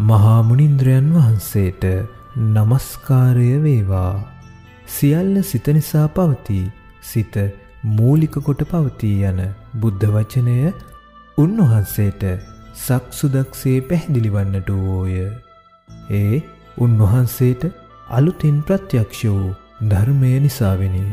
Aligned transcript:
මහා 0.00 0.42
මුනින්ද්‍රයන් 0.42 1.10
වහන්සේට 1.14 1.84
নমස්කාරය 2.36 3.50
වේවා. 3.62 4.14
සියල්ල 4.86 5.42
සිත 5.42 5.66
නිසා 5.68 6.08
පවතී. 6.08 6.72
සිත 7.02 7.36
මූලික 7.90 8.34
කොට 8.42 8.64
පවතී 8.64 9.22
යන 9.22 9.40
බුද්ධ 9.74 10.06
වචනය 10.06 10.72
උන්වහන්සේට 11.38 12.24
සක්සුදක්සේ 12.76 13.80
පැහැදිලි 13.82 14.30
වන්නට 14.30 14.70
වූය. 14.70 15.30
ඒ 16.12 16.42
උන්වහන්සේට 16.78 17.62
අලුතින් 18.10 18.58
ප්‍රත්‍යක්ෂ 18.62 19.22
වූ 19.26 19.54
ධර්මය 19.88 20.32
නිසාවෙනි. 20.40 21.04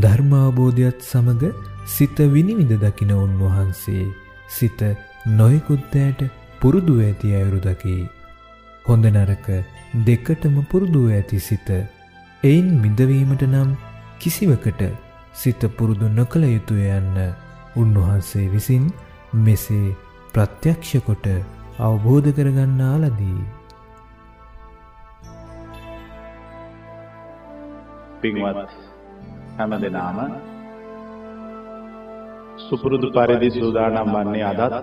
ධර්මාබෝධයත් 0.00 1.02
සමග 1.02 1.52
සිත 1.86 2.18
විනිවිද 2.32 2.78
දකින 2.78 3.12
උන්වහන්සේ 3.16 4.06
සිත 4.48 4.80
නොයෙකුද්දෑට 5.26 6.43
පුරුදු 6.64 6.92
ඇති 7.04 7.30
අයුරු 7.38 7.58
දකි. 7.64 7.94
හොඳ 8.86 9.06
නරක 9.06 9.46
දෙකටම 10.06 10.54
පුරුදු 10.70 11.00
ඇති 11.16 11.38
සිත. 11.46 11.68
එයින් 12.42 12.68
මිදවීමට 12.82 13.42
නම් 13.44 13.70
කිසිවකට 14.20 14.80
සිත 15.40 15.62
පුරුදු 15.76 16.06
නොකළ 16.18 16.44
යුතුය 16.46 16.86
යන්න 16.98 17.18
උන්වහන්සේ 17.76 18.46
විසින් 18.52 18.84
මෙසේ 19.46 19.88
ප්‍රත්‍යක්ෂ 20.32 20.92
කොට 21.06 21.26
අවබෝධ 21.78 22.30
කරගන්නා 22.38 22.94
ලදී. 23.02 23.42
පින්වත් 28.22 28.72
හැම 29.58 29.74
දෙනාම 29.84 30.18
සුපුරුදු 32.64 33.12
පරිදි 33.16 33.52
සූදානම් 33.58 34.16
වන්නේ 34.16 34.46
අදත් 34.52 34.74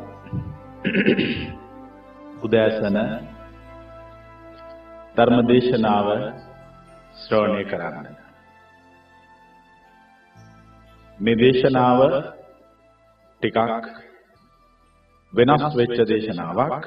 උදෑසන 2.43 2.97
ධර්මදේශනාව 5.15 6.07
ශ්‍රවණය 7.17 7.63
කරන්න. 7.65 8.07
මේ 11.19 11.35
දේශනාව 11.35 11.99
ටිකක් 13.41 13.57
වෙනස් 15.33 15.63
වෙච්ච 15.75 15.99
දේශනාවක්. 16.05 16.85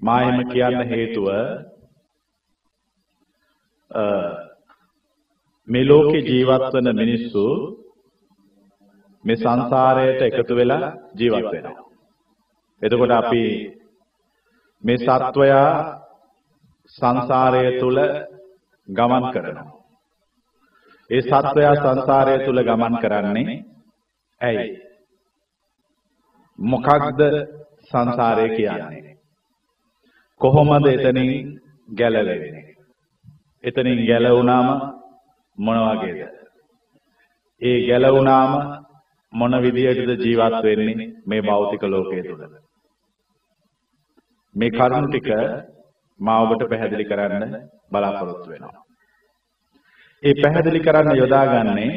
මා 0.00 0.20
එහෙම 0.22 0.40
කියන්න 0.48 0.80
හේතුව 0.84 1.28
මේ 5.68 5.84
ලෝකේ 5.84 6.22
ජීවත් 6.22 6.66
වෙන 6.74 6.88
මිනිස්සු 6.94 7.44
මේ 9.24 9.36
සංසාරයට 9.36 10.20
එකතු 10.22 10.52
වෙලා 10.56 10.92
ජීවත් 11.14 11.52
වෙනවා. 11.52 11.89
එතකොට 12.82 13.12
අපි 13.12 13.42
මේ 14.84 14.98
සත්වයා 14.98 15.70
සංසාරය 16.92 17.64
තුල 17.80 17.98
ගමන් 18.88 19.24
කරනවා. 19.32 19.68
ඒ 21.10 21.22
සත්වයා 21.22 21.74
සංසාරය 21.76 22.34
තුල 22.44 22.58
ගමන් 22.60 22.94
කරන්නේ 22.98 23.58
ඇයි? 24.40 24.70
මොකක්ද 26.58 27.20
සංසාරය 27.82 28.46
කියන්නේ? 28.56 29.16
කොහොමද 30.40 30.86
එතනින් 30.86 31.30
ගැලවෙන්නේ? 31.88 32.76
එතනින් 33.64 34.00
ගැලවුණාම 34.06 34.68
මොන 35.58 35.78
වගේද? 35.90 36.20
ඒ 37.62 37.78
ගැලවුණාම 37.88 38.52
මොන 39.32 39.52
විදියටද 39.62 40.10
ජීවත් 40.20 40.62
වෙන්නේ 40.62 41.12
මේ 41.26 41.42
භෞතික 41.42 41.82
ලෝකයේ 41.84 42.22
තුල? 42.22 42.69
මේ 44.54 44.70
කරුණු 44.70 45.08
ටික 45.08 45.28
මා 46.20 46.38
ඔබට 46.42 46.62
පැහැදිලි 46.68 47.04
කරන්න 47.04 47.52
බලාපොරොත්තු 47.90 48.48
වෙනවා. 48.50 48.82
ඒ 50.22 50.34
පැහැදිලි 50.34 50.80
කරන්න 50.80 51.16
යොදාගන්නේ 51.16 51.92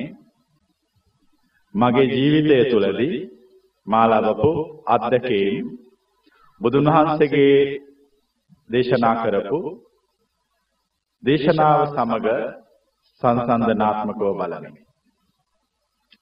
මගේ 1.76 2.12
ජීවිතය 2.12 2.58
තුළදී 2.72 3.16
මා 3.88 4.06
ලබපු 4.12 4.52
අත්දැකීම් 4.88 5.66
බුදුන් 6.62 6.88
වහන්සේගේ 6.88 7.58
දේශනා 8.70 9.16
කරපු 9.22 9.60
දේශනාව 11.24 11.80
සමග 11.88 12.28
සංසන්දනාත්මකව 13.22 14.22
බලමින් 14.40 14.76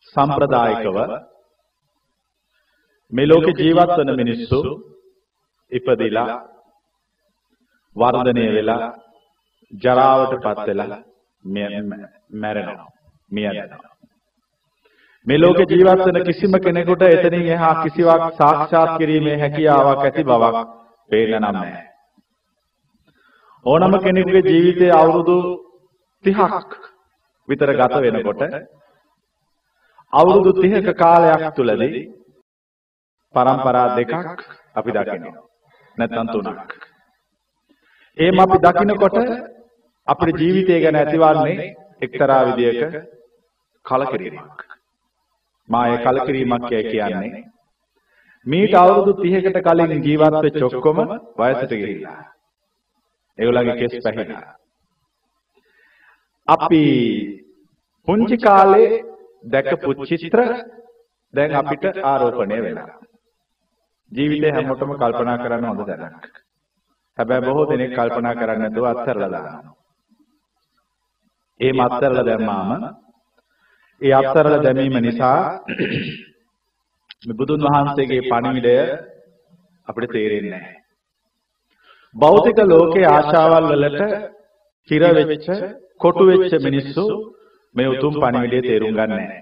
සම්ප්‍රදායිකව 0.07 0.97
මේ 3.11 3.27
ලෝකේ 3.27 3.59
ජීවත් 3.59 3.91
වන 3.97 4.11
මිනිස්සු 4.17 4.59
ඉපදිලා 5.71 6.39
වර්ධනය 7.95 8.45
වෙලා 8.55 8.91
ජරාවටපත් 9.73 10.67
වෙලා 10.69 11.01
මැරෙනවා 11.43 12.91
මිය 13.31 13.47
යනවා 13.47 13.91
මේ 15.27 15.37
ලෝකේ 15.37 15.65
ජීවත් 15.67 16.05
වෙන 16.07 16.25
කිසිම 16.25 16.53
කෙනෙකුට 16.59 17.01
එතනින් 17.03 17.47
එහා 17.47 17.73
කිසිවක් 17.77 18.23
සාක්ෂාත් 18.37 18.91
කිරීමේ 18.97 19.37
හැකියාවක් 19.37 19.99
ඇති 19.99 20.23
බවක් 20.23 20.61
පේන්න 21.09 21.41
නැහැ. 21.41 21.83
ඕනම 23.65 23.97
කෙනෙකුගේ 23.99 24.43
ජීවිතයේ 24.47 24.93
අවුරුදු 24.93 25.35
30ක් 26.25 26.71
විතර 27.47 27.73
ගත 27.73 28.01
වෙනකොට 28.01 28.41
අවුරුදු 30.13 30.51
30ක 30.55 30.95
කාලයක් 30.95 31.45
තුලදී 31.55 32.01
પરම්පරා 33.35 33.87
දෙකක් 33.95 34.13
අපි 34.75 34.91
දකිනවා. 34.91 35.50
නැත්නම් 35.97 36.27
තුනක්. 36.29 36.69
එහෙම 38.17 38.39
අපි 38.39 38.57
දකිනකොට 38.59 39.17
අපේ 40.07 40.33
ජීවිතය 40.33 40.81
ගැන 40.81 40.95
ඇතිවන්නේ 40.95 41.71
එක්තරා 42.01 42.41
විදියක 42.47 42.93
කලකිරීමක්. 43.85 44.59
මා 45.69 45.85
ඒ 45.87 45.97
කලකිරීමක් 45.99 46.67
කියන්නේ 46.69 47.43
මීට 48.45 48.75
අවුරුදු 48.75 49.11
30කට 49.15 49.61
කලින් 49.63 50.03
ජීවත් 50.03 50.35
වෙච්ච 50.43 50.63
ඔක්කොම 50.63 50.97
වයසට 51.37 51.71
ගිහිල්ලා. 51.71 52.19
ඒගොල්ලන්ගේ 53.39 53.77
කෙස් 53.77 54.03
පැහිලා. 54.03 54.43
අපි 56.47 56.83
පුංචි 58.07 58.37
කාලේ 58.37 58.89
දැකපු 59.45 60.05
චිත්‍ර 60.05 60.41
දැන් 61.33 61.55
අපිට 61.55 61.85
ආරෝපණය 62.03 62.57
වෙනවා. 62.59 62.99
ජීවිතේ 64.11 64.51
හැමෝටම 64.51 64.91
කල්පනා 64.95 65.37
කරන්න 65.37 65.67
හොඳ 65.67 65.83
දැනක්. 65.89 66.25
හැබැයි 67.17 67.45
බොහෝ 67.45 67.69
දෙනෙක් 67.69 67.93
කල්පනා 67.93 68.35
කරන්නේ 68.35 68.61
නැතුව 68.61 68.85
අත්හැරලා 68.85 69.31
දානවා. 69.31 69.73
එහෙම 71.59 71.79
අත්හැරලා 71.79 72.25
දැම්මාම 72.25 72.69
ඒ 74.01 74.13
අත්හැරලා 74.13 74.63
දැමීම 74.63 74.97
නිසා 74.99 75.39
මේ 77.25 77.37
බුදුන් 77.37 77.65
වහන්සේගේ 77.65 78.21
පණිවිඩය 78.23 78.75
අපිට 79.87 80.11
තේරෙන්නේ 80.11 80.51
නැහැ. 80.51 80.75
භෞතික 82.15 82.59
ලෝකයේ 82.65 83.07
ආශාවල් 83.07 83.67
වලට 83.71 84.01
හිර 84.89 85.03
වෙච්ච, 85.19 85.47
කොටු 85.97 86.23
වෙච්ච 86.25 86.53
මිනිස්සු 86.61 87.05
මේ 87.75 87.87
උතුම් 87.87 88.13
පණිවිඩය 88.15 88.59
තේරුම් 88.61 88.93
ගන්නේ 88.93 89.17
නැහැ. 89.19 89.41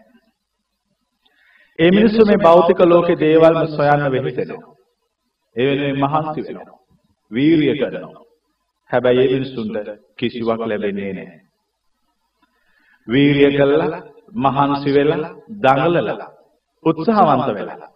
ඒ 1.79 1.91
මිනිස්සු 1.91 2.21
මේ 2.25 2.37
භෞතික 2.37 2.79
ලෝකේ 2.83 3.19
දේවල්ම 3.19 3.67
සොයන්න 3.69 4.03
වෙහිසෙනවා. 4.11 4.73
ඒ 5.55 5.65
වෙනුවෙන් 5.67 5.97
මහන්සි 5.97 6.39
වෙනවා. 6.47 6.77
වීරිය 7.31 7.75
කරනවා. 7.75 8.23
හැබැයි 8.89 9.23
ඒ 9.23 9.33
මිනිස්සුන්ට 9.33 9.77
කිසිවක් 10.17 10.61
ලැබෙන්නේ 10.61 11.13
නැහැ. 11.13 11.39
වීරිය 13.07 13.51
කළා, 13.51 14.01
මහන්සි 14.37 14.89
වෙලා, 14.95 15.29
දඟලලා, 15.57 16.29
උත්සාහවන්ත 16.85 17.49
වෙලා 17.55 17.89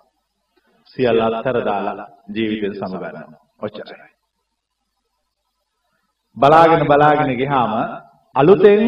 සියල්ල 0.88 1.21
අත්හැර 1.21 1.57
දාලා 1.65 2.07
ජීවිතේ 2.35 2.73
සමගන්නවා. 2.79 3.39
ඔච්චරයි. 3.61 4.13
බලාගෙන 6.38 6.83
බලාගෙන 6.86 7.31
ගියාම 7.38 7.74
අලුතෙන් 8.36 8.83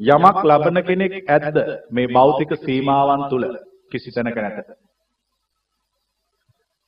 යමක් 0.00 0.38
ලබන 0.44 0.78
කෙනෙක් 0.82 1.14
ඇද්ද 1.28 1.56
මේ 1.90 2.08
භෞතික 2.08 2.50
සීමාවන් 2.58 3.22
තුල 3.30 3.44
කිසි 3.92 4.10
තැනක 4.10 4.36
නැත. 4.36 4.68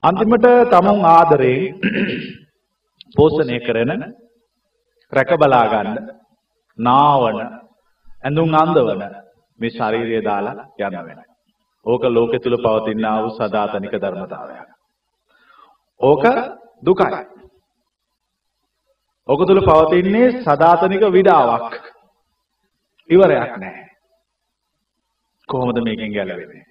අන්තිමට 0.02 0.46
තමුන් 0.70 1.04
ආදරේ 1.06 1.60
පෝෂණය 3.16 3.58
කරන 3.60 4.02
රැක 5.12 5.30
බලා 5.36 5.64
ගන්න 5.66 6.10
නාවන 6.78 7.38
ඇඳුම් 8.22 8.54
අඳවන 8.54 9.02
මේ 9.58 9.70
ශාරීරිය 9.70 10.22
දාලා 10.24 10.66
යන්න 10.78 10.98
වෙනවා. 10.98 11.26
ඕක 11.86 12.04
ලෝකෙ 12.06 12.38
තුල 12.38 12.56
පවතිනා 12.58 13.16
වූ 13.22 13.32
සදාතනික 13.32 13.94
ධර්මතාවයක්. 13.94 14.68
ඕක 16.00 16.24
දුකයි. 16.82 17.22
ඕක 19.28 19.40
තුල 19.42 19.60
පවතින්නේ 19.62 20.28
සදාතනික 20.42 21.02
විඩාවක්. 21.10 21.72
ඉවරයක් 23.10 23.52
නැහැ. 23.56 23.86
කොහොමද 25.48 25.78
මේකෙන් 25.80 26.12
ගැලවෙන්නේ? 26.12 26.65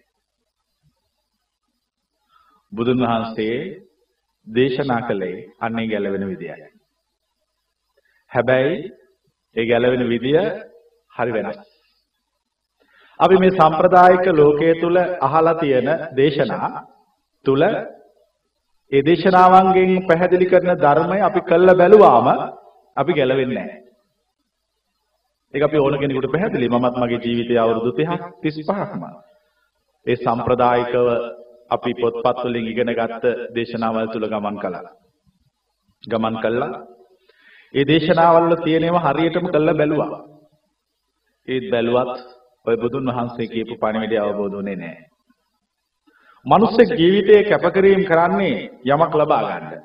බුදුන් 2.76 3.00
වහන්සේ 3.04 3.58
දේශනා 4.48 5.02
කළේ 5.02 5.38
අන්නේ 5.60 5.88
ගැලවෙන 5.88 6.28
විදියයි. 6.28 6.68
හැබැයි 8.32 8.76
ඒ 9.56 9.66
ගැලවෙන 9.66 10.04
විදිය 10.10 10.42
හරි 11.14 11.32
වෙනස්. 11.34 11.58
අපි 13.20 13.36
මේ 13.38 13.52
සම්ප්‍රදායික 13.52 14.26
ලෝකයේ 14.34 14.76
තුල 14.82 14.98
අහලා 15.22 15.56
තියෙන 15.56 15.90
දේශනා 16.18 16.70
තුල 17.46 17.62
ඒ 18.92 19.02
දේශනාවන්ගෙන් 19.02 19.92
පැහැදිලි 20.08 20.46
කරන 20.46 20.72
ධර්මය 20.76 21.18
අපි 21.22 21.40
කළ 21.42 21.70
බැලුවාම 21.74 22.28
අපි 22.98 23.12
ගැලවෙන්නේ 23.14 23.56
නැහැ. 23.58 23.80
ඒක 25.54 25.64
අපි 25.64 25.78
ඕන 25.78 25.96
කෙනෙකුට 26.00 26.32
පැහැදිලි. 26.32 26.70
මමත් 26.70 26.96
මගේ 26.98 27.24
ජීවිතයේ 27.24 27.60
අවුරුදු 27.60 27.92
30ක් 27.92 28.22
35ක්ම 28.44 29.04
ඒ 30.06 30.16
සම්ප්‍රදායිකව 30.16 31.08
අපි 31.72 31.92
පොත්පත් 31.96 32.44
වලින් 32.44 32.68
ඉගෙන 32.68 32.92
ගත්ත 32.92 33.24
දේශනාවල් 33.56 34.08
තුල 34.08 34.28
ගමන් 34.28 34.58
කළා. 34.58 34.94
ගමන් 36.04 36.36
කළා. 36.38 36.72
ඒ 37.74 37.86
දේශනාවල් 37.86 38.46
වල 38.46 38.64
තියෙනවා 38.64 39.06
හරියටම 39.06 39.46
කළා 39.48 39.74
බැලුවා. 39.74 40.22
ඒත් 41.48 41.66
බැලුවත් 41.72 42.14
ඔය 42.66 42.76
බුදුන් 42.78 43.08
වහන්සේ 43.08 43.48
කියපු 43.48 43.76
පණිවිඩය 43.76 44.18
අවබෝධ 44.18 44.54
වුණේ 44.54 44.76
නැහැ. 44.76 45.06
මනුස්ස 46.46 46.78
ජීවිතයේ 46.92 47.44
කැපකිරීම 47.46 48.02
කරන්නේ 48.04 48.58
යමක් 48.86 49.14
ලබා 49.16 49.44
ගන්න. 49.44 49.82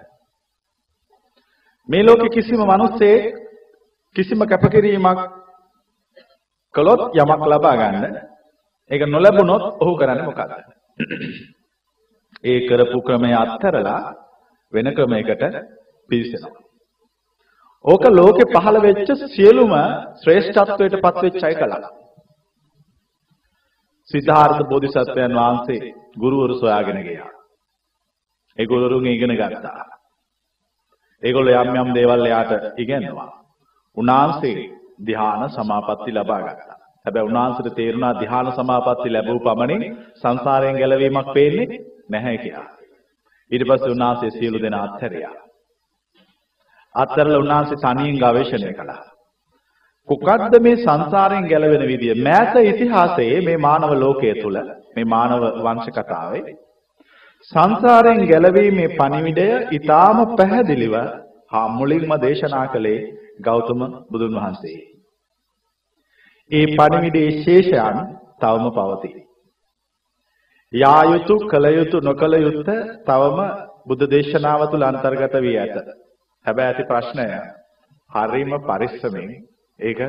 මේ 1.89 2.03
ලෝකේ 2.03 2.31
කිසිම 2.31 2.61
මිනිස්සෙක් 2.63 3.23
කිසිම 4.17 4.41
කැපකිරීමක් 4.45 5.21
කළොත් 6.75 7.01
යමක් 7.15 7.43
ලබා 7.47 7.77
ගන්න. 7.77 8.15
ඒක 8.91 9.03
නොලැබුණොත් 9.07 9.65
ඔහු 9.81 9.97
කරන්නේ 9.97 10.27
මොකක්ද? 10.27 10.53
ඒ 12.45 12.59
කරපු 12.69 12.99
ක්‍රමය 13.03 13.33
අත්හැරලා 13.35 14.01
වෙන 14.73 14.89
ක්‍රමයකට 14.95 15.43
පිවිසෙනවා. 16.09 16.63
ඕක 17.85 18.05
ලෝකේ 18.11 18.53
පහළ 18.55 18.79
වෙච්ච 18.81 19.09
සියලුම 19.29 19.73
ශ්‍රේෂ්ඨත්වයට 20.21 20.97
පත් 20.99 21.23
වෙච්ච 21.25 21.43
අය 21.43 21.55
කළා. 21.55 21.91
සිද්ධාර්ථ 24.11 24.63
බෝධිසත්වයන් 24.65 25.33
වහන්සේ 25.35 25.93
ගුරුවරු 26.19 26.55
සොයාගෙන 26.57 27.01
ගියා. 27.03 27.31
ඒ 28.59 28.67
ගුරුවරුන් 28.67 29.07
ඉගෙන 29.07 29.35
ගත්තා. 29.37 29.85
ඒගොල්ලෝ 31.23 31.63
යම් 31.63 31.77
යම් 31.77 31.95
දේවල් 31.95 32.27
එයාට 32.27 32.53
ඉගෙනුවා. 32.79 33.31
උන්වහන්සේ 33.97 34.59
ධ්‍යාන 35.01 35.43
සමාපatti 35.51 36.13
ලබා 36.13 36.41
ගත්තා. 36.43 36.77
හැබැයි 37.05 37.29
උන්වහන්සේට 37.29 37.75
තේරුණා 37.75 38.15
ධ්‍යාන 38.15 38.53
සමාපatti 38.53 39.09
ලැබුව 39.09 39.39
පමණින් 39.41 39.83
සංසාරයෙන් 40.17 40.77
ගැලවීමක් 40.77 41.29
පේන්නේ 41.35 41.81
නැහැ 42.11 42.39
කියලා. 42.39 42.69
ඊට 43.51 43.65
පස්සේ 43.65 43.93
උන්වහන්සේ 43.93 44.31
සියලු 44.31 44.63
දෙනා 44.63 44.83
අත්හැරියා. 44.85 45.37
අත්හැරලා 46.95 47.39
උන්වහන්සේ 47.39 47.79
තනියෙන් 47.79 48.19
ගවේෂණය 48.19 48.73
කළා. 48.73 49.03
කොකද්ද 50.09 50.55
මේ 50.61 50.77
සංසාරයෙන් 50.79 51.49
ගැලවෙන 51.49 51.87
විදිය? 51.89 52.15
මෑත 52.21 52.55
ඉතිහාසයේ 52.65 53.41
මේ 53.41 53.59
මානව 53.59 53.93
ලෝකයේ 53.97 54.35
තුල 54.35 54.57
මේ 54.97 55.07
මානව 55.07 55.43
වංශ 55.65 55.91
කතාවේ 55.97 56.59
සංසාරයෙන් 57.53 58.21
ගැලවීමේ 58.27 58.89
පණිවිඩය 58.91 59.47
ඊටාම 59.71 60.19
පැහැදිලිව 60.35 60.95
හා 61.53 61.67
මුලින්ම 61.71 62.13
දේශනා 62.21 62.67
කළේ 62.67 62.99
ගෞතම 63.43 63.81
බුදුන් 64.11 64.35
වහන්සේ. 64.35 64.79
ඒ 66.51 66.67
පණිවිඩයේ 66.73 67.31
ශේෂයන් 67.43 67.99
තවම 68.41 68.67
පවතී. 68.71 69.20
යා 70.73 71.03
යුතු 71.05 71.35
කල 71.49 71.65
යුතු 71.69 72.01
නොකල 72.01 72.35
යුත්ත 72.37 72.69
තවම 73.07 73.39
බුද්ධ 73.87 74.05
දේශනාව 74.07 74.61
තුළ 74.71 74.85
අන්තර්ගත 74.85 75.35
වී 75.37 75.57
ඇත. 75.59 75.77
හැබැයි 76.47 76.69
ඇති 76.69 76.85
ප්‍රශ්නය 76.85 77.25
හරීම 78.11 78.53
පරිස්සමෙන් 78.61 79.31
ඒක 79.79 80.01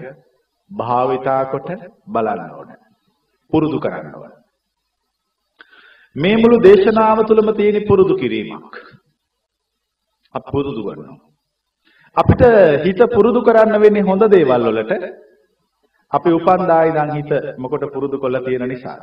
භාවිතා 0.72 1.42
කොට 1.46 1.70
බලන්න 2.08 2.52
ඕන. 2.52 2.70
පුරුදු 3.54 3.80
කරන්න 3.80 4.14
ඕන. 4.14 4.32
මේ 6.16 6.38
මුළු 6.38 6.60
දේශනාව 6.60 7.26
තුළම 7.26 7.50
තියෙන 7.56 7.88
පුරුදු 7.88 8.16
කිරීමක්. 8.16 8.74
අප 10.36 10.46
පුරුදු 10.46 10.82
කරනවා. 10.84 11.18
අපිට 12.18 12.42
හිත 12.86 13.02
පුරුදු 13.10 13.42
කරන්න 13.42 13.82
වෙන්නේ 13.82 14.04
හොඳ 14.04 14.24
දේවල් 14.28 14.68
වලට. 14.68 14.94
අපි 16.12 16.30
උපන්දා 16.32 16.84
ඉඳන් 16.84 17.12
හිත 17.18 17.32
මොකට 17.58 17.90
පුරුදු 17.94 18.20
කරලා 18.20 18.44
තියෙන 18.44 18.68
නිසා. 18.68 19.00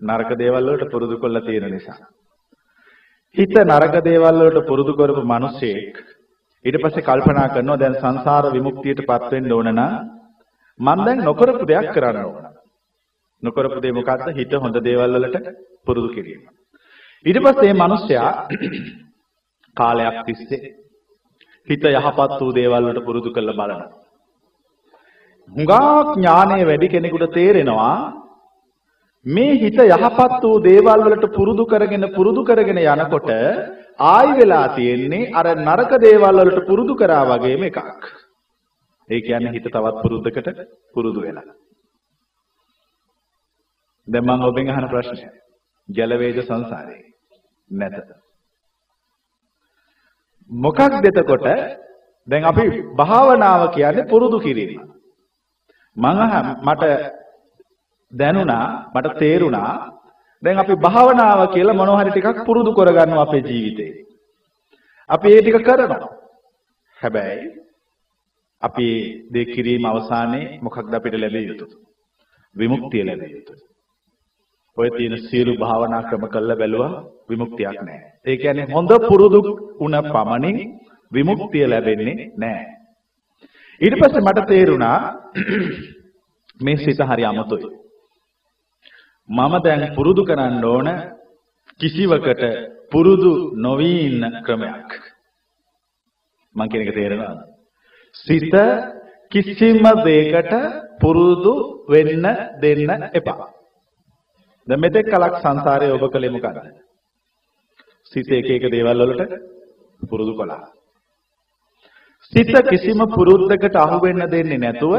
නරක 0.00 0.30
දේවල් 0.36 0.66
වලට 0.66 0.90
පුරුදු 0.90 1.16
කරලා 1.18 1.42
තියෙන 1.42 1.70
නිසා. 1.70 1.98
හිත 3.36 3.54
නරක 3.60 3.94
දේවල් 4.02 4.40
වලට 4.40 4.66
පුරුදු 4.66 4.92
කරපු 4.94 5.22
මිනිසෙක් 5.24 5.94
ඊට 6.64 6.78
පස්සේ 6.78 7.02
කල්පනා 7.02 7.48
කරනවා 7.48 7.76
දැන් 7.76 7.96
සංසාර 7.96 8.44
විමුක්තියටපත් 8.52 9.30
වෙන්න 9.30 9.52
ඕන 9.52 9.70
නම් 9.70 9.92
මම 10.80 11.04
දැන් 11.04 11.18
නොකරපු 11.20 11.64
දෙයක් 11.64 11.88
කරන්න 11.92 12.24
ඕන. 12.24 12.44
නොකරපු 13.42 13.80
දේ 13.80 13.92
මොකද්ද? 13.92 14.28
හිත 14.32 14.52
හොඳ 14.54 14.76
දේවල් 14.80 15.16
වලට 15.16 15.36
පුරුදු 15.84 16.08
කිරීම. 16.10 16.42
ඊට 17.26 17.38
පස්සේ 17.40 17.72
මේ 17.72 17.82
මිනිස්සයා 17.82 18.30
කාලයක් 19.76 20.18
තිස්සේ 20.26 20.60
හිත 21.68 21.84
යහපත් 21.90 22.40
වූ 22.40 22.52
දේවල් 22.52 22.82
වලට 22.82 23.04
පුරුදු 23.04 23.30
කරලා 23.30 23.54
බලනවා. 23.54 23.88
හුඟා 25.52 26.12
ඥානය 26.12 26.60
වැඩි 26.62 26.88
කෙනෙකුට 26.88 27.32
තේරෙනවා 27.32 28.23
මේ 29.26 29.54
හිත 29.54 29.74
යහපත් 29.76 30.42
වූ 30.42 30.60
දේවල් 30.60 31.00
වලට 31.02 31.32
පුරුදු 31.32 31.64
කරගෙන 31.66 32.04
පුරුදු 32.14 32.44
කරගෙන 32.44 32.78
යනකොට 32.78 33.30
ආයි 33.98 34.36
වෙලා 34.36 34.74
තියෙන්නේ 34.74 35.30
අර 35.32 35.46
නරක 35.56 35.92
දේවල් 35.98 36.40
වලට 36.40 36.66
පුරුදු 36.66 36.94
කරා 36.94 37.24
වගේම 37.26 37.62
එකක්. 37.62 37.78
ඒ 39.10 39.20
කියන්නේ 39.20 39.52
හිත 39.52 39.64
තවත් 39.66 40.02
පුරුද්දකට 40.02 40.48
පුරුදු 40.94 41.20
වෙලා. 41.20 41.54
දැන් 44.08 44.24
මම 44.24 44.42
ඔබෙන් 44.42 44.68
අහන 44.68 44.88
ප්‍රශ්නය. 44.88 45.28
ගැලවේද 45.88 46.38
සංසාරේ? 46.42 47.02
නැත. 47.70 48.08
මොකක්ද 50.50 51.02
එතකොට 51.02 51.46
දැන් 52.28 52.44
අපි 52.44 52.64
භාවනාව 52.94 53.62
කියන්නේ 53.70 54.06
පුරුදු 54.06 54.38
කිරීම. 54.38 54.80
මම 55.96 56.20
මට 56.62 56.84
දැනුණා 58.14 58.66
මට 58.94 59.18
තේරුණා 59.18 59.72
දැන් 60.42 60.58
අපි 60.58 60.74
භාවනාව 60.76 61.40
කියලා 61.48 61.74
මොනවා 61.74 62.00
හරි 62.00 62.10
ටිකක් 62.12 62.40
පුරුදු 62.46 62.70
කරගන්නවා 62.72 63.22
අපේ 63.22 63.42
ජීවිතේ. 63.42 63.92
අපි 65.10 65.28
ඒ 65.28 65.40
ටික 65.40 65.58
කරනවා. 65.60 66.10
හැබැයි 66.98 67.44
අපි 68.62 68.86
දෙක 69.30 69.48
කිරීම 69.54 69.84
අවසානයේ 69.84 70.58
මොකක්ද 70.62 70.94
අපිට 70.94 71.16
ලැබෙ 71.16 71.40
යුතු? 71.42 71.66
විමුක්තිය 72.56 73.04
ලැබෙ 73.04 73.26
යුතුයි. 73.26 73.62
ඔය 74.76 74.88
තියෙන 74.90 75.16
සියලු 75.20 75.52
භාවනා 75.58 76.02
ක්‍රම 76.02 76.24
කළා 76.28 76.56
බැලුවා 76.56 76.92
විමුක්තියක් 77.28 77.78
නැහැ. 77.80 78.10
ඒ 78.26 78.36
කියන්නේ 78.36 78.72
හොඳ 78.72 78.92
පුරුදු 79.08 79.40
වුණ 79.80 79.96
පමණින් 80.06 80.58
විමුක්තිය 81.12 81.66
ලැබෙන්නේ 81.66 82.30
නැහැ. 82.36 82.66
ඊට 83.80 83.96
පස්සේ 84.00 84.20
මට 84.20 84.46
තේරුණා 84.48 84.98
මේ 86.60 86.76
සිත 86.78 87.00
හරි 87.02 87.24
අමතුයි. 87.24 87.83
මම 89.28 89.54
දැන් 89.62 89.94
පුරුදු 89.94 90.22
කරන්න 90.22 90.64
ඕන 90.64 90.88
කිසිවකට 91.80 92.42
පුරුදු 92.90 93.56
නොවි 93.56 93.92
ඉන්න 94.06 94.22
ක්‍රමයක්. 94.44 94.90
මං 96.54 96.68
කියන 96.68 96.82
එක 96.82 96.94
තේරෙනවද? 96.94 97.40
සිත 98.14 98.54
කිසිම 99.32 99.82
දෙයකට 100.04 100.52
පුරුදු 101.00 101.54
වෙන්න 101.88 102.24
දෙන්න 102.60 102.90
එපා. 103.12 103.48
දැන් 104.68 104.80
මෙතෙක් 104.80 105.06
කලක් 105.06 105.34
සංසාරයේ 105.38 105.92
ඔබ 105.92 106.04
කළේ 106.08 106.30
මොකද්ද? 106.30 106.58
සිත 108.12 108.28
එක 108.30 108.48
එක 108.48 108.64
දේවල් 108.70 109.02
වලට 109.02 109.32
පුරුදු 110.02 110.32
කළා. 110.34 110.68
සිත 112.32 112.52
කිසිම 112.64 113.00
පුරුද්දකට 113.08 113.76
අහු 113.76 113.96
වෙන්න 114.00 114.22
දෙන්නේ 114.26 114.58
නැතුව 114.58 114.94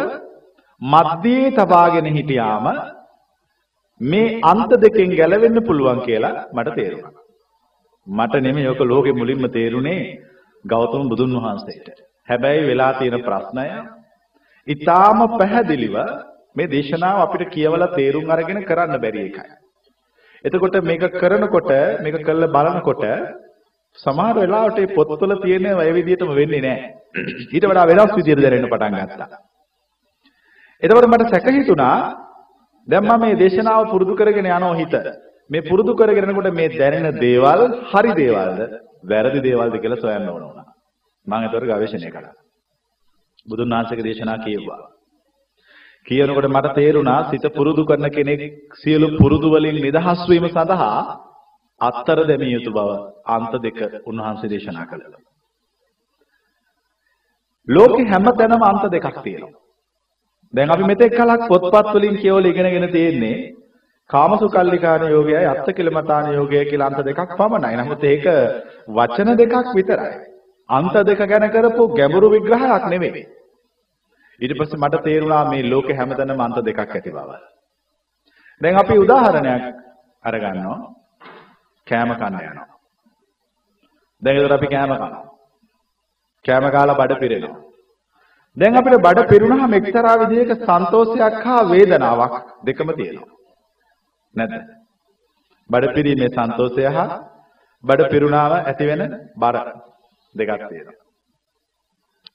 මධ්‍යයේ 0.81 1.51
තබාගෙන 1.51 2.07
හිටියාම 2.07 2.65
මේ 4.01 4.39
අන්ත 4.43 4.71
දෙකෙන් 4.77 5.11
ගැලවෙන්න 5.11 5.59
පුළුවන් 5.61 6.01
කියලා 6.01 6.47
මට 6.53 6.75
තේරුණා. 6.75 7.13
මට 8.07 8.41
නෙමෙයි 8.41 8.67
ඔක 8.67 8.79
ලෝකෙ 8.81 9.11
මුලින්ම 9.11 9.45
තේරුනේ 9.49 10.19
ගෞතම 10.65 11.07
බුදුන් 11.07 11.35
වහන්සේට. 11.35 11.87
හැබැයි 12.27 12.67
වෙලා 12.67 12.93
තියෙන 12.93 13.23
ප්‍රශ්නය 13.23 13.67
ඊටාම 14.67 15.19
පැහැදිලිව 15.31 15.95
මේ 16.55 16.67
දේශනාව 16.67 17.21
අපිට 17.21 17.49
කියවලා 17.49 17.93
තේරුම් 17.93 18.29
අරගෙන 18.29 18.59
කරන්න 18.63 18.99
බැරි 18.99 19.21
එකයි. 19.21 19.47
එතකොට 20.45 20.75
මේක 20.81 21.03
කරනකොට 21.13 21.71
මේක 22.01 22.15
කළා 22.19 22.49
බලනකොට 22.49 23.03
සමහර 23.99 24.35
වෙලාවට 24.35 24.77
මේ 24.77 24.93
පොත්වල 24.93 25.33
තියෙන 25.37 25.65
ඒ 25.67 25.93
විදිහටම 25.93 26.31
වෙන්නේ 26.33 26.61
නැහැ. 26.61 26.89
ඊට 27.53 27.65
වඩා 27.65 27.87
වෙනස් 27.87 28.11
විදිහට 28.13 28.43
දැනෙන්න 28.43 28.67
පටන් 28.67 28.95
ගත්තා. 29.03 29.39
එතකොට 30.83 31.07
මට 31.07 31.29
සැක 31.29 31.47
හිතුණා 31.51 31.97
දැන් 32.87 33.03
මම 33.03 33.19
මේ 33.19 33.35
දේශනාව 33.35 33.91
පුරුදු 33.91 34.15
කරගෙන 34.15 34.47
යනවා 34.47 34.75
හිත. 34.75 34.95
මේ 35.49 35.61
පුරුදු 35.61 35.91
කරගෙනකොට 35.93 36.49
මේ 36.53 36.69
දැනෙන 36.71 37.19
දේවල් 37.19 37.61
හරි 37.91 38.11
දේවල්ද 38.13 38.59
වැරදි 39.05 39.39
දේවල්ද 39.41 39.75
කියලා 39.77 40.01
සොයන්න 40.01 40.29
ඕන 40.29 40.43
වුණා. 40.43 40.67
මම 41.27 41.43
ඒතර 41.43 41.65
ගවේෂණය 41.65 42.11
කළා. 42.11 42.35
බුදුන් 43.47 43.69
වහන්සේගේ 43.69 44.03
දේශනා 44.03 44.37
කියෙව්වා. 44.37 44.81
කියනකොට 46.05 46.47
මට 46.47 46.75
තේරුණා 46.75 47.19
සිත 47.29 47.45
පුරුදු 47.53 47.83
කරන 47.85 48.07
කෙනෙක් 48.11 48.41
සියලු 48.75 49.07
පුරුදු 49.17 49.47
වලින් 49.49 49.77
නිදහස් 49.77 50.21
වීම 50.29 50.47
සඳහා 50.47 50.99
අත්තර 51.81 52.19
දෙමිය 52.23 52.53
යුතු 52.53 52.71
බව 52.71 52.89
අන්ත 53.27 53.53
දෙක 53.61 53.79
උන්වහන්සේ 54.05 54.49
දේශනා 54.49 54.85
කළා. 54.85 55.21
ලෝකේ 57.67 58.05
හැමතැනම 58.05 58.63
අන්ත 58.63 58.83
දෙකක් 58.91 59.17
තියෙනවා. 59.23 59.64
දැන් 60.53 60.71
අපි 60.71 60.83
මෙතෙක් 60.83 61.13
කලක් 61.13 61.47
පොත්පත් 61.49 61.93
වලින් 61.93 62.17
කියවල 62.17 62.45
ඉගෙනගෙන 62.45 62.91
තියෙන්නේ 62.91 63.37
කාමසුකල්ලිකාන 64.09 65.07
යෝගයයි 65.07 65.45
අත්තකිලමතාන 65.45 66.33
යෝගය 66.33 66.65
කියලා 66.65 66.87
අන්ත 66.87 66.99
දෙකක් 67.01 67.31
පමණයි. 67.37 67.75
නමුත් 67.77 68.03
ඒක 68.03 68.25
වචන 68.89 69.31
දෙකක් 69.35 69.73
විතරයි. 69.75 70.13
අන්ත 70.69 70.95
දෙක 71.03 71.21
ගැන 71.23 71.49
කරපු 71.49 71.83
ගැඹුරු 71.89 72.29
විග්‍රහයක් 72.31 72.85
නෙමෙයි. 72.89 73.25
ඊට 74.41 74.53
පස්සේ 74.53 74.79
මට 74.79 75.03
තේරුණා 75.03 75.43
මේ 75.45 75.65
ලෝකේ 75.65 75.95
හැමතැනම 75.95 76.41
අන්ත 76.41 76.57
දෙකක් 76.61 76.79
ඇති 76.81 77.11
බව. 77.11 77.29
දැන් 78.61 78.77
අපි 78.77 78.95
උදාහරණයක් 78.97 79.63
අරගන්නවා. 80.23 80.79
කෑම 81.87 82.11
කන්න 82.13 82.41
යනවා. 82.41 82.67
දැන් 84.21 84.37
ඒතර 84.37 84.53
අපි 84.53 84.67
කෑම 84.67 84.91
කනවා. 84.91 85.23
කෑම 86.45 86.71
කාලා 86.71 86.95
බඩ 86.95 87.19
පිරෙනවා. 87.19 87.61
දැන් 88.57 88.75
අපිට 88.75 88.97
බඩ 88.97 89.29
පිරුණාම 89.29 89.73
එක්තරා 89.73 90.15
විදිහක 90.21 90.51
සන්තෝෂයක් 90.59 91.39
හා 91.43 91.61
වේදනාවක් 91.65 92.35
දෙකම 92.65 92.89
තියෙනවා. 92.91 93.31
නැද්ද? 94.35 94.53
බඩ 95.69 95.95
පිරීමේ 95.95 96.29
සන්තෝෂය 96.29 96.85
හා 96.89 97.07
බඩ 97.83 98.11
පිරුණාම 98.11 98.53
ඇතිවෙන 98.53 99.03
බර 99.37 99.57
දෙකක් 100.35 100.63
තියෙනවා. 100.63 100.97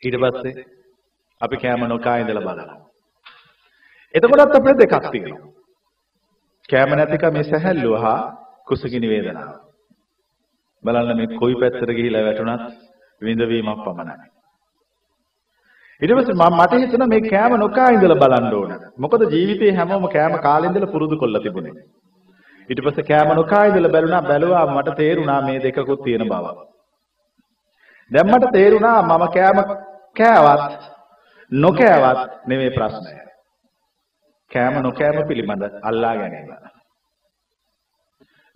ඊට 0.03 0.17
පස්සේ 0.17 0.67
අපි 1.41 1.57
කෑම 1.57 1.87
නොකා 1.87 2.17
ඉඳලා 2.17 2.45
බලනවා. 2.45 2.79
එතකොටත් 4.15 4.57
අපිට 4.57 4.79
දෙකක් 4.79 5.07
තියෙනවා. 5.11 5.49
කෑම 6.69 6.93
නැතිකම 6.93 7.33
මේ 7.33 7.45
සැහැල්ලුව 7.45 7.97
හා 7.99 8.21
කුසගිනි 8.69 9.09
වේදනාව. 9.09 9.57
බලන්න 10.85 11.17
මේ 11.17 11.39
කොයි 11.39 11.55
පැත්තට 11.55 11.97
ගිහිලා 11.97 12.27
වැටුණත් 12.27 12.63
විඳවීමක් 13.23 13.83
පමණයි. 13.87 14.29
ඊට 16.03 16.13
පස්සේ 16.13 16.35
මම 16.35 16.55
මට 16.57 16.73
හිතුණා 16.75 17.09
මේ 17.09 17.23
කෑම 17.23 17.55
නොකා 17.57 17.89
ඉඳලා 17.89 18.21
බලන්න 18.23 18.55
ඕන. 18.55 18.71
මොකද 18.99 19.23
ජීවිතේ 19.33 19.73
හැමෝම 19.73 20.07
කෑම 20.09 20.37
කාලේ 20.39 20.69
ඉඳලා 20.71 20.93
පුරුදු 20.93 21.19
කරලා 21.19 21.43
තිබුණේ. 21.43 21.75
ඊට 22.69 22.81
පස්සේ 22.85 23.05
කෑම 23.05 23.33
නොකා 23.35 23.65
ඉඳලා 23.65 23.93
බැලුණා 23.93 24.23
බැලුවා 24.23 24.65
මට 24.69 24.97
තේරුණා 24.97 25.41
මේ 25.43 25.59
දෙකකුත් 25.63 26.03
තියෙන 26.05 26.25
බව. 26.25 26.47
දැන් 28.11 28.29
මට 28.29 28.53
තේරුණා 28.53 29.03
මම 29.03 29.27
කෑම 29.37 29.59
කෑවත් 30.17 30.73
නොකෑවත් 31.53 32.21
නෙමෙයි 32.49 32.71
ප්‍රශ්නය. 32.71 33.15
කෑම 34.51 34.83
නොකෑම 34.83 35.29
පිළිබඳ 35.29 35.65
අල්ලා 35.83 36.17
ගැනීම. 36.17 36.51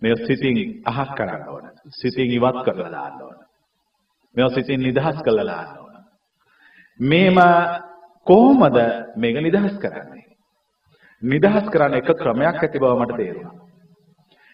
මේ 0.03 0.17
සිතින් 0.27 0.57
අහක් 0.87 1.17
කරන්න 1.17 1.49
ඕන. 1.49 1.65
සිතින් 2.01 2.31
ඉවත් 2.33 2.59
කරලා 2.67 2.91
දාන්න 2.91 3.23
ඕන. 3.23 3.39
මේ 4.37 4.51
සිතින් 4.51 4.81
නිදහස් 4.83 5.19
කරලා 5.23 5.51
දාන්න 5.53 5.84
ඕන. 6.95 7.01
මේම 7.01 7.39
කොහොමද 8.27 8.79
මේක 9.17 9.37
නිදහස් 9.37 9.79
කරන්නේ? 9.79 10.25
නිදහස් 11.23 11.69
කරන්න 11.71 11.95
එක 11.95 12.09
ක්‍රමයක් 12.13 12.57
ඇති 12.57 12.79
බව 12.79 12.93
මට 13.01 13.17
තේරුණා. 13.17 13.55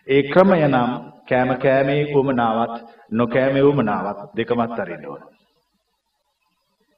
ඒ 0.09 0.23
ක්‍රමය 0.23 0.69
නම් 0.69 0.91
කෑම 1.29 1.59
කෑමේ 1.59 2.15
උමනාවත් 2.15 2.75
නොකෑමේ 3.11 3.63
උමනාවත් 3.63 4.37
දෙකමත් 4.37 4.79
අරින්න 4.79 5.07
ඕන. 5.07 5.23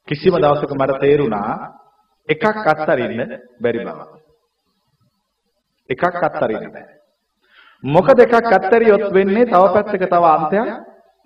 කිසිම 0.07 0.33
දවසක 0.33 0.71
මට 0.71 0.99
තේරුණා 0.99 1.73
එකක් 2.29 2.43
අත්තරින්න 2.45 3.39
බැරි 3.61 3.85
බව. 3.85 3.99
එකක් 5.89 6.03
අත්තරින්න 6.03 6.71
බෑ. 6.71 6.87
මොකද 7.83 8.19
එකක් 8.19 8.33
අත්තරියොත් 8.33 9.13
වෙන්නේ 9.13 9.45
තව 9.45 9.63
පැත්තක 9.73 10.03
තව 10.05 10.23
අන්තයක් 10.25 10.69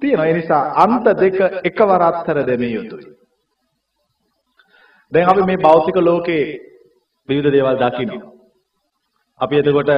තියෙනවා. 0.01 0.25
ඒ 0.25 0.33
නිසා 0.33 0.63
අන්ත 0.75 1.05
දෙක 1.05 1.39
එකවර 1.63 2.01
අත්තර 2.01 2.45
දෙමිය 2.45 2.73
යුතුයි. 2.73 3.26
දැන් 5.11 5.29
අපි 5.29 5.41
මේ 5.41 5.57
භෞතික 5.57 5.97
ලෝකේ 5.97 6.43
විවිධ 7.29 7.51
දේවල් 7.51 7.77
දකිනවා. 7.77 8.31
අපි 9.39 9.55
එතකොට 9.57 9.89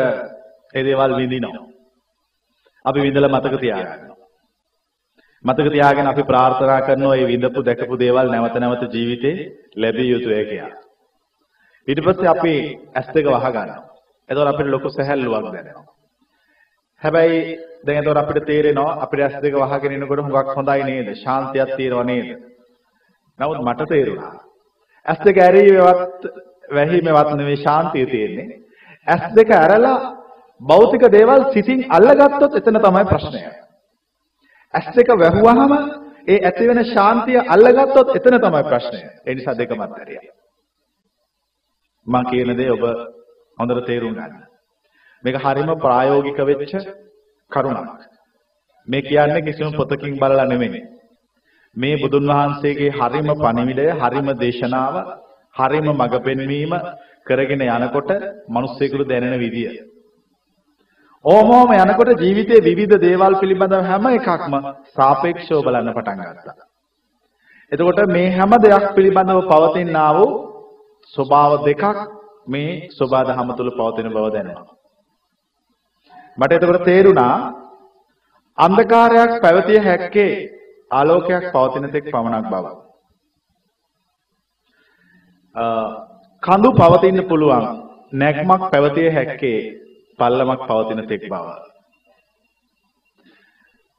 ඒ 0.73 0.83
දේවල් 0.83 1.11
විඳිනවා. 1.15 1.65
අපි 2.85 2.99
විඳලා 2.99 3.29
මතක 3.29 3.55
තියාගන්නවා. 3.59 4.17
මතක 5.45 5.67
තියාගෙන 5.67 6.07
අපි 6.07 6.23
ප්‍රාර්ථනා 6.23 6.81
කරනවා 6.81 7.15
මේ 7.15 7.27
විඳපු 7.27 7.59
දැකපු 7.61 7.95
දේවල් 7.95 8.27
නැවත 8.27 8.55
නැවත 8.55 8.83
ජීවිතේ 8.93 9.37
ලැබිය 9.75 10.09
යුතුය 10.09 10.43
කියලා. 10.45 10.81
ඊට 11.87 12.01
පස්සේ 12.01 12.29
අපි 12.29 12.53
ඇස් 12.95 13.07
දෙක 13.07 13.25
වහ 13.27 13.45
ගන්නවා. 13.47 13.81
එතකොට 14.29 14.47
අපිට 14.47 14.67
ලොකු 14.67 14.89
සැහැල්ලුවක් 14.89 15.45
දැනෙනවා. 15.45 15.87
හැබැයි 17.01 17.39
දැන් 17.85 17.99
එතකොට 17.99 18.21
අපිට 18.23 18.45
තේරෙනවා 18.45 18.99
අපිට 19.03 19.21
ඇස් 19.21 19.35
දෙක 19.41 19.53
වහගෙන 19.55 19.91
ඉනකොට 19.93 20.21
හුඟක් 20.21 20.53
හොඳයි 20.55 20.83
නේද? 20.83 21.09
ශාන්තියක් 21.15 21.69
තියෙනව 21.77 22.05
නේද? 22.05 22.27
නමුත් 23.39 23.59
මට 23.61 23.89
තේරුණා 23.89 24.48
ඇස් 25.05 25.19
දෙක 25.19 25.37
ඇරීමේවත් 25.37 26.21
වැහිමේවත් 26.69 27.31
නෙවෙයි 27.33 27.63
ශාන්තිය 27.63 28.05
තියෙන්නේ. 28.05 28.47
ඇස් 29.07 29.23
දෙක 29.35 29.49
ඇරලා 29.51 29.97
භෞතික 30.61 31.03
දේවල් 31.09 31.41
සිතින් 31.53 31.79
අල්ලගත්තොත් 31.89 32.53
එතන 32.55 32.79
තමයි 32.79 33.05
ප්‍රශ්නය. 33.05 33.41
ඇස් 34.73 34.87
දෙක 34.95 35.09
වැහුවාම 35.15 35.71
ඒ 36.27 36.39
ඇති 36.41 36.67
වෙන 36.67 36.83
ශාන්තිය 36.87 37.39
අල්ලගත්තොත් 37.47 38.15
එතන 38.15 38.37
තමයි 38.37 38.63
ප්‍රශ්නය. 38.63 38.99
ඒ 39.25 39.35
නිසා 39.35 39.57
දෙකමත් 39.57 39.81
ඇරියා. 39.93 40.35
මම 42.07 42.23
කියන 42.25 42.55
දේ 42.57 42.71
ඔබ 42.71 42.83
හොඳට 43.59 43.85
තේරුම් 43.85 44.13
ගන්න. 44.13 44.37
මේක 45.23 45.35
හරිම 45.37 45.69
ප්‍රායෝගික 45.77 46.39
වෙච්ච 46.41 46.73
කරුණක්. 47.51 47.99
මේ 48.87 49.01
කියන්නේ 49.01 49.41
කිසිම 49.41 49.71
පොතකින් 49.73 50.17
බලලා 50.17 50.45
නෙමෙයි. 50.45 50.98
මේ 51.75 51.97
බුදුන් 51.97 52.27
වහන්සේගේ 52.27 52.91
හරිම 52.91 53.29
පණිවිඩය, 53.35 53.85
හරිම 53.95 54.27
දේශනාව, 54.35 54.95
හරිම 55.55 55.87
මඟ 55.87 56.15
පෙන්වීම 56.21 56.73
කරගෙන 57.25 57.61
යනකොට 57.63 58.09
මිනිස්සෙකුට 58.47 59.07
දැනෙන 59.07 59.39
විදිය. 59.39 59.69
ඕමෝම 61.25 61.71
යනකොට 61.73 62.11
ජීවිතයේ 62.17 62.63
විවිධ 62.63 62.97
දේවල් 62.97 63.39
පිළිබඳව 63.39 63.83
හැම 63.83 64.05
එකක්ම 64.09 64.53
සාපේක්ෂව 64.91 65.61
බලන්න 65.61 65.93
පටන් 65.93 66.21
ගත්තා. 66.27 66.67
එතකොට 67.71 67.99
මේ 68.07 68.29
හැම 68.31 68.51
දෙයක් 68.57 68.85
පිළිබඳව 68.95 69.41
පවතිනා 69.45 70.11
වූ 70.13 70.29
ස්වභාව 71.13 71.53
දෙකක් 71.65 71.83
මේ 72.47 72.89
සබා 72.89 73.23
දහම 73.23 73.49
තුල 73.53 73.71
පවතින 73.71 74.09
බව 74.09 74.25
දැනෙනවා. 74.29 74.75
මට 76.37 76.51
එතකොට 76.53 76.83
තේරුණා 76.83 77.35
අන්ධකාරයක් 78.57 79.31
පැවතිය 79.41 79.79
හැක්කේ 79.79 80.33
ආලෝකයක් 80.91 81.45
පවතින 81.51 81.91
තෙක් 81.91 82.05
පමණක් 82.05 82.45
බව. 82.47 82.65
කඳු 86.43 86.69
පවතින්න 86.73 87.21
පුළුවන් 87.23 87.65
නැග්මක් 88.13 88.61
පැවතිය 88.71 89.09
හැක්කේ 89.09 89.59
පල්ලමක් 90.19 90.61
පවතින 90.63 91.01
තෙක් 91.07 91.23
බව. 91.23 91.47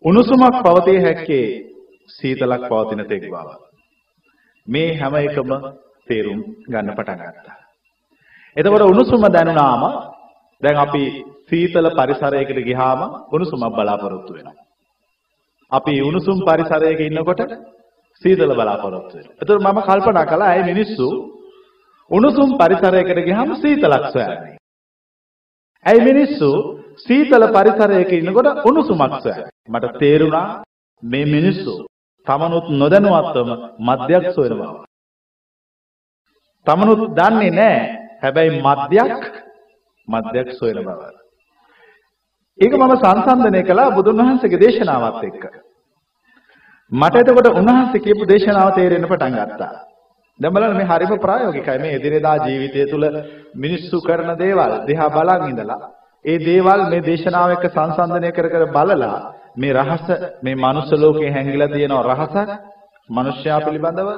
උණුසුමක් 0.05 0.57
පවතිය 0.61 0.99
හැක්කේ 0.99 1.47
සීතලක් 2.11 2.63
පවතින 2.65 3.05
තෙක් 3.07 3.25
බව. 3.25 3.49
මේ 4.69 4.97
හැම 4.97 5.15
එකම 5.17 5.51
තේරුම් 6.09 6.41
ගන්න 6.67 6.97
පටන් 6.97 7.21
ගත්තා. 7.29 7.59
එතකොට 8.57 8.83
උණුසුම 8.85 9.23
දැනුණාම 9.29 9.83
දැන් 10.63 10.77
අපි 10.77 11.05
සීතල 11.47 11.87
පරිසරයකට 11.91 12.59
ගියාම 12.63 13.01
උණුසුමක් 13.29 13.75
බලාපොරොත්තු 13.75 14.33
වෙනවා. 14.35 14.70
අපි 15.73 15.93
උණුසුම් 16.01 16.39
පරිසරයක 16.41 17.01
ඉන්නකොට 17.01 17.41
සීතල 18.23 18.51
බලාපොරොත්තු 18.51 19.15
වෙනවා. 19.17 19.35
එතකොට 19.35 19.61
මම 19.61 19.79
කල්පනා 19.81 20.27
කළා 20.27 20.51
ඇයි 20.51 20.65
මිනිස්සු 20.65 21.07
උණුසුම් 22.11 22.49
පරිසරයකට 22.59 23.21
ගියාම 23.21 23.51
සීතලක් 23.57 24.05
සොයන්නේ. 24.13 24.57
ඇයි 25.87 26.01
මිනිස්සු 26.03 26.49
සීතල 26.99 27.45
පරිසරයක 27.49 28.11
ඉන්නකොට 28.13 28.49
උණුසුමක් 28.65 29.15
සොයන්නේ. 29.19 29.49
මට 29.69 29.95
තේරුණා 29.99 30.49
මේ 31.03 31.27
මිනිස්සු 31.27 31.75
තමනුත් 32.27 32.67
නොදැනුවත්වම 32.73 33.51
මද්යක් 33.81 34.25
සොයන 34.35 34.53
බව. 34.53 34.73
තමනුත් 36.67 37.03
දන්නේ 37.13 37.51
නැහැ. 37.51 37.87
හැබැයි 38.23 38.51
මද්යක් 38.59 39.23
මද්යක් 40.09 40.49
සොයන 40.53 40.79
බව. 40.81 41.20
ඒක 42.61 42.73
මම 42.75 42.95
සංසන්දනය 42.97 43.61
කළා 43.63 43.91
බුදුන් 43.91 44.19
වහන්සේගේ 44.19 44.61
දේශනාවත් 44.61 45.23
එක්ක. 45.25 45.45
මට 46.93 47.15
එතකොට 47.23 47.49
උන්වහන්සේ 47.53 48.01
කියපු 48.01 48.25
දේශනාව 48.27 48.75
තේරෙන්න 48.75 49.07
පටන් 49.07 49.37
ගත්තා. 49.37 49.73
දැන් 50.41 50.53
බලන්න 50.53 50.77
මේ 50.77 50.89
හරිම 50.89 51.13
ප්‍රායෝගිකයි 51.19 51.79
මේ 51.79 51.95
එදිනෙදා 51.95 52.37
ජීවිතය 52.39 52.85
තුළ 52.87 53.07
මිනිස්සු 53.57 53.97
කරන 54.01 54.31
දේවල් 54.37 54.73
දිහා 54.87 55.09
බලන් 55.11 55.43
ඉඳලා 55.47 55.81
ඒ 56.25 56.39
දේවල් 56.41 56.83
මේ 56.87 57.03
දේශනාව 57.03 57.51
එක්ක 57.51 57.65
සංසන්දනය 57.69 58.31
කර 58.31 58.49
කර 58.49 58.65
බලලා 58.69 59.19
මේ 59.57 59.73
රහස 59.75 60.07
මේ 60.43 60.57
මනුස්ස 60.57 60.91
ලෝකේ 60.95 61.31
හැංගිලා 61.31 61.69
තියෙන 61.69 61.97
රහසක් 62.03 62.51
මිනිස්යා 63.11 63.61
පිළිබඳව 63.61 64.11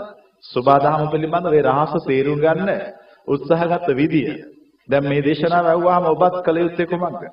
සබාධම 0.45 1.07
පිළිබඳව 1.11 1.53
ඒ 1.53 1.65
රහස 1.65 1.95
තේරුම් 2.05 2.39
ගන්න 2.41 2.71
උත්සාහගත 3.29 3.89
විදිය 3.95 4.29
දැන් 4.89 5.05
මේ 5.05 5.23
දේශනාව 5.23 5.67
ඇහුවාම 5.67 6.05
ඔබත් 6.07 6.37
කල 6.45 6.57
යුත්තේ 6.59 6.89
කොහොමද 6.89 7.25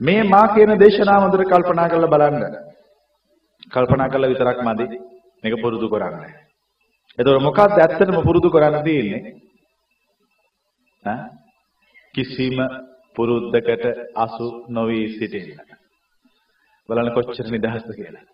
මේ 0.00 0.22
මා 0.24 0.46
කියන 0.48 0.74
දේශනාව 0.76 1.22
හොඳට 1.22 1.46
කල්පනා 1.46 1.88
කරලා 1.88 2.10
බලන්න 2.10 2.54
කල්පනා 3.72 4.08
කළා 4.08 4.30
විතරක් 4.30 4.60
මදි 4.62 4.86
මේක 5.42 5.54
පුරුදු 5.62 5.88
කරන්න 5.88 6.24
එතකොට 7.18 7.42
මොකක්ද 7.42 7.78
ඇත්තටම 7.78 8.20
පුරුදු 8.22 8.48
කරන්න 8.50 8.84
තියෙන්නේ 8.84 9.22
ඈ 11.04 11.26
කිසිම 12.14 12.56
පුරුද්දකට 13.16 13.84
අසු 14.16 14.46
නොවි 14.68 15.00
සිටින්න 15.10 15.78
බලන්න 16.88 17.10
කොච්චර 17.10 17.46
නිදහස්ද 17.46 17.90
කියලා. 17.92 18.24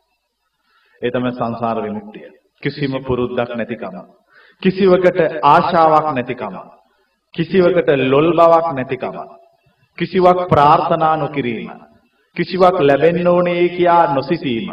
ඒ 1.02 1.10
තමයි 1.10 1.32
සංසාර 1.32 1.78
විමුක්තිය. 1.82 2.28
කිසිම 2.62 2.92
පුරුද්දක් 3.02 3.50
නැතිකම. 3.52 3.96
කිසිවකට 4.62 5.20
ආශාවක් 5.44 6.06
නැතිකම. 6.12 6.56
කිසිවකට 7.34 7.88
ලොල් 8.04 8.28
බවක් 8.32 8.68
නැතිකම. 8.72 9.16
කිසිවක් 9.98 10.48
ප්‍රාර්ථනා 10.48 11.16
නොකිරීම. 11.16 11.70
කිසිවක් 12.36 12.76
ලැබෙන්න 12.80 13.28
ඕනේ 13.28 13.68
කියා 13.68 14.14
නොසිතීම. 14.14 14.68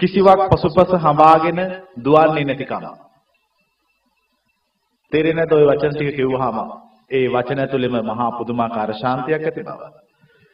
කිසිවක් 0.00 0.40
පසුපස 0.50 0.90
හඹාගෙන 0.96 1.58
දුවන්නේ 2.04 2.44
නැතිකම. 2.44 2.84
තේරෙන්නේ 5.12 5.36
නැද්ද 5.38 5.52
ওই 5.52 5.66
වචන 5.66 5.94
ටික 5.94 6.16
කිව්වහම? 6.16 6.58
ඒ 7.10 7.26
වචන 7.28 7.58
ඇතුළෙම 7.58 7.96
මහා 8.04 8.30
පුදුමාකාර 8.32 8.94
ශාන්තියක් 8.94 9.42
ඇති 9.42 9.62
බව. 9.62 9.80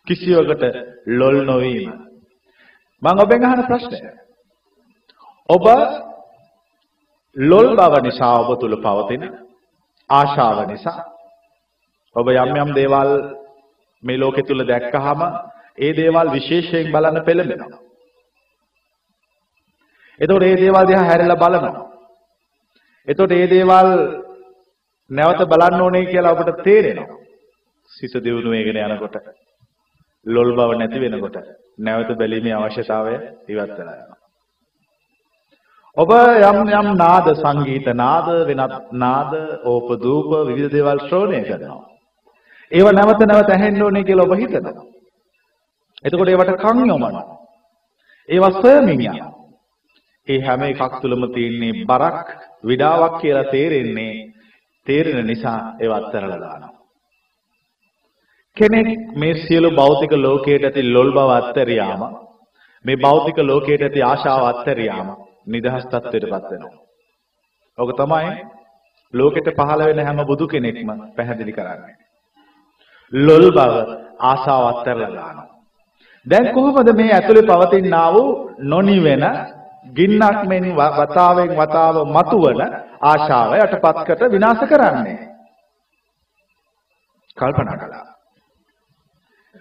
කිසිවකට 0.06 0.62
ලොල් 1.10 1.38
නොවීම. 1.44 1.92
මම 3.02 3.18
ඔබෙන් 3.18 3.44
අහන 3.44 3.66
ප්‍රශ්නය. 3.66 3.98
ඔබ 5.48 5.66
ලොල් 7.36 7.68
බව 7.76 7.94
නිසා 8.02 8.34
ඔබ 8.40 8.60
තුල 8.60 8.76
පවතින 8.78 9.22
ආශාව 10.10 10.58
නිසා 10.66 11.00
ඔබ 12.16 12.26
යම් 12.30 12.56
යම් 12.56 12.70
දේවල් 12.74 13.10
මේ 14.02 14.18
ලෝකෙ 14.18 14.42
තුල 14.42 14.60
දැක්කහම 14.64 15.20
ඒ 15.78 15.92
දේවල් 15.92 16.28
විශේෂයෙන් 16.32 16.92
බලන්න 16.92 17.24
පෙළඹෙනවා. 17.24 17.80
එතකොට 20.20 20.40
මේ 20.40 20.56
දේවල් 20.56 20.86
දිහා 20.86 21.04
හැරිලා 21.04 21.38
බලනවා. 21.38 21.84
එතකොට 23.08 23.32
මේ 23.32 23.46
දේවල් 23.48 23.88
නැවත 25.10 25.40
බලන්න 25.46 25.80
ඕනේ 25.80 26.04
කියලා 26.06 26.32
ඔබට 26.32 26.62
තේරෙනවා. 26.62 27.18
සිත 27.90 28.14
දියුණු 28.16 28.50
වෙගෙන 28.50 28.80
යනකොට 28.86 29.16
ලොල් 30.26 30.50
බව 30.52 30.70
නැති 30.74 30.98
වෙනකොට 31.00 31.36
නැවත 31.78 32.10
බැලීමේ 32.14 32.54
අවශ්‍යතාවය 32.54 33.14
ඉවත් 33.48 33.72
වෙලා 33.78 33.96
යනවා. 33.96 34.20
ඔබ 35.96 36.10
යම් 36.42 36.58
යම් 36.72 36.88
නාද 36.96 37.26
සංගීත 37.34 37.86
නාද 37.94 38.28
වෙනත් 38.46 38.92
නාද 38.94 39.32
ඕපදූප 39.64 40.30
විවිධ 40.48 40.70
දේවල් 40.70 41.00
ශ්‍රවණය 41.00 41.42
කරනවා. 41.44 41.91
ඒව 42.72 42.88
නැවත 42.90 43.22
නැවත 43.22 43.50
ඇහෙන්න 43.50 43.82
ඕනේ 43.82 44.04
කියලා 44.04 44.26
ඔබ 44.26 44.34
හිතනවා. 44.36 44.84
එතකොට 46.04 46.28
ඒවට 46.28 46.52
කන් 46.58 46.78
යොමනවා. 46.86 47.24
ඒවා 48.28 48.52
සොයමින් 48.58 49.00
යනවා. 49.02 49.30
ඒ 50.28 50.38
හැම 50.40 50.62
එකක් 50.64 50.94
තුළම 51.00 51.24
තියෙන්නේ 51.34 51.84
බරක් 51.84 52.28
විඩාවක් 52.64 53.18
කියලා 53.20 53.50
තේරෙන්නේ 53.50 54.12
තේරෙන 54.86 55.26
නිසා 55.26 55.58
ඒව 55.80 55.92
අත්හැරලා 55.92 56.40
දානවා. 56.40 56.72
කෙනෙක් 58.56 58.88
මේ 59.16 59.34
සියලු 59.36 59.70
භෞතික 59.72 60.12
ලෝකයට 60.18 60.64
ඇති 60.64 60.82
ලොල් 60.86 61.10
බව 61.12 61.30
අත්හැරියාම 61.32 62.02
මේ 62.84 62.96
භෞතික 62.98 63.38
ලෝකයට 63.40 63.82
ඇති 63.82 64.00
ආශාව 64.02 64.44
අත්හැරියාම 64.44 65.08
නිදහස් 65.46 65.84
තත්ත්වයටපත් 65.86 66.50
වෙනවා. 66.50 66.74
ඔක 67.78 67.90
තමයි 67.96 68.32
ලෝකෙට 69.14 69.48
පහළ 69.52 69.82
වෙන 69.82 70.00
හැම 70.00 70.24
බුදු 70.26 70.46
කෙනෙක්ම 70.46 70.90
පැහැදිලි 71.16 71.52
කරන්නේ. 71.52 72.01
ලොල් 73.12 73.46
බව 73.50 73.74
ආශාව 74.20 74.62
අත්හැරලා 74.66 75.10
දානවා. 75.10 75.48
දැන් 76.26 76.54
කොහොමද 76.54 76.92
මේ 76.92 77.10
ඇතුලේ 77.12 77.42
පවතිනා 77.42 78.08
වූ 78.12 78.30
නොනිවෙන 78.60 79.24
ගින්නක් 79.90 80.38
මෙන් 80.44 80.64
වතාවෙන් 80.76 81.52
වතාව 81.52 81.96
මතුවන 82.06 82.60
ආශාව 83.02 83.50
යටපත්කට 83.56 84.22
විනාශ 84.32 84.64
කරන්නේ. 84.68 85.18
කල්පනා 87.36 87.76
කළා. 87.76 88.04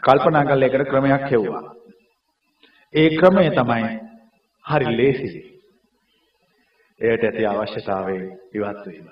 කල්පනා 0.03 0.45
කළ 0.45 0.63
එකට 0.63 0.89
ක්‍රමයක් 0.89 1.25
හෙව්වා. 1.31 1.63
ඒ 2.93 3.09
ක්‍රමය 3.11 3.49
තමයි 3.51 3.89
හරි 4.65 4.97
ලේසි. 4.97 5.29
එයට 7.01 7.23
ඇති 7.23 7.45
අවශ්‍යතාවය 7.45 8.15
ඉවත් 8.53 8.85
වීම. 8.85 9.07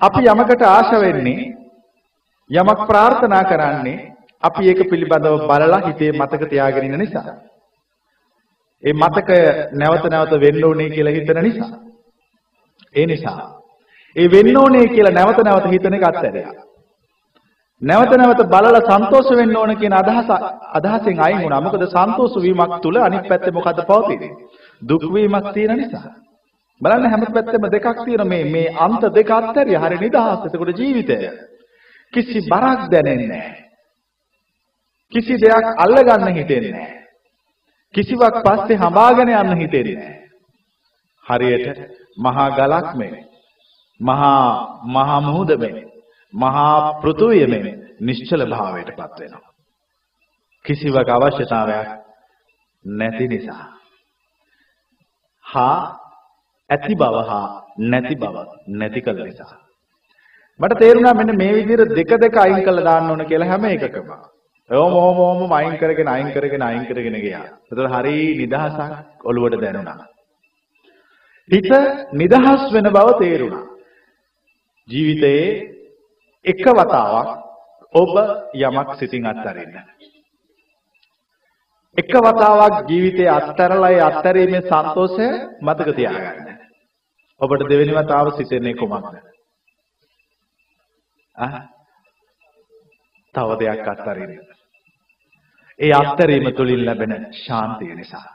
අපි 0.00 0.20
යමකට 0.24 0.62
ආශ 0.64 0.92
වෙන්නේ 1.00 1.40
යමක් 2.50 2.80
ප්‍රාර්ථනා 2.86 3.44
කරන්නේ 3.44 3.98
අපි 4.42 4.68
ඒක 4.68 4.80
පිළිබඳව 4.90 5.46
බලලා 5.46 5.80
හිතේ 5.80 6.12
මතක 6.12 6.48
තියාගෙන 6.48 6.84
ඉන්න 6.84 6.98
නිසා. 6.98 7.34
ඒ 8.84 8.92
මතකය 8.94 9.38
නැවත 9.72 10.04
නැවත 10.06 10.32
වෙන්න 10.40 10.64
ඕනේ 10.64 10.90
කියලා 10.90 11.12
හිතන 11.12 11.42
නිසා. 11.42 11.70
ඒ 12.94 13.06
නිසා 13.06 13.40
ඒ 14.16 14.28
වෙන්න 14.30 14.56
ඕනේ 14.56 14.86
කියලා 14.86 15.12
නැවත 15.12 15.38
නැවත 15.40 15.66
හිතන 15.66 15.94
එක 15.94 16.04
අත්හැරියා. 16.04 16.54
නැවත 17.82 18.12
නැවත 18.12 18.40
බලලා 18.46 18.80
සන්තෝෂ 18.88 19.30
වෙන්න 19.32 19.56
ඕන 19.56 19.74
කියන 19.76 19.92
අදහස 19.94 20.30
අදහසෙන් 20.72 21.20
අයින් 21.20 21.42
වුණා. 21.42 21.60
මොකද 21.60 21.84
සන්තෝෂ 21.86 22.40
වීමක් 22.42 22.80
තුල 22.82 22.96
අනිත් 22.98 23.28
පැත්තේ 23.28 23.52
මොකද්ද 23.52 23.84
පවතින්නේ? 23.84 24.32
දුක් 24.82 25.04
වීමක් 25.10 25.52
තියෙන 25.54 25.76
නිසා. 25.76 26.14
බලන්න 26.80 27.10
හැම 27.10 27.22
පැත්තෙම 27.28 27.68
දෙකක් 27.68 28.04
තියෙන 28.04 28.26
මේ 28.26 28.44
මේ 28.46 28.74
අන්ත 28.78 29.02
දෙක 29.14 29.30
අත්හැරියා. 29.32 29.84
හරි 29.84 29.98
නිදහස්. 29.98 30.46
එතකොට 30.46 30.76
ජීවිතය 30.76 31.18
කිසි 32.12 32.40
බරක් 32.42 32.80
දැනෙන්නේ 32.90 33.28
නැහැ. 33.28 33.64
කිසි 35.12 35.34
දෙයක් 35.36 35.66
අල්ලගන්න 35.76 36.34
හිතෙන්නේ 36.34 36.72
නැහැ. 36.72 36.98
කිසිවක් 37.94 38.36
පස්සේ 38.44 38.76
හඹාගෙන 38.76 39.30
යන්න 39.30 39.60
හිතෙන්නේ 39.60 39.96
නැහැ. 39.96 40.16
හරියට 41.26 41.78
මහා 42.18 42.48
ගලක් 42.50 42.88
මේ 42.94 43.24
මහා 44.00 44.42
මහා 44.86 45.20
මුහුද 45.20 45.50
මේ 45.56 45.84
මහා 46.34 47.00
පෘථුවිය 47.00 47.46
මේ 47.46 47.76
නිශ්චල 48.00 48.42
භාවයටපත් 48.46 49.20
වෙනවා. 49.20 49.52
කිසිවක 50.64 51.08
අවශ්‍යතාවයක් 51.08 51.88
නැති 52.84 53.28
නිසා. 53.28 53.66
හා 55.44 55.78
ඇති 56.70 56.94
බව 56.94 57.16
හා 57.26 57.48
නැති 57.80 58.14
බව 58.16 58.36
නැති 58.68 59.00
කළ 59.00 59.24
නිසා. 59.24 59.67
මට 60.60 60.78
තේරුණා 60.78 61.14
මෙන්න 61.14 61.36
මේ 61.36 61.54
විදිහට 61.58 61.94
දෙක 61.94 62.12
දෙක 62.18 62.36
අයින් 62.36 62.62
කළා 62.62 62.84
දාන්න 62.84 63.10
ඕන 63.10 63.24
කියලා 63.24 63.48
හැම 63.48 63.64
එකකම. 63.66 64.08
ඕම 64.70 64.94
ඕම 64.96 65.18
ඕම 65.20 65.52
අයින් 65.52 65.76
කරගෙන 65.76 66.08
අයින් 66.08 66.30
කරගෙන 66.32 66.62
අයින් 66.62 66.84
කරගෙන 66.84 67.16
ගියා. 67.16 67.44
ඒතර 67.64 67.86
හරි 67.88 68.14
නිදහසක් 68.36 69.24
ඔළුවට 69.24 69.60
දැනුණා. 69.60 70.06
හිත 71.50 71.70
නිදහස් 72.14 72.62
වෙන 72.72 72.90
බව 72.90 73.18
තේරුණා. 73.20 73.64
ජීවිතයේ 74.88 75.46
එක 76.44 76.64
වතාවක් 76.72 77.28
ඔබ 77.94 78.12
යමක් 78.56 78.90
සිතින් 78.98 79.26
අත්හරින්න. 79.26 79.78
එක 81.98 82.12
වතාවක් 82.18 82.76
ජීවිතයේ 82.88 83.30
අත්හැරලා 83.30 83.90
ඒ 83.90 84.02
අත්හැරීමේ 84.02 84.62
සන්තෝෂය 84.64 85.26
මතක 85.62 85.96
තියාගන්න. 85.96 86.54
ඔබට 87.40 87.68
දෙවෙනි 87.68 87.94
වතාව 87.94 88.36
සිතෙන්නේ 88.36 88.74
කොහොමද? 88.74 89.27
තව 93.34 93.50
දෙයක් 93.60 93.88
අත්හරින්න. 93.88 94.32
ඒ 95.80 95.92
අත්හැරීම 95.92 96.46
තුලින් 96.54 96.82
ලැබෙන 96.86 97.12
ශාන්තිය 97.36 97.94
නිසා. 97.94 98.26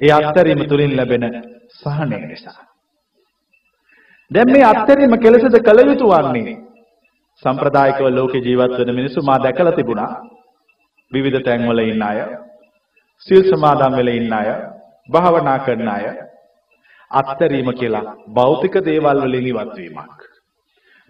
ඒ 0.00 0.12
අත්හැරීම 0.12 0.68
තුලින් 0.68 0.96
ලැබෙන 0.96 1.24
සහනය 1.72 2.18
නිසා. 2.26 2.60
දැන් 4.30 4.52
මේ 4.52 4.64
අත්හැරීම 4.64 5.18
කෙලෙසද 5.18 5.56
කළ 5.60 5.80
යුතු 5.86 6.08
වන්නේ 6.08 6.54
සම්ප්‍රදායිකව 7.42 8.06
ලෝකේ 8.10 8.40
ජීවත් 8.40 8.78
වෙන 8.78 8.94
මිනිස්සු 8.94 9.22
මා 9.22 9.42
දැකලා 9.42 9.72
තිබුණා. 9.72 10.12
විවිධ 11.12 11.42
තැන්වල 11.44 11.78
ඉන්න 11.80 12.02
අය, 12.02 12.18
සීල් 13.28 13.42
සමාදන් 13.44 13.96
වෙලා 13.96 14.14
ඉන්න 14.14 14.32
අය, 14.32 14.48
භාවනා 15.08 15.58
කරන 15.58 15.88
අය 15.88 16.06
අත්හැරීම 17.10 17.68
කියලා 17.72 18.16
භෞතික 18.28 18.74
දේවල් 18.84 19.18
වලින් 19.22 19.46
ඉවත් 19.46 19.76
වීමක්. 19.76 20.33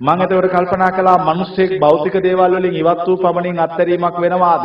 මම 0.04 0.22
එතකොට 0.22 0.50
කල්පනා 0.50 0.90
කළා 0.90 1.18
මිනිස්සෙක් 1.24 1.70
භෞතික 1.78 2.16
දේවල් 2.20 2.54
වලින් 2.54 2.74
ඉවත් 2.74 3.06
වූ 3.06 3.16
පමණින් 3.18 3.60
අත්හැරීමක් 3.60 4.16
වෙනවාද? 4.18 4.64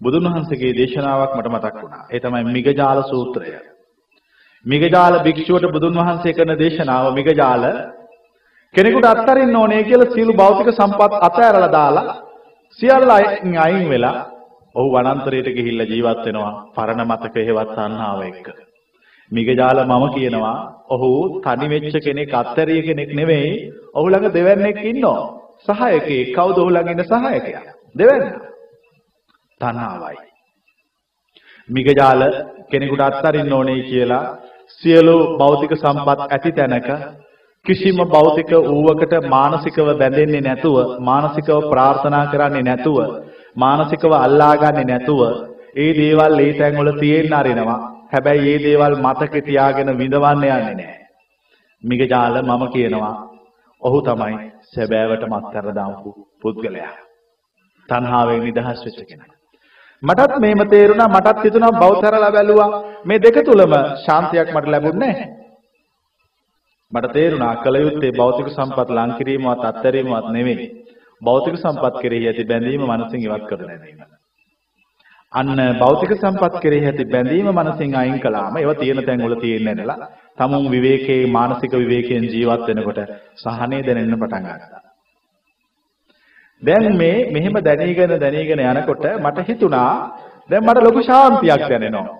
බුදුන් 0.00 0.26
වහන්සේගේ 0.26 0.72
දේශනාවක් 0.72 1.32
මට 1.34 1.48
මතක් 1.48 1.76
වුණා. 1.76 2.04
ඒ 2.08 2.20
තමයි 2.20 2.44
මිගජාල 2.46 3.00
සූත්‍රය. 3.04 3.50
මිගජාල 4.64 5.14
භික්ෂුවට 5.20 5.72
බුදුන් 5.72 5.98
වහන්සේ 5.98 6.32
කරන 6.32 6.52
දේශනාව 6.56 7.04
මිගජාල 7.14 7.64
කෙනෙකුට 8.74 9.06
අත්හරින්න 9.06 9.56
ඕනේ 9.56 9.82
කියලා 9.84 10.14
සියලු 10.14 10.32
භෞතික 10.34 10.68
සම්පත් 10.70 11.12
අතහැරලා 11.22 11.72
දාලා 11.72 12.16
සියල්ල 12.80 13.10
අයින් 13.58 13.86
වෙලා 13.88 14.16
ඔහු 14.74 14.88
වනාන්තරයට 14.90 15.48
ගිහිල්ලා 15.50 15.86
ජීවත් 15.86 16.24
වෙනවා 16.24 16.54
පරණ 16.74 17.06
මතක 17.06 17.34
හේවත් 17.42 17.70
තණ්හාව 17.74 18.20
එක්ක. 18.22 18.46
මිගජාල 19.30 19.78
මම 19.84 20.04
කියනවා 20.14 20.56
ඔහු 20.88 21.10
තනි 21.42 21.66
වෙච්ච 21.68 21.96
කෙනෙක් 22.00 22.34
අත්තරිය 22.34 22.80
කෙනෙක් 22.82 23.10
නෙවෙයි. 23.14 23.72
ඔහු 23.94 24.06
ළඟ 24.08 24.32
දෙවන්නේක් 24.32 24.78
ඉන්නවා. 24.84 25.22
සහායකයෙක්. 25.66 26.34
කවුද 26.34 26.56
ඔහු 26.58 26.70
ළඟ 26.70 26.90
ඉන්න 26.92 27.04
සහායකයා? 27.04 27.64
දෙවන්න. 27.94 28.24
තණ්හාවයි. 29.60 30.16
මිගජාල 31.68 32.20
කෙනෙකුට 32.70 33.00
අත්තරින්න 33.00 33.52
ඕනේ 33.52 33.82
කියලා 33.82 34.24
සියලු 34.70 35.16
භෞතික 35.38 35.72
සම්පත් 35.74 36.20
ඇති 36.26 36.52
තැනක 36.52 36.88
කිසිම 37.66 37.98
භෞතික 38.06 38.50
ඌවකට 38.66 39.12
මානසිකව 39.26 39.88
බැඳෙන්නේ 39.98 40.40
නැතුව 40.40 40.76
මානසිකව 41.00 41.68
ප්‍රාර්ථනා 41.70 42.24
කරන්නේ 42.26 42.62
නැතුව 42.62 42.98
මානසිකව 43.56 44.12
අල්ලා 44.16 44.54
ගන්නේ 44.56 44.84
නැතුව 44.84 45.20
ඒ 45.76 45.90
දේවල් 45.92 46.38
ඒ 46.38 46.52
තැන්වල 46.52 46.90
තියෙන්න 47.00 47.32
අරිනවා. 47.32 47.80
හැබැයි 48.12 48.44
මේ 48.46 48.58
දේවල් 48.60 48.94
මතකේ 48.98 49.42
තියාගෙන 49.42 49.98
විඳවන්න 49.98 50.44
යන්නේ 50.44 50.74
නැහැ 50.74 50.96
මිගජාල 51.84 52.42
මම 52.42 52.64
කියනවා 52.68 53.14
ඔහු 53.82 53.98
තමයි 54.02 54.36
සැබෑවට 54.68 55.26
මත්තර 55.28 55.66
දාපු 55.74 56.14
පුද්ගලයා 56.42 56.94
තණ්හාවෙන් 57.88 58.40
නිදහස් 58.42 58.80
වෙච්ච 58.84 59.02
කෙනා 59.04 59.34
මටත් 60.02 60.38
මේම 60.38 60.60
තේරුණා 60.68 61.08
මටත් 61.08 61.44
හිතුණා 61.44 61.72
බෞද්ධරලා 61.74 62.32
බැලුවා 62.32 62.70
මේ 63.04 63.18
දෙක 63.18 63.38
තුලම 63.44 63.72
ශාන්තියක් 64.04 64.48
මට 64.48 64.66
ලැබුණේ 64.66 65.08
නැහැ. 65.08 65.28
මට 66.92 67.12
තේරුණා 67.12 67.56
කල 67.56 67.76
යුත්තේ 67.76 68.12
භෞතික 68.12 68.48
සම්පත් 68.48 68.90
ලං 68.90 69.14
කිරීමවත් 69.18 69.64
අත්හැරීමවත් 69.64 70.28
නෙවෙයි. 70.30 70.68
භෞතික 71.22 71.56
සම්පත් 71.56 71.94
කෙරෙහි 72.02 72.26
ඇති 72.26 72.44
බැඳීම 72.44 72.84
මනසින් 72.86 73.20
ඉවත් 73.20 73.44
කර 73.46 73.60
ගැනීම. 73.60 73.98
අන්න 75.32 75.78
භෞතික 75.78 76.12
සම්පත් 76.14 76.60
කෙරෙහි 76.62 76.86
ඇති 76.86 77.04
බැඳීම 77.06 77.48
මනසින් 77.52 77.94
අයින් 77.94 78.18
කළාම 78.18 78.56
ඒවා 78.56 78.74
තියෙන 78.74 79.04
තැන් 79.04 79.20
වල 79.20 79.34
තියෙන්නේ 79.36 79.74
නැදලා 79.76 80.08
තමුන් 80.38 80.70
විවේකයේ 80.70 81.26
මානසික 81.28 81.72
විවේකයෙන් 81.74 82.24
ජීවත් 82.26 82.68
වෙනකොට 82.68 83.00
සහනය 83.36 83.78
දැනෙන්න 83.82 84.16
පටන් 84.16 84.46
ගත්තා. 84.46 84.82
දැන් 86.62 86.96
මේ 86.96 87.16
මෙහෙම 87.30 87.60
දැනීගෙන 87.60 88.14
දැනීගෙන 88.16 88.64
යනකොට 88.66 89.04
මට 89.16 89.48
හිතුණා 89.48 89.92
දැන් 90.50 90.64
මට 90.64 90.82
ලොකු 90.82 91.02
ශාන්තියක් 91.02 91.62
දැනෙනවා. 91.64 92.16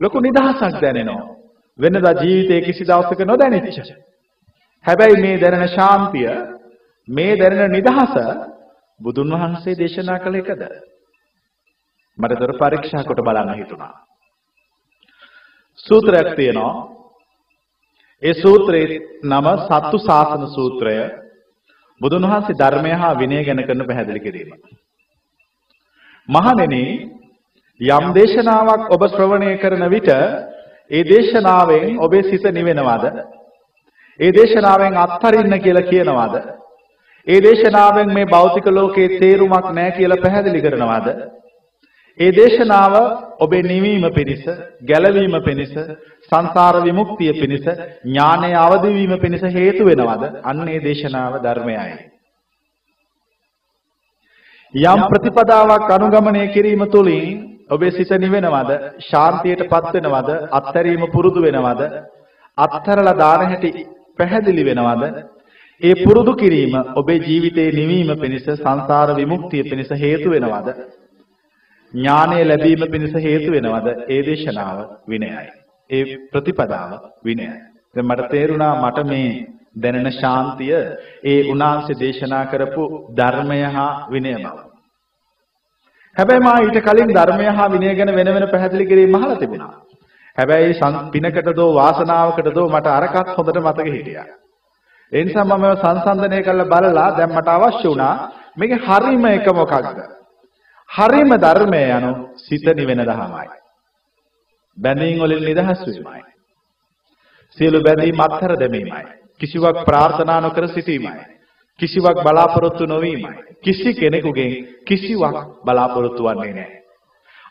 ලොකු 0.00 0.20
නිදහසක් 0.20 0.80
දැනෙනවා. 0.80 1.26
වෙනදා 1.78 2.14
ජීවිතේ 2.14 2.60
කිසි 2.62 2.84
දවසක 2.84 3.20
නොදැනෙච්ච. 3.22 3.92
හැබැයි 4.84 5.22
මේ 5.22 5.40
දැනෙන 5.40 5.68
ශාන්තිය 5.70 6.30
මේ 7.08 7.32
දැනෙන 7.36 7.72
නිදහස 7.72 8.14
බුදුන් 9.00 9.30
වහන්සේ 9.32 9.78
දේශනා 9.78 10.18
කළ 10.18 10.34
එකද? 10.36 10.62
මට 12.18 12.40
දර 12.40 12.52
පරීක්ෂා 12.54 13.04
කොට 13.04 13.20
බලන්න 13.20 13.54
හිතුණා. 13.54 13.92
සූත්‍රයක් 15.78 16.28
තියෙනවා. 16.36 16.74
ඒ 18.22 18.34
සූත්‍රයේ 18.34 19.00
නම 19.24 19.46
සත්තු 19.60 19.98
සාසන 20.00 20.46
සූත්‍රය 20.48 20.94
බුදුන් 22.00 22.24
වහන්සේ 22.24 22.58
ධර්මය 22.58 22.92
හා 22.94 23.14
විනය 23.14 23.44
ගැන 23.44 23.64
කරන 23.64 23.86
පැහැදිලි 23.86 24.20
කිරීම. 24.20 24.50
මහණෙනි 26.28 26.84
යම් 27.80 28.04
දේශනාවක් 28.12 28.90
ඔබ 28.90 29.02
ශ්‍රවණය 29.08 29.58
කරන 29.58 29.84
විට 29.90 30.10
ඒ 30.90 31.02
දේශනාවෙන් 31.04 31.98
ඔබේ 31.98 32.22
සිත 32.22 32.44
නිවෙනවද? 32.50 33.04
ඒ 34.20 34.32
දේශනාවෙන් 34.32 34.94
අත්හරින්න 34.96 35.54
කියලා 35.58 35.82
කියනවද? 35.84 36.34
ඒ 37.26 37.40
දේශනාවෙන් 37.40 38.08
මේ 38.10 38.26
භෞතික 38.26 38.66
ලෝකයේ 38.68 39.18
තේරුමක් 39.18 39.66
නැහැ 39.70 39.92
කියලා 39.92 40.22
පැහැදිලි 40.22 40.60
කරනවද? 40.60 41.08
ඒ 42.18 42.30
දේශනාව 42.30 42.94
ඔබේ 43.40 43.62
නිවීම 43.64 44.04
පිණිස, 44.12 44.44
ගැලවීම 44.82 45.36
පිණිස, 45.42 45.72
සංසාර 46.28 46.82
විමුක්තිය 46.82 47.32
පිණිස, 47.32 47.64
ඥානය 48.04 48.50
අවදි 48.56 48.88
වීම 48.90 49.14
පිණිස 49.18 49.42
හේතු 49.50 49.84
වෙනවද? 49.84 50.24
අන්න 50.44 50.68
ඒ 50.68 50.80
දේශනාව 50.80 51.40
ධර්මයයි. 51.40 51.94
යම් 54.74 55.00
ප්‍රතිපදාවක් 55.08 55.90
අනුගමනය 55.90 56.44
කිරීම 56.48 56.84
තුළින් 56.88 57.64
ඔබේ 57.70 57.92
සිත 57.92 58.10
නිවෙනවද? 58.18 58.70
ශාන්තියටපත් 59.00 59.92
වෙනවද? 59.94 60.30
අත්හැරීම 60.52 61.04
පුරුදු 61.10 61.40
වෙනවද? 61.40 61.82
අත්හැරලා 62.58 63.16
දාන 63.16 63.46
හැටි 63.46 63.86
පැහැදිලි 64.18 64.64
වෙනවද? 64.64 65.04
ඒ 65.82 65.94
පුරුදු 65.96 66.32
කිරීම 66.36 66.74
ඔබේ 66.94 67.20
ජීවිතේ 67.20 67.70
නිවීම 67.72 68.10
පිණිස 68.18 68.44
සංසාර 68.56 69.16
විමුක්තිය 69.16 69.62
පිණිස 69.64 69.90
හේතු 69.98 70.28
වෙනවද? 70.30 70.68
ඥානය 71.94 72.44
ලැබීම 72.44 72.82
පිණිස 72.90 73.14
හේතු 73.16 73.50
වෙනවද? 73.50 73.88
ඒ 74.08 74.22
දේශනාව 74.22 74.78
විනයයි. 75.08 75.48
ඒ 75.90 76.04
ප්‍රතිපදාව 76.30 76.90
විනයයි. 77.24 77.56
දැන් 77.94 78.06
මට 78.06 78.30
තේරුණා 78.30 78.74
මට 78.82 79.06
මේ 79.06 79.30
දැනෙන 79.76 80.12
ශාන්තිය 80.12 80.74
ඒ 81.24 81.40
උනාංශ 81.50 81.90
දේශනා 81.98 82.44
කරපු 82.46 82.84
ධර්මය 83.16 83.62
හා 83.68 83.90
විනය 84.10 84.34
බව. 84.34 84.58
හැබැයි 86.16 86.40
මා 86.40 86.58
ඊට 86.58 86.78
කලින් 86.80 87.10
ධර්මය 87.10 87.48
හා 87.50 87.68
විනය 87.68 87.94
ගැන 87.94 88.14
වෙන 88.14 88.34
වෙන 88.34 88.46
පැහැදිලි 88.48 88.86
කිරීම 88.86 89.14
අහලා 89.14 89.36
තිබුණා. 89.36 89.72
හැබැයි 90.38 90.74
පිනකට 91.12 91.56
දෝ 91.56 91.70
වාසනාවකට 91.74 92.54
දෝ 92.54 92.68
මට 92.68 92.86
අරකත් 92.88 93.36
හොඳට 93.36 93.58
මතක 93.58 93.88
හිටියා. 93.88 94.28
ඒ 95.12 95.24
නිසා 95.24 95.44
මම 95.44 95.64
සංසන්දනය 95.76 96.42
කරලා 96.42 96.66
බලලා 96.66 97.08
දැන් 97.10 97.30
මට 97.30 97.48
අවශ්‍ය 97.50 97.88
වුණා 97.88 98.14
මේකේ 98.56 98.80
හරීම 98.80 99.24
එක 99.26 99.48
මොකක්ද? 99.52 99.98
හරිම 100.92 101.30
ධර්මය 101.36 101.82
යනු 101.90 102.12
සිත 102.38 102.66
නිවෙන 102.76 103.00
දහමයි. 103.00 103.48
බැඳීම් 104.78 105.18
වලින් 105.20 105.44
නිදහස් 105.44 105.80
වීමයි. 105.86 106.22
සියලු 107.58 107.78
බැඳීම් 107.82 108.20
අත්හැර 108.20 108.52
දැමීමයි. 108.56 109.02
කිසිවක් 109.40 109.76
ප්‍රාර්ථනා 109.84 110.40
නොකර 110.40 110.68
සිටීමයි. 110.68 111.22
කිසිවක් 111.78 112.18
බලාපොරොත්තු 112.22 112.84
නොවීමයි. 112.86 113.32
කිසි 113.64 113.90
කෙනෙකුගෙන් 113.94 114.52
කිසිවක් 114.86 115.36
බලාපොරොත්තු 115.64 116.22
වෙන්නේ 116.24 116.52
නැහැ. 116.52 116.78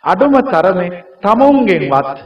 අඩුම 0.04 0.34
තරමේ 0.46 1.04
තමුන්ගෙන්වත් 1.22 2.18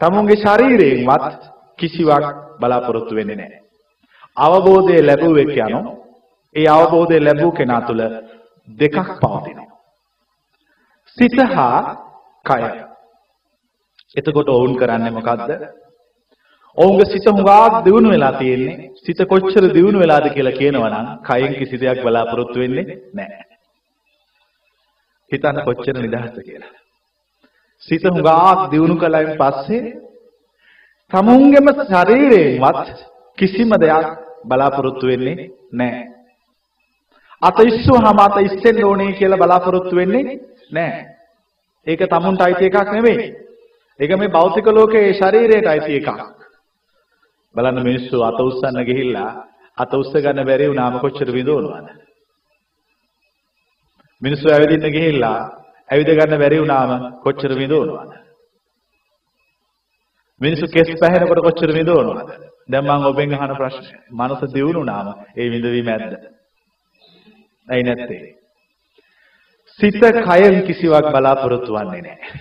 තමුන්ගේ 0.00 0.36
ශරීරයෙන්වත් 0.36 1.40
කිසිවක් 1.78 2.26
බලාපොරොත්තු 2.60 3.14
වෙන්නේ 3.14 3.36
නැහැ. 3.36 3.62
අවබෝධය 4.36 4.96
ලැබුවෙක් 5.02 5.56
යනෝ 5.58 5.84
ඒ 6.56 6.68
අවබෝධය 6.68 7.18
ලැබූ 7.20 7.52
කෙනා 7.52 7.80
තුළ 7.80 8.02
දෙකක් 8.68 8.96
පවතිනවා. 9.22 9.67
සිත 11.18 11.38
හා 11.48 11.80
කය. 12.44 12.62
එතකොට 14.16 14.48
ඔවුන් 14.48 14.74
කරන්නේ 14.76 15.10
මොකද්ද? 15.10 15.50
ඔවුන්ගේ 16.78 17.06
සිත 17.06 17.26
හුඟක් 17.26 17.84
දියුණු 17.84 18.08
වෙලා 18.10 18.32
තියෙන්නේ. 18.32 18.90
සිත 18.96 19.20
කොච්චර 19.24 19.64
දියුණු 19.74 19.98
වෙලාද 19.98 20.26
කියලා 20.30 20.52
කියනවනම් 20.52 21.06
කයෙන් 21.22 21.52
කිසි 21.54 21.76
දෙයක් 21.76 22.02
බලාපොරොත්තු 22.02 22.58
වෙන්නේ 22.58 22.98
නැහැ. 23.14 23.44
හිතන්න 25.30 25.64
කොච්චර 25.64 25.96
නිදහස්ද 25.96 26.36
කියලා. 26.42 26.74
සිත 27.82 28.04
හුඟක් 28.04 28.70
දියුණු 28.70 28.96
කලයින් 28.96 29.32
පස්සේ 29.36 29.82
තමුන්ගේම 31.10 31.68
ශරීරයෙන්වත් 31.82 32.88
කිසිම 33.38 33.70
දෙයක් 33.76 34.06
බලාපොරොත්තු 34.44 35.06
වෙන්නේ 35.06 35.50
නැහැ. 35.72 36.06
අත 37.42 37.58
ඉස්සුවාම 37.62 38.18
අත 38.18 38.36
ඉස්සෙන්න 38.40 38.84
ඕනේ 38.84 39.12
කියලා 39.12 39.38
බලාපොරොත්තු 39.38 39.96
වෙන්නේ 39.96 40.38
නෑ. 40.70 41.04
ඒක 41.86 42.00
tamunට 42.06 42.40
අයිති 42.40 42.64
එකක් 42.66 42.92
නෙවෙයි. 42.92 43.28
ඒක 44.00 44.10
මේ 44.14 44.28
භෞතික 44.28 44.66
ලෝකයේ 44.68 45.14
ශරීරයට 45.14 45.66
අයිති 45.66 45.92
එකක්. 45.96 46.08
බලන්න 47.54 47.82
මිනිස්සු 47.82 48.22
අත 48.22 48.40
උස්සන්න 48.40 48.84
ගිහිල්ලා 48.84 49.30
අත 49.78 49.94
උස්ස 49.94 50.12
ගන්න 50.14 50.46
බැරි 50.46 50.68
වුණාම 50.68 51.00
කොච්චර 51.00 51.28
විඳවනවද? 51.30 51.88
මිනිස්සු 54.22 54.46
ඇවිදින්න 54.48 54.94
ගිහිල්ලා 54.94 55.38
ඇවිද 55.88 56.10
ගන්න 56.10 56.38
බැරි 56.38 56.60
වුණාම 56.60 56.90
කොච්චර 57.22 57.52
විඳවනවද? 57.54 58.12
මිනිස්සු 60.40 60.66
කෙස් 60.68 60.90
පැහෙනකොට 61.00 61.42
කොච්චර 61.42 61.70
විඳවනවද? 61.72 62.30
දැන් 62.68 62.84
මම 62.84 63.06
ඔබෙන් 63.06 63.34
අහන 63.34 63.54
ප්‍රශ්නය. 63.56 63.86
මනස 64.12 64.52
දියුණුනාම 64.52 65.08
ඒ 65.36 65.48
විඳවීම 65.50 65.88
ඇද්ද? 65.88 66.12
ඇයි 67.68 67.84
නැත්තේ? 67.84 68.20
සිත 69.80 69.94
කයෙන් 70.00 70.56
කිසිවක් 70.62 71.06
බලාපොරොත්තු 71.12 71.72
වෙන්නේ 71.72 72.02
නැහැ. 72.02 72.40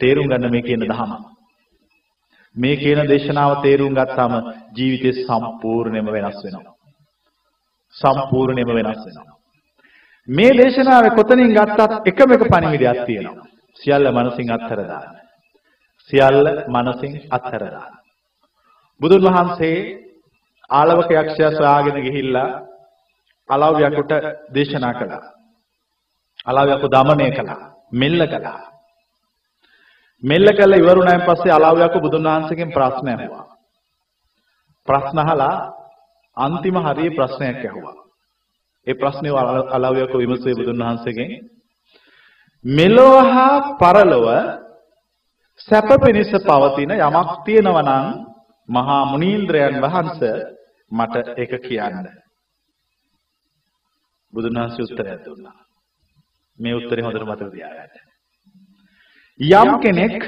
තේරුම් 0.00 0.28
ගන්න 0.28 0.50
මේ 0.50 0.62
කියන 0.62 0.82
දහම. 0.82 1.12
මේ 2.56 2.76
කියන 2.76 3.00
දේශනාව 3.08 3.52
තේරුම් 3.62 3.94
ගත්තාම 3.94 4.32
ජීවිතේ 4.76 5.18
සම්පූර්ණයෙන්ම 5.20 6.08
වෙනස් 6.08 6.38
වෙනවා. 6.44 6.74
සම්පූර්ණයෙන්ම 7.94 8.70
වෙනස් 8.70 9.00
වෙනවා. 9.06 9.36
මේ 10.28 10.52
දේශනාවේ 10.52 11.16
කොතනින් 11.18 11.54
ගත්තත් 11.54 11.92
එකම 12.06 12.30
එක 12.32 12.44
පණිවිඩයක් 12.44 12.98
තියෙනවා. 13.06 13.46
සියල්ල 13.80 14.06
මනසින් 14.10 14.48
අත්හැර 14.50 14.80
දාන්න. 14.88 15.16
සියල්ල 16.10 16.46
මනසින් 16.68 17.12
අත්හැර 17.30 17.64
දාන්න. 17.66 17.94
බුදුන් 19.00 19.22
වහන්සේ 19.26 19.76
ආලවක 20.70 21.10
යක්ෂයා 21.12 21.52
සොයාගෙන 21.52 22.04
ගිහිල්ලා 22.04 22.48
අලාව්‍යකුට 23.52 24.12
දේශනා 24.54 24.94
කළා. 24.94 25.24
අලාව්‍යකු 26.46 26.86
දමනය 26.88 27.28
කළා. 27.32 27.62
මෙල්ල 27.92 28.22
කළා. 28.26 28.60
මෙල්ල 30.22 30.48
කළ 30.48 30.72
ඉවරුණායින් 30.74 31.26
පස්සේ 31.28 31.52
අලාව්‍යකු 31.52 31.98
බුදුන් 32.00 32.24
වහන්සේගෙන් 32.24 32.70
ප්‍රශ්න 32.70 33.08
ඇහුවා. 33.08 33.46
ප්‍රශ්න 34.88 35.18
අහලා 35.18 35.56
අන්තිම 36.36 36.76
හරිය 36.76 37.10
ප්‍රශ්නයක් 37.10 37.60
ඇහුවා. 37.60 37.96
ඒ 38.86 38.94
ප්‍රශ්නේ 38.94 39.32
අලාව්‍යකු 39.70 40.18
විමසුවේ 40.18 40.54
බුදුන් 40.54 40.78
වහන්සේගෙන් 40.80 41.30
මෙලොව 42.64 43.14
හා 43.26 43.54
පරලොව 43.74 44.26
සැප 45.60 45.88
පිණිස 45.98 46.32
පවතින 46.40 46.92
යමක් 46.98 47.30
තියෙනවා 47.44 47.82
නම් 47.82 48.06
මහා 48.68 49.04
මුනීන්ද්‍රයන් 49.04 49.74
වහන්සේ 49.80 50.36
මට 50.90 51.14
ඒක 51.36 51.52
කියන්න. 51.60 52.21
බුදුන් 54.32 54.56
වහන්සේ 54.56 54.84
උත්තරයක් 54.84 55.20
දුන්නා. 55.24 55.56
මේ 56.58 56.74
උත්තරේ 56.74 57.04
හොඳට 57.04 57.22
මතක 57.22 57.50
තියාගන්න. 57.50 57.92
යම් 59.40 59.70
කෙනෙක් 59.80 60.18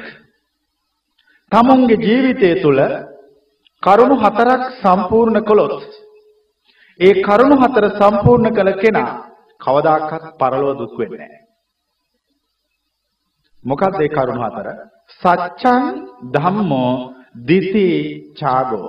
තමුන්ගේ 1.52 1.98
ජීවිතය 1.98 2.50
තුළ 2.62 2.80
කරුණු 3.82 4.16
හතරක් 4.16 4.62
සම්පූර්ණ 4.80 5.38
කළොත් 5.42 5.84
ඒ 7.00 7.14
කරුණු 7.22 7.56
හතර 7.56 7.84
සම්පූර්ණ 7.92 8.54
කළ 8.54 8.70
කෙනා 8.80 9.10
කවදාකවත් 9.60 10.24
පරලොව 10.38 10.78
දුක් 10.78 10.94
වෙන්නේ 10.98 11.18
නැහැ. 11.20 11.42
මොකක්ද 13.64 14.00
ඒ 14.00 14.08
කරුණු 14.08 14.42
හතර? 14.42 14.68
සච්ඡං 15.20 15.82
ධම්මෝ 16.34 16.92
දිති 17.46 17.88
ඡාගෝ 18.34 18.88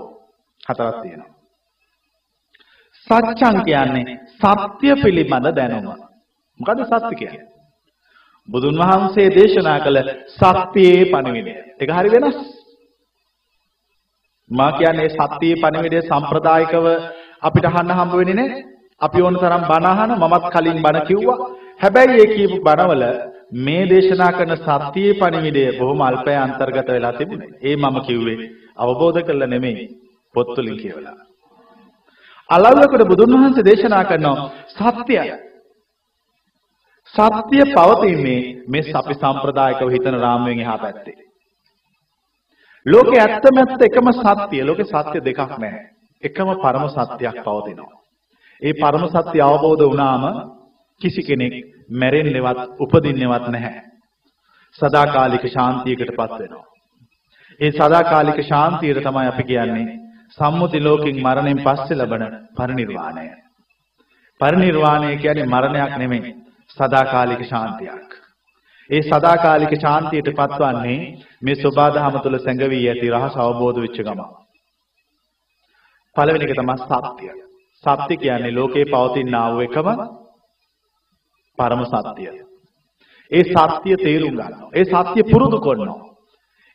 හතරක් 0.63 0.95
තියෙනවා. 1.01 1.33
සත්‍යං 3.07 3.57
කියන්නේ 3.63 4.05
සත්‍ය 4.35 4.89
පිළිබඳ 5.03 5.47
දැනුම. 5.51 5.99
මොකද 6.59 6.79
සත්‍ය 6.85 7.15
කියන්නේ? 7.15 7.45
බුදුන් 8.49 8.79
වහන්සේ 8.81 9.27
දේශනා 9.29 9.79
කළ 9.79 9.99
සත්‍යයේ 10.29 11.05
පණිවිඩය. 11.05 11.53
ඒක 11.81 11.91
හරි 11.91 12.09
වෙනස්. 12.11 12.37
මා 14.51 14.71
කියන්නේ 14.71 15.09
සත්‍යයේ 15.11 15.61
පණිවිඩය 15.61 16.01
සම්ප්‍රදායිකව 16.01 16.85
අපිට 17.41 17.65
අහන්න 17.65 17.91
හම්බ 17.91 18.13
වෙන්නේ 18.13 18.35
නැහැ. 18.35 18.65
අපි 19.01 19.21
ඕන 19.21 19.35
තරම් 19.35 19.63
බණ 19.69 19.87
අහන 19.93 20.11
මමත් 20.13 20.45
කලින් 20.53 20.83
බණ 20.83 21.07
කිව්වා. 21.07 21.39
හැබැයි 21.81 22.21
ඒ 22.21 22.33
කියපු 22.35 22.57
බණවල 22.59 23.03
මේ 23.59 23.83
දේශනා 23.89 24.31
කරන 24.31 24.55
සත්‍යයේ 24.57 25.13
පණිවිඩය 25.13 25.63
බොහොම 25.79 26.01
අල්පය 26.01 26.35
අන්තර්ගත 26.37 26.89
වෙලා 26.89 27.13
තිබුණේ. 27.13 27.53
ඒ 27.61 27.75
මම 27.75 27.97
කිව්වේ 28.07 28.49
අවබෝධ 28.77 29.21
කරලා 29.21 29.47
නෙමෙයි 29.47 29.87
පොත් 30.35 30.57
වලින් 30.57 30.77
කියවලා. 30.77 31.17
අලව්වකට 32.49 33.07
බුදුන් 33.07 33.33
වහන්සේ 33.33 33.65
දේශනා 33.65 34.03
කරනවා 34.03 34.49
සත්‍යය. 34.69 35.33
සත්‍ය 37.13 37.59
පවතින්නේ 37.71 38.41
මේ 38.67 38.93
අපි 38.93 39.13
සම්ප්‍රදායිකව 39.15 39.89
හිතන 39.89 40.19
රාමුවෙන් 40.19 40.59
එහා 40.59 40.77
පැත්තේ. 40.77 41.17
ලෝකේ 42.85 43.21
ඇත්තම 43.21 43.57
ඇත්ත 43.57 43.81
එකම 43.81 44.07
සත්‍ය. 44.13 44.57
ලෝකේ 44.63 44.85
සත්‍ය 44.85 45.17
දෙකක් 45.19 45.39
නැහැ. 45.57 45.85
එකම 46.23 46.49
පරම 46.55 46.85
සත්‍යයක් 46.89 47.37
පවතිනවා. 47.43 47.93
ඒ 48.61 48.73
පරම 48.73 49.03
සත්‍ය 49.07 49.37
අවබෝධ 49.41 49.83
වුණාම 49.83 50.23
කිසි 51.01 51.21
කෙනෙක් 51.23 51.53
මැරෙන්නේවත් 51.91 52.59
උපදින්නේවත් 52.79 53.45
නැහැ. 53.47 53.81
සදාකාලික 54.75 55.43
ශාන්තියකටපත් 55.47 56.31
වෙනවා. 56.39 56.65
ඒ 57.59 57.71
සදාකාලික 57.71 58.39
ශාන්තියට 58.43 58.99
තමයි 58.99 59.27
අපි 59.27 59.43
කියන්නේ 59.43 60.04
සම්මුති 60.37 60.79
ලෝකෙන් 60.79 61.17
මරණයෙන් 61.17 61.59
පස්සේ 61.59 61.97
ලබන 61.97 62.23
පරිණිරවාණය. 62.55 63.25
පරිණිරවාණය 64.41 65.17
කියන්නේ 65.17 65.45
මරණයක් 65.45 65.93
නෙමෙයි 65.97 66.35
සදාකාලික 66.77 67.41
ශාන්තියක්. 67.43 68.09
ඒ 68.89 69.01
සදාකාලික 69.03 69.73
ශාන්තියට 69.81 70.29
පත්වන්නේ 70.31 70.99
මේ 71.41 71.55
සෝබාදහම 71.55 72.17
තුළ 72.19 72.37
සැඟවී 72.39 72.83
ඇති 72.87 73.11
රහස 73.11 73.35
අවබෝධ 73.37 73.79
වෙච්ච 73.79 73.97
ගමන්. 73.99 74.29
පළවෙනි 76.15 76.45
එක 76.45 76.53
තමයි 76.53 76.75
සත්‍ය. 76.81 77.27
සත්‍ය 77.83 78.15
කියන්නේ 78.17 78.51
ලෝකේ 78.51 78.85
පවතින 78.85 79.35
ආ 79.35 79.47
වූ 79.51 79.61
එකම 79.61 79.87
පරම 81.57 81.81
සත්‍යය. 81.85 82.35
ඒ 83.31 83.43
සත්‍ය 83.45 83.95
තේරුම් 83.97 84.31
ගන්නවා. 84.31 84.69
ඒ 84.73 84.85
සත්‍ය 84.85 85.21
පුරුදු 85.23 85.59
කරනවා. 85.59 86.14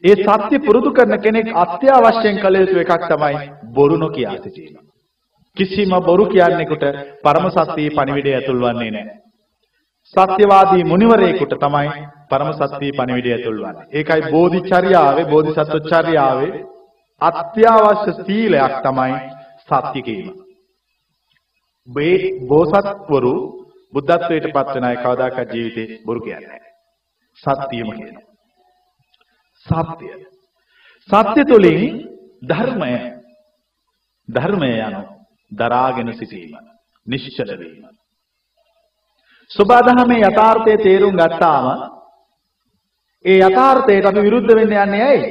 ඒ 0.05 0.17
සත්‍ය 0.17 0.57
පුරුදු 0.59 0.91
කරන 0.93 1.15
කෙනෙක් 1.19 1.49
අත්‍යවශ්‍යයෙන් 1.55 2.37
කළ 2.39 2.57
යුතු 2.57 2.79
එකක් 2.79 3.03
තමයි 3.07 3.41
බොරු 3.71 3.97
නොකිය 3.97 4.29
සිටීම. 4.35 4.77
කිසිම 5.57 5.93
බොරු 6.01 6.25
කියන්නෙකුට 6.27 6.85
පරම 7.23 7.47
සත්‍යයේ 7.51 7.91
පණිවිඩය 7.91 8.31
ඇතුල් 8.33 8.61
වන්නේ 8.61 8.91
නැහැ. 8.91 9.17
සත්‍යවාදී 10.15 10.85
මුනිවරයෙකුට 10.85 11.53
තමයි 11.57 11.91
පරම 12.31 12.51
සත්‍යයේ 12.55 12.93
පණිවිඩය 12.93 13.31
ඇතුල් 13.33 13.59
වන්නේ. 13.59 13.87
ඒකයි 13.93 14.31
බෝධිචර්යාවේ 14.31 15.27
බෝධිසත්වචර්යාවේ 15.27 16.53
අත්‍යවශ්‍ය 17.21 18.13
සීලයක් 18.19 18.75
තමයි 18.81 19.15
සත්‍ය 19.63 20.01
කීම. 20.03 20.27
මේ 21.89 22.17
බෝසත්වරු 22.49 23.35
බුද්ධත්වයට 23.93 24.51
පත් 24.51 24.75
වෙන 24.75 24.85
අය 24.85 24.97
කවදාකවත් 24.97 25.55
ජීවිතේ 25.55 26.01
බොරු 26.07 26.21
කියන්නේ 26.21 26.49
නැහැ. 26.49 26.69
සත්‍යම 27.43 27.89
කියනවා. 27.91 28.30
සත්‍ය. 29.67 30.09
සත්‍ය 31.09 31.43
තුළින් 31.45 32.07
ධර්මය 32.43 32.93
ධර්මය 34.29 34.73
යන 34.79 34.97
දරාගෙන 35.53 36.13
සිටීම 36.15 36.57
නිශ්චල 37.07 37.51
වීම. 37.59 37.85
සබදාහමේ 39.51 40.23
යථාර්ථයේ 40.23 40.79
තේරුම් 40.79 41.15
ගත්තාම 41.15 41.67
ඒ 43.25 43.39
යථාර්ථයට 43.41 44.07
අපි 44.07 44.21
විරුද්ධ 44.21 44.55
වෙන්න 44.55 44.77
යන්නේ 44.77 45.05
ඇයි? 45.05 45.31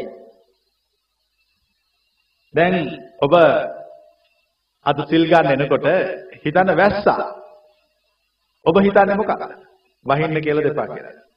දැන් 2.54 2.76
ඔබ 3.20 3.34
අද 4.86 4.98
සිල් 5.08 5.26
ගන්න 5.26 5.54
එනකොට 5.56 5.88
හිතන්න 6.44 6.76
වැස්සා. 6.76 7.28
ඔබ 8.66 8.76
හිතන්නේ 8.78 9.16
මොකක්ද? 9.16 9.52
වහින්න 10.06 10.42
කියලා 10.42 10.64
දෙපා 10.64 10.88
කියලා. 10.88 11.29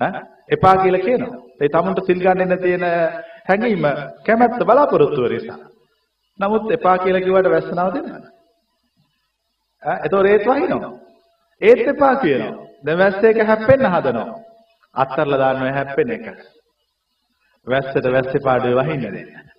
ඈ 0.00 0.22
එපා 0.50 0.76
කියලා 0.76 1.00
කියනවා. 1.00 1.40
ඒ 1.60 1.68
තමුන්ට 1.68 2.00
සිල් 2.06 2.20
ගන්න 2.20 2.58
තියෙන 2.58 2.86
හැඟීම 3.48 3.86
කැමැත්ත 4.26 4.60
බලාපොරොත්තු 4.62 5.22
වෙරසා. 5.24 5.58
නමුත් 6.40 6.70
එපා 6.70 6.96
කියලා 6.98 7.20
කිව්වට 7.20 7.50
වැස්සනව 7.50 7.88
දෙනවද? 7.94 8.26
ඈ 9.82 9.98
ඒතෝ 10.02 10.22
රේත් 10.22 10.46
වහිනවා. 10.46 10.92
ඒත් 11.62 11.88
එපා 11.88 12.14
කියනවා. 12.16 12.54
දැන් 12.84 12.98
වැස්ස 12.98 13.24
එක 13.24 13.42
හැප්පෙන්න 13.44 13.90
හදනවා. 13.94 14.38
අත්තරලා 14.94 15.38
දානවා 15.38 15.72
හැප්පෙන 15.72 16.10
එක. 16.10 16.26
වැස්සට 17.66 18.06
වැස්සේ 18.12 18.44
පාඩුවේ 18.44 18.78
වහින්න 18.80 19.04
දෙන්න. 19.08 19.50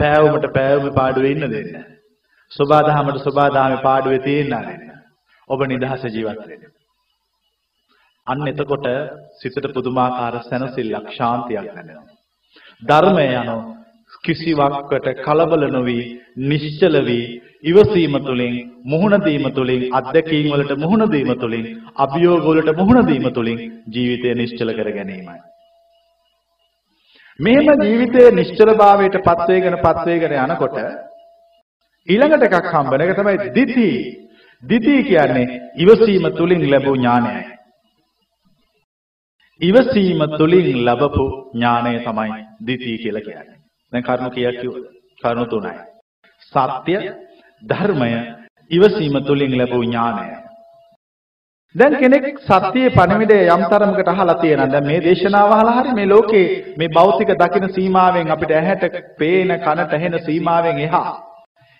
පෑවුමට 0.00 0.46
පෑවුමේ 0.54 0.94
පාඩුවේ 0.94 1.32
ඉන්න 1.32 1.50
දෙන්න. 1.50 1.84
සෝබාදහමට 2.52 3.24
සෝබාදහමේ 3.24 3.82
පාඩුවේ 3.82 4.20
තියෙන්න 4.20 4.68
දෙන්න. 4.68 4.92
ඔබ 5.48 5.66
නිදහස 5.66 6.04
ජීවත් 6.06 6.46
වෙන්න. 6.48 6.70
අන්න 8.26 8.48
එතකොට 8.48 8.86
සිතට 9.36 9.66
පුදුමාකාර 9.74 10.34
සැනසෙල්ලක් 10.42 11.06
ශාන්තියක් 11.10 11.68
දැනෙනවා. 11.68 12.10
ධර්මය 12.82 13.24
යනෝ 13.32 13.60
කිසිවක්කට 14.24 15.06
කලබල 15.18 15.64
නොවි 15.68 15.98
නිශ්චල 16.42 16.96
වී 17.00 17.24
ඉවසීම 17.64 18.14
තුළින් 18.20 18.54
මුහුණ 18.84 19.16
දීම 19.20 19.46
තුළින් 19.50 19.82
අත්දැකීම් 19.92 20.46
වලට 20.52 20.76
මුහුණ 20.78 21.04
දීම 21.10 21.30
තුළින් 21.36 21.66
අභියෝග 21.96 22.44
වලට 22.46 22.76
මුහුණ 22.76 23.08
දීම 23.08 23.26
තුළින් 23.30 23.58
ජීවිතය 23.88 24.34
නිශ්චල 24.34 24.70
කර 24.72 24.90
ගැනීමයි. 24.90 25.38
මෙහෙම 27.40 27.68
ජීවිතයේ 27.80 28.30
නිශ්චලභාවයට 28.32 29.16
පත් 29.20 29.48
වේගෙන 29.48 29.78
පත් 29.78 30.06
වේගෙන 30.06 30.36
යනකොට 30.44 30.78
ඊළඟට 32.08 32.46
එකක් 32.50 32.70
හම්බෙන 32.72 33.02
එක 33.02 33.16
තමයි 33.16 33.50
දිති. 33.50 33.88
දිති 34.62 34.94
කියන්නේ 35.04 35.60
ඉවසීම 35.78 36.30
තුළින් 36.32 36.70
ලැබූ 36.70 36.96
ඥානයයි. 36.96 37.42
ඉවසීම 39.62 40.20
තුළින් 40.38 40.84
ලැබපු 40.84 41.24
ඥානය 41.54 41.92
තමයි 42.00 42.40
දිටි 42.66 42.98
කියලා 42.98 43.20
කියන්නේ. 43.20 43.58
දැන් 43.92 44.04
කරුණු 44.04 44.30
කීයක් 44.30 44.60
කිව්වද? 44.60 44.84
කරුණු 45.22 45.44
තුනයි. 45.46 45.74
සත්‍ය, 46.42 46.94
ධර්මය, 47.62 48.10
ඉවසීම 48.70 49.16
තුළින් 49.22 49.58
ලැබූ 49.58 49.82
ඥානය. 49.82 50.24
දැන් 51.74 51.94
කෙනෙක් 51.96 52.24
සත්‍යයේ 52.40 52.90
පණිවිඩය 52.90 53.38
යම් 53.46 53.62
තරමකට 53.66 54.08
අහලා 54.08 54.34
තියෙනවා. 54.34 54.72
දැන් 54.72 54.86
මේ 54.86 55.00
දේශනාව 55.00 55.52
අහලා 55.52 55.76
හරි 55.78 55.94
මේ 55.94 56.06
ලෝකේ 56.06 56.46
මේ 56.76 56.88
භෞතික 56.88 57.30
දකින 57.34 57.68
සීමාවෙන් 57.70 58.30
අපිට 58.30 58.52
ඇහැට 58.52 58.84
පේන 59.18 59.54
කනට 59.58 59.92
ඇහෙන 59.92 60.18
සීමාවෙන් 60.20 60.78
එහා 60.80 61.12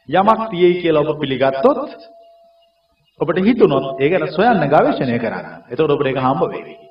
යමක් 0.09 0.41
තියෙයි 0.51 0.81
කියලා 0.83 1.05
ඔබ 1.05 1.21
පිළිගත්තොත් 1.21 1.99
ඔබට 3.21 3.39
හිතුනොත් 3.41 4.01
ඒ 4.01 4.09
ගැන 4.09 4.29
සොයන්න 4.31 4.65
ගවේෂණය 4.69 5.19
කරන්න. 5.19 5.47
එතකොට 5.71 5.91
ඔබට 5.91 6.07
ඒක 6.07 6.21
හම්බ 6.21 6.49
වෙයි. 6.49 6.82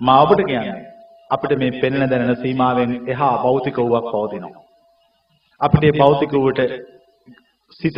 මා 0.00 0.22
ඔබට 0.22 0.42
කියන්නේ 0.44 0.84
අපිට 1.30 1.58
මේ 1.58 1.80
පෙනෙන 1.80 2.10
දැනෙන 2.10 2.36
සීමාවෙන් 2.36 2.92
එහා 3.06 3.34
භෞතික 3.38 3.76
වූවක් 3.78 4.06
පවතිනවා. 4.12 4.62
අපිට 5.60 5.82
මේ 5.82 5.98
භෞතික 5.98 6.32
වූට 6.34 6.60
සිත 7.72 7.96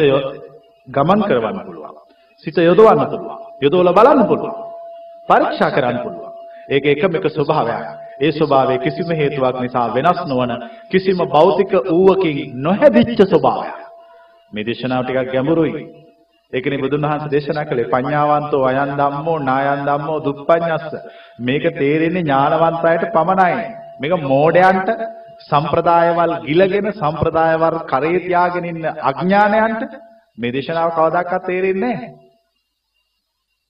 ගමන් 0.88 1.20
කරවන්න 1.22 1.60
පුළුවන්. 1.66 1.96
සිත 2.44 2.56
යොදවන්න 2.58 3.06
පුළුවන්. 3.06 3.38
යොදවලා 3.62 3.92
බලන්න 3.92 4.26
පුළුවන්. 4.26 4.54
පරීක්ෂා 5.28 5.70
කරන්න 5.70 5.98
පුළුවන්. 5.98 6.32
ඒක 6.68 6.84
එකම 6.86 7.16
එක 7.16 7.26
ස්වභාවයක්. 7.28 7.84
ඒ 8.20 8.32
ස්වභාවය 8.32 8.78
කිසිම 8.78 9.10
හේතුවක් 9.12 9.60
නිසා 9.60 9.86
වෙනස් 9.94 10.20
නොවන 10.26 10.52
කිසිම 10.90 11.18
භෞතික 11.28 11.72
ඌවකින් 11.90 12.38
නොහැදිච්ච 12.56 13.20
ස්වභාවයක්. 13.24 13.78
මේ 14.52 14.64
දේශනාව 14.64 15.02
ටිකක් 15.04 15.32
ගැඹුරුයි. 15.32 15.82
ඒකනේ 16.52 16.78
බුදුන් 16.78 17.04
වහන්සේ 17.04 17.30
දේශනා 17.30 17.64
කළේ 17.64 17.88
පඤ්ඤාවන්තෝ 17.88 18.62
අයන් 18.66 18.92
ධම්මෝ 18.94 19.38
නායන් 19.40 19.82
ධම්මෝ 19.84 20.18
දුප්පඤ්ඤස්ස. 20.20 20.94
මේක 21.40 21.64
තේරෙන්නේ 21.74 22.22
ඥානවන්ත 22.22 22.84
අයට 22.84 23.04
පමණයි. 23.12 23.58
මේක 24.00 24.12
මෝඩයන්ට 24.24 24.88
සම්ප්‍රදායවල් 25.42 26.32
ගිලගෙන 26.42 26.88
සම්ප්‍රදායවල් 26.92 27.76
කරේ 27.86 28.18
තියාගෙන 28.20 28.64
ඉන්න 28.64 28.88
අඥානයන්ට 29.10 29.92
මේ 30.38 30.52
දේශනාව 30.52 30.90
කවදාකවත් 30.92 31.46
තේරෙන්නේ 31.46 31.94
නැහැ. 31.94 32.10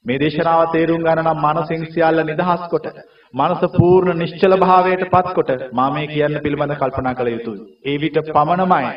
මේ 0.05 0.19
දේශනාව 0.19 0.63
තේරුම් 0.71 1.03
ගන්න 1.03 1.23
නම් 1.25 1.43
මනසින් 1.47 1.85
සියල්ල 1.89 2.25
නිදහස් 2.25 2.63
කොට 2.69 2.87
මනස 3.35 3.63
පූර්ණ 3.75 4.19
නිශ්චල 4.19 4.57
භාවයට 4.59 5.05
පත් 5.09 5.35
කොට 5.35 5.51
මා 5.73 5.91
මේ 5.91 6.07
කියන්න 6.07 6.41
පිළිබඳ 6.41 6.75
කල්පනා 6.77 7.15
කළ 7.15 7.31
යුතුයි. 7.31 7.61
ඒ 7.85 7.97
විට 7.99 8.19
පමණමයි 8.29 8.97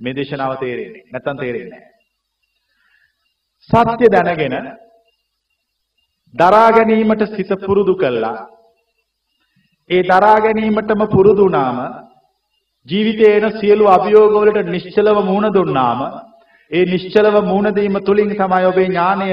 මේ 0.00 0.14
දේශනාව 0.14 0.54
තේරෙන්නේ. 0.58 1.02
නැත්තම් 1.08 1.38
තේරෙන්නේ 1.38 1.72
නැහැ. 1.72 1.91
සත්‍ය 3.72 4.06
දැනගෙන 4.08 4.56
දරා 6.34 6.68
ගැනීමට 6.70 7.22
සිත 7.28 7.52
පුරුදු 7.60 7.94
කළා. 7.96 8.46
ඒ 9.90 10.02
දරා 10.04 10.36
ගැනීමටම 10.38 11.02
පුරුදු 11.06 11.42
වුණාම 11.42 11.78
ජීවිතයේ 12.88 13.36
එන 13.36 13.46
සියලු 13.60 13.84
අභියෝග 13.86 14.34
වලට 14.34 14.68
නිශ්චලව 14.68 15.18
මුහුණ 15.20 15.48
දුන්නාම 15.50 16.00
ඒ 16.70 16.84
නිශ්චලව 16.84 17.36
මුහුණ 17.42 17.74
දීම 17.74 17.96
තුලින් 18.00 18.30
තමයි 18.32 18.64
ඔබේ 18.64 18.86
ඥානය 18.86 19.28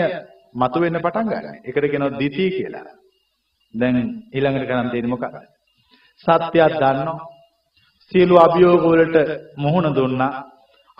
මතුවෙන්න 0.56 0.98
පටන් 0.98 1.28
ගන්න. 1.28 1.56
ඒකට 1.60 1.86
කියනවා 1.86 2.20
දිටි 2.20 2.46
කියලා. 2.52 2.86
දැන් 3.74 3.98
ඊළඟට 4.34 4.68
කරන් 4.68 4.92
තියෙන්නේ 4.92 5.14
මොකක්ද? 5.14 5.36
සත්‍යයක් 6.22 6.74
දන්නවා. 6.76 7.20
සියලු 8.12 8.36
අභියෝග 8.38 8.84
වලට 8.84 9.18
මුහුණ 9.58 9.96
දුන්නා. 9.96 10.34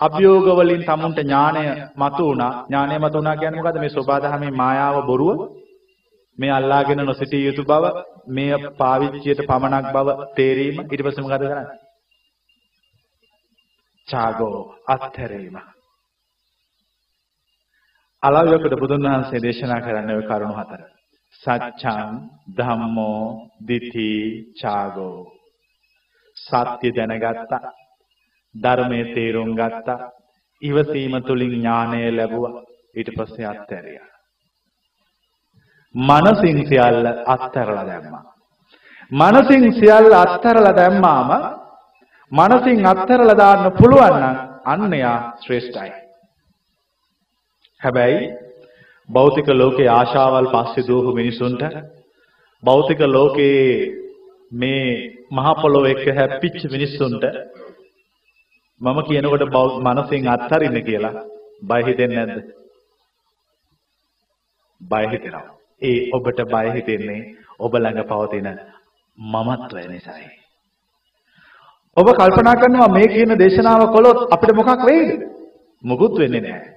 අභියෝග 0.00 0.46
වලින් 0.58 0.82
තමුන්ට 0.84 1.18
ඥාණය 1.18 1.64
මතු 1.96 2.22
වුණා. 2.24 2.52
ඥාණය 2.62 2.98
මතු 2.98 3.16
වුණා 3.16 3.36
කියන්නේ 3.36 3.58
මොකද්ද? 3.58 3.78
මේ 3.78 3.88
සෝබාදහමේ 3.88 4.52
මායාව 4.52 4.96
බොරුව 5.06 5.38
මේ 6.38 6.52
අල්ලාගෙන 6.52 7.00
නොසිටිය 7.00 7.42
යුතු 7.46 7.62
බව, 7.64 7.84
මේ 8.28 8.54
පාවිච්චියට 8.78 9.40
පමණක් 9.46 9.86
බව 9.92 10.08
තේරීම. 10.36 10.76
ඊට 10.82 11.02
පස්සේ 11.04 11.24
මොකද 11.24 11.36
කරන්නේ? 11.40 11.66
ඡාගෝ 14.08 14.56
අත්හැරීම. 14.88 15.56
අලව්‍යකට 18.22 18.74
බුදුන් 18.76 19.04
වහන්සේ 19.04 19.42
දේශනා 19.42 19.80
කරන්නේ 19.80 20.16
ওই 20.16 20.26
කරුණු 20.26 20.54
හතර. 20.54 20.80
සච්ඡං 21.42 22.08
ධම්මෝ 22.56 23.20
දිති 23.68 24.08
ඡාගෝ. 24.60 25.18
සත්‍ය 26.36 26.88
දැනගත්තා. 26.90 27.79
ධර්මයේ 28.54 29.14
තේරුම් 29.14 29.50
ගත්තා. 29.54 30.10
ඉවසීම 30.62 31.14
තුලින් 31.22 31.52
ඥානය 31.52 32.00
ලැබුවා. 32.10 32.62
ඊට 32.96 33.10
පස්සේ 33.16 33.46
අත්හැරියා. 33.46 34.08
මනසින් 35.94 36.58
සියල්ල 36.68 37.06
අත්හැරලා 37.26 37.86
දැම්මා. 37.86 38.24
මනසින් 39.12 39.72
සියල්ල 39.72 40.12
අත්හැරලා 40.14 40.76
දැම්මාම 40.76 41.30
මනසින් 42.32 42.86
අත්හැරලා 42.86 43.36
දාන්න 43.36 43.72
පුළුවන් 43.72 44.16
නම් 44.18 44.36
අන්නයා 44.64 45.18
ශ්‍රේෂ්ඨයි. 45.40 45.92
හැබැයි 47.80 48.20
භෞතික 49.08 49.48
ලෝකේ 49.50 49.88
ආශාවල් 49.90 50.48
පස්සේ 50.48 50.86
දුවපු 50.88 51.14
මිනිසුන්ට 51.14 51.62
භෞතික 52.62 53.00
ලෝකේ 53.08 53.64
මේ 54.52 54.84
මහ 55.30 55.48
පොළොව 55.62 55.84
එක්ක 55.84 56.04
හැප්පිච්ච 56.16 56.62
මිනිස්සුන්ට 56.70 57.24
මම 58.80 58.98
කියනකොට 59.02 59.44
මනසෙන් 59.80 60.28
අත්හරින්න 60.28 60.78
කියලා 60.82 61.14
බය 61.62 61.80
හිතෙන්නේ 61.82 62.26
නැද්ද? 62.26 62.48
බය 64.80 65.04
හිතෙනවා. 65.06 65.46
ඒ 65.82 66.00
ඔබට 66.12 66.40
බය 66.46 66.66
හිතෙන්නේ 66.74 67.20
ඔබ 67.58 67.72
ළඟ 67.74 68.04
පවතින 68.04 68.48
මමත්වය 69.18 69.82
නිසායි. 69.86 70.28
ඔබ 71.96 72.08
කල්පනා 72.12 72.56
කරනවා 72.56 72.88
මේ 72.88 73.08
කියන 73.08 73.32
දේශනාව 73.36 73.82
කළොත් 73.90 74.20
අපිට 74.30 74.56
මොකක් 74.56 74.84
වෙයිද? 74.84 75.10
මොකුත් 75.84 76.18
වෙන්නේ 76.18 76.40
නැහැ. 76.40 76.70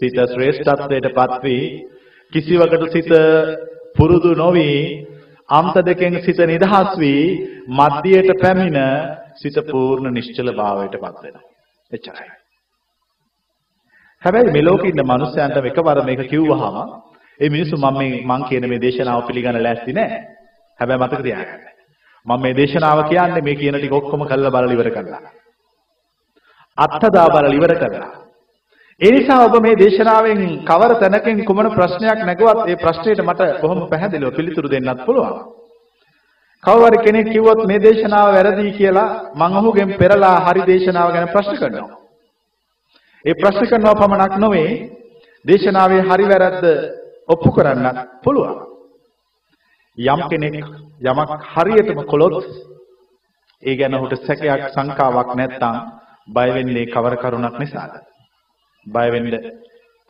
සිත 0.00 0.16
ශ්‍රේෂ්ඨත්වයටපත් 0.26 1.42
වී 1.42 1.62
කිසිවකට 2.32 2.92
සිත 2.92 3.10
පුරුදු 3.96 4.30
නොවි 4.34 4.68
අන්ත 5.48 5.76
දෙකෙන් 5.82 6.22
සිත 6.22 6.40
නිදහස් 6.44 6.98
වී 6.98 7.22
මධ්‍යයට 7.70 8.30
පැමිණ 8.42 8.78
සිත 9.34 9.56
පූර්ණ 9.70 10.12
නිශ්චල 10.12 10.50
භාවයටපත් 10.52 11.22
වෙනවා. 11.22 11.44
එච්චරයි. 11.90 12.28
හැබැයි 14.22 14.52
මේ 14.52 14.62
ලෝකේ 14.62 14.90
ඉන්න 14.90 15.04
මිනිස්යන්ට 15.04 15.56
එකවර 15.62 15.98
මේක 16.04 16.22
කිව්වහම 16.28 16.76
ඒ 17.40 17.48
මිනිස්සු 17.48 17.76
මම 17.76 17.98
මේ 17.98 18.22
මං 18.22 18.44
කියන 18.44 18.68
මේ 18.68 18.80
දේශනාව 18.80 19.26
පිළිගන්න 19.26 19.62
ලෑස්ති 19.62 19.92
නෑ. 19.92 20.18
හැබැයි 20.78 21.02
මතක 21.02 21.22
තියාගන්න. 21.22 21.62
මම 22.26 22.40
මේ 22.42 22.54
දේශනාව 22.54 23.08
කියන්නේ 23.08 23.42
මේ 23.42 23.56
කියන 23.56 23.76
ටික 23.78 23.92
ඔක්කොම 23.92 24.22
කළා 24.26 24.50
බලලා 24.50 24.74
ඉවර 24.74 24.90
කරලා. 24.90 25.22
අත්හදා 26.78 27.28
බලලා 27.28 27.56
ඉවර 27.58 27.74
කරලා. 27.74 28.27
ඒ 29.00 29.10
නිසා 29.10 29.44
ඔබ 29.44 29.54
මේ 29.62 29.76
දේශනාවෙන් 29.76 30.40
කවර 30.64 30.92
තැනකින් 30.96 31.44
කුමන 31.44 31.66
ප්‍රශ්නයක් 31.70 32.20
නැගුවත් 32.20 32.60
ඒ 32.64 32.76
ප්‍රශ්නෙට 32.76 33.20
මට 33.20 33.42
බොහොම 33.62 33.80
පැහැදිලිව 33.88 34.34
පිළිතුරු 34.34 34.68
දෙන්නත් 34.68 35.04
පුළුවන්. 35.06 35.36
කවවර 36.64 36.94
කෙනෙක් 37.04 37.28
කිව්වොත් 37.28 37.60
මේ 37.64 37.78
දේශනාව 37.78 38.28
වැරදි 38.28 38.72
කියලා 38.72 39.10
මම 39.36 39.54
ඔහුගෙන් 39.56 39.90
පෙරලා 39.94 40.36
හරි 40.40 40.62
දේශනාව 40.64 41.08
ගැන 41.12 41.28
ප්‍රශ්න 41.28 41.56
කරනවා. 41.56 41.98
ඒ 43.24 43.34
ප්‍රශ්න 43.34 43.66
කරනව 43.66 43.94
පමණක් 43.94 44.34
නොවේ 44.36 44.70
දේශනාවේ 45.44 46.02
හරි 46.02 46.26
වැරද්ද 46.26 46.64
ඔප්පු 47.28 47.48
කරන්නත් 47.52 47.96
පුළුවන්. 48.24 48.58
යම් 49.98 50.20
කෙනෙක් 50.28 50.54
යමක් 51.02 51.30
හරියටම 51.52 52.00
කළොත් 52.02 52.44
ඒ 53.62 53.74
ගැන 53.76 53.94
ඔහුට 53.94 54.14
සැකයක් 54.20 54.62
සංකාවක් 54.74 55.30
නැත්නම් 55.36 55.76
බය 56.28 56.48
වෙන්නේ 56.54 56.86
කවර 56.88 57.14
කරුණක් 57.16 57.58
නිසාද? 57.58 57.92
බය 58.88 59.08
වෙන්න, 59.10 59.28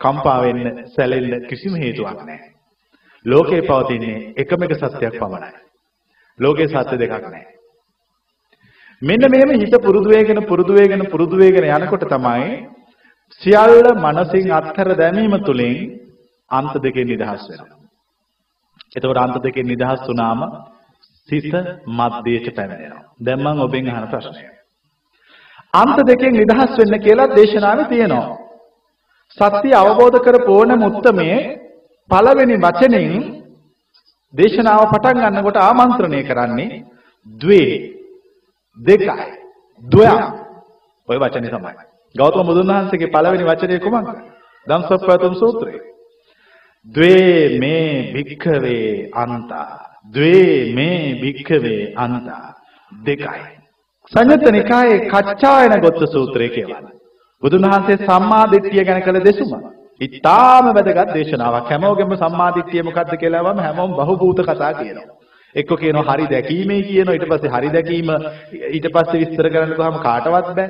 කම්පා 0.01 0.39
වෙන්න, 0.43 0.65
සැලෙන්න 0.89 1.47
කිසිම 1.47 1.75
හේතුවක් 1.75 2.19
නැහැ. 2.21 2.51
ලෝකේ 3.25 3.63
පවතින්නේ 3.63 4.35
එකම 4.37 4.63
එක 4.63 4.75
සත්‍යයක් 4.77 5.15
පමණයි. 5.17 5.53
ලෝකේ 6.39 6.69
සත්‍ය 6.69 6.97
දෙකක් 6.97 7.15
නැහැ. 7.25 7.47
මෙන්න 9.03 9.25
මෙහෙම 9.29 9.51
හිත 9.57 9.75
පුරුදු 9.81 10.09
වේගෙන 10.09 10.43
පුරුදු 10.45 10.73
වේගෙන 10.73 11.07
පුරුදු 11.07 11.37
වේගෙන 11.37 11.65
යනකොට 11.67 12.05
තමයි 12.07 12.69
සියල්ල 13.43 13.89
මනසින් 13.97 14.53
අත්හැර 14.53 14.97
දැමීම 14.97 15.35
තුළින් 15.41 15.77
අන්ත 16.51 16.75
දෙකෙන් 16.77 17.07
නිදහස් 17.07 17.43
වෙනවා. 17.51 17.79
එතකොට 18.97 19.19
අන්ත 19.19 19.37
දෙකෙන් 19.39 19.67
නිදහස් 19.67 20.01
වුණාම 20.03 20.41
සිත 21.29 21.55
මධ්‍යයට 21.89 22.55
පැමිණෙනවා. 22.55 23.05
දැන් 23.21 23.41
මම 23.41 23.61
ඔබෙන් 23.61 23.89
අහන 23.89 24.09
ප්‍රශ්නය. 24.09 24.47
අන්ත 25.75 25.99
දෙකෙන් 26.03 26.33
නිදහස් 26.35 26.71
වෙන්න 26.79 27.01
කියලා 27.01 27.35
දේශනාවේ 27.37 27.89
තියෙනවා. 27.89 28.38
සත්‍ය 29.31 29.71
අවබෝධ 29.73 30.19
කරපු 30.21 30.53
ඕනම 30.53 30.83
උත්මයේ 30.83 31.39
පළවෙනි 32.11 32.57
වචනෙන් 32.57 33.13
දේශනාව 34.35 34.83
පටන් 34.89 35.21
ගන්නකොට 35.25 35.59
ආමන්ත්‍රණය 35.59 36.21
කරන්නේ 36.25 36.83
ද්වේ 37.27 37.75
දෙකයි 38.79 39.29
ද්වයම් 39.83 40.23
ඔය 41.09 41.19
වචනේ 41.19 41.51
තමයි. 41.51 41.75
ගෞතම 42.15 42.47
බුදුන් 42.47 42.69
වහන්සේගේ 42.69 43.09
පළවෙනි 43.09 43.45
වචනේ 43.45 43.81
කුමක්ද? 43.81 44.09
ධම්සප්පවතුම් 44.67 45.35
සූත්‍රය. 45.35 45.75
ද්වේ 46.87 47.59
මේ 47.59 48.13
භික්ඛවේ 48.13 49.11
අන්තා 49.15 49.73
ද්වේ 50.07 50.75
මේ 50.75 51.21
භික්ඛවේ 51.23 51.93
අන්තා 51.97 52.55
දෙකයි. 52.93 53.43
සංයුත්ත 54.13 54.47
නිකායේ 54.51 55.05
කච්චායන 55.07 55.81
ගොත්ත 55.81 56.01
සූත්‍රය 56.07 56.49
කියවන. 56.49 56.98
බුදුන් 57.43 57.63
වහන්සේ 57.65 57.99
සම්මා 58.01 58.45
දිට්ඨිය 58.49 58.85
ගැන 58.85 59.03
කළ 59.03 59.21
දෙසුම. 59.23 59.53
ඉතාම 60.01 60.67
වැදගත් 60.71 61.15
දේශනාවක්. 61.15 61.69
හැමෝගෙම 61.69 62.17
සම්මා 62.17 62.51
දිට්ඨිය 62.53 62.83
මොකක්ද 62.83 63.15
කියලා 63.17 63.45
වම 63.45 63.61
හැමෝම 63.61 63.95
බහූත 63.95 64.43
කතා 64.43 64.73
කියනවා. 64.75 65.07
එක්ක 65.55 65.71
කියනවා 65.77 66.07
හරි 66.09 66.27
දැකීමේ 66.27 66.83
කියනවා 66.83 67.15
ඊට 67.15 67.27
පස්සේ 67.27 67.51
හරි 67.51 67.71
දැකීම 67.71 68.11
ඊට 68.71 68.89
පස්සේ 68.91 69.21
විස්තර 69.21 69.49
කරන්න 69.49 69.73
ගියාම 69.73 70.01
කාටවත් 70.01 70.51
බෑ. 70.53 70.69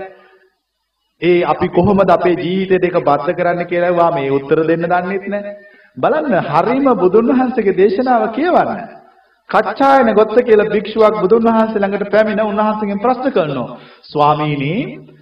ඒ 1.22 1.40
අපි 1.44 1.68
කොහොමද 1.70 2.10
අපේ 2.10 2.36
ජීවිතය 2.36 2.78
දෙක 2.80 3.00
බද්ධ 3.00 3.34
කරන්න 3.34 3.66
කියලා 3.66 3.94
වා 3.94 4.10
මේ 4.12 4.30
උත්තර 4.32 4.62
දෙන්න 4.64 4.86
දන්නෙත් 4.86 5.28
නැහැ. 5.28 5.56
බලන්න 5.96 6.34
හරීම 6.48 6.88
බුදුන් 6.96 7.32
වහන්සේගේ 7.32 7.76
දේශනාව 7.76 8.28
කියවන්න. 8.32 8.97
කච්චායන 9.50 10.10
ගොත්ත 10.14 10.34
කියලා 10.40 10.68
භික්ෂුවක් 10.68 11.14
බුදුන් 11.22 11.46
වහන්සේ 11.48 11.80
ළඟට 11.80 12.10
පැමිණ 12.10 12.42
උන්වහන්සේගෙන් 12.42 13.00
ප්‍රශ්න 13.00 13.30
කරනවා. 13.30 13.76
ස්වාමීනි 14.04 14.74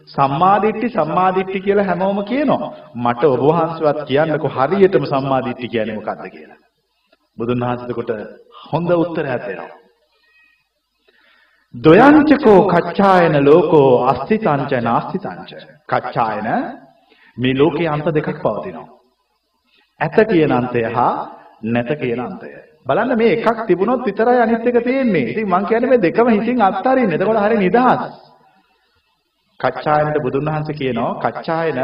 සම්මාදිට්ඨි 0.09 0.89
සම්මාදිට්ඨි 0.91 1.61
කියලා 1.61 1.85
හැමෝම 1.85 2.18
කියනවා. 2.24 2.70
මට 2.97 3.22
ඔබ 3.27 3.41
වහන්සේවත් 3.43 4.01
කියන්නකෝ 4.05 4.51
හරියටම 4.51 5.05
සම්මාදිට්ඨි 5.05 5.68
කියන්නේ 5.68 5.99
මොකක්ද 5.99 6.27
කියලා. 6.29 6.59
බුදුන් 7.39 7.61
වහන්සේට 7.62 8.11
හොඳ 8.66 8.91
උත්තරයක් 8.95 9.43
දෙනවා. 9.45 9.70
දොයංචකෝ 11.74 12.61
කච්චායන 12.68 13.35
ලෝකෝ 13.45 13.91
අස්තිතංච 14.07 14.72
නාස්තිතංච. 14.83 15.51
කච්චායන 15.89 16.49
මේ 17.37 17.55
ලෝකේ 17.55 17.89
අන්ත 17.89 18.07
දෙකක් 18.12 18.39
පවතිනවා. 18.39 18.89
ඇත 20.01 20.16
කියන 20.29 20.53
අන්තය 20.53 20.81
හා 20.91 21.14
නැත 21.64 21.91
කියන 22.01 22.20
අන්තය. 22.20 22.66
බලන්න 22.87 23.12
මේ 23.16 23.32
එකක් 23.37 23.59
තිබුණොත් 23.66 24.05
විතරයි 24.05 24.41
අනිත් 24.41 24.66
එක 24.66 24.78
තියෙන්නේ. 24.80 25.30
ඉතින් 25.30 25.47
මං 25.49 25.64
කියන්නේ 25.64 25.91
මේ 25.91 26.03
දෙකම 26.03 26.28
හිතින් 26.28 26.62
අත්හරින්න. 26.62 27.12
එතකොට 27.12 27.39
හරිය 27.39 27.59
නිදහස්. 27.59 28.03
කච්චායනට 29.61 30.18
බුදුන් 30.22 30.47
වහන්සේ 30.47 30.74
කියනවා 30.74 31.12
කච්චායන 31.24 31.80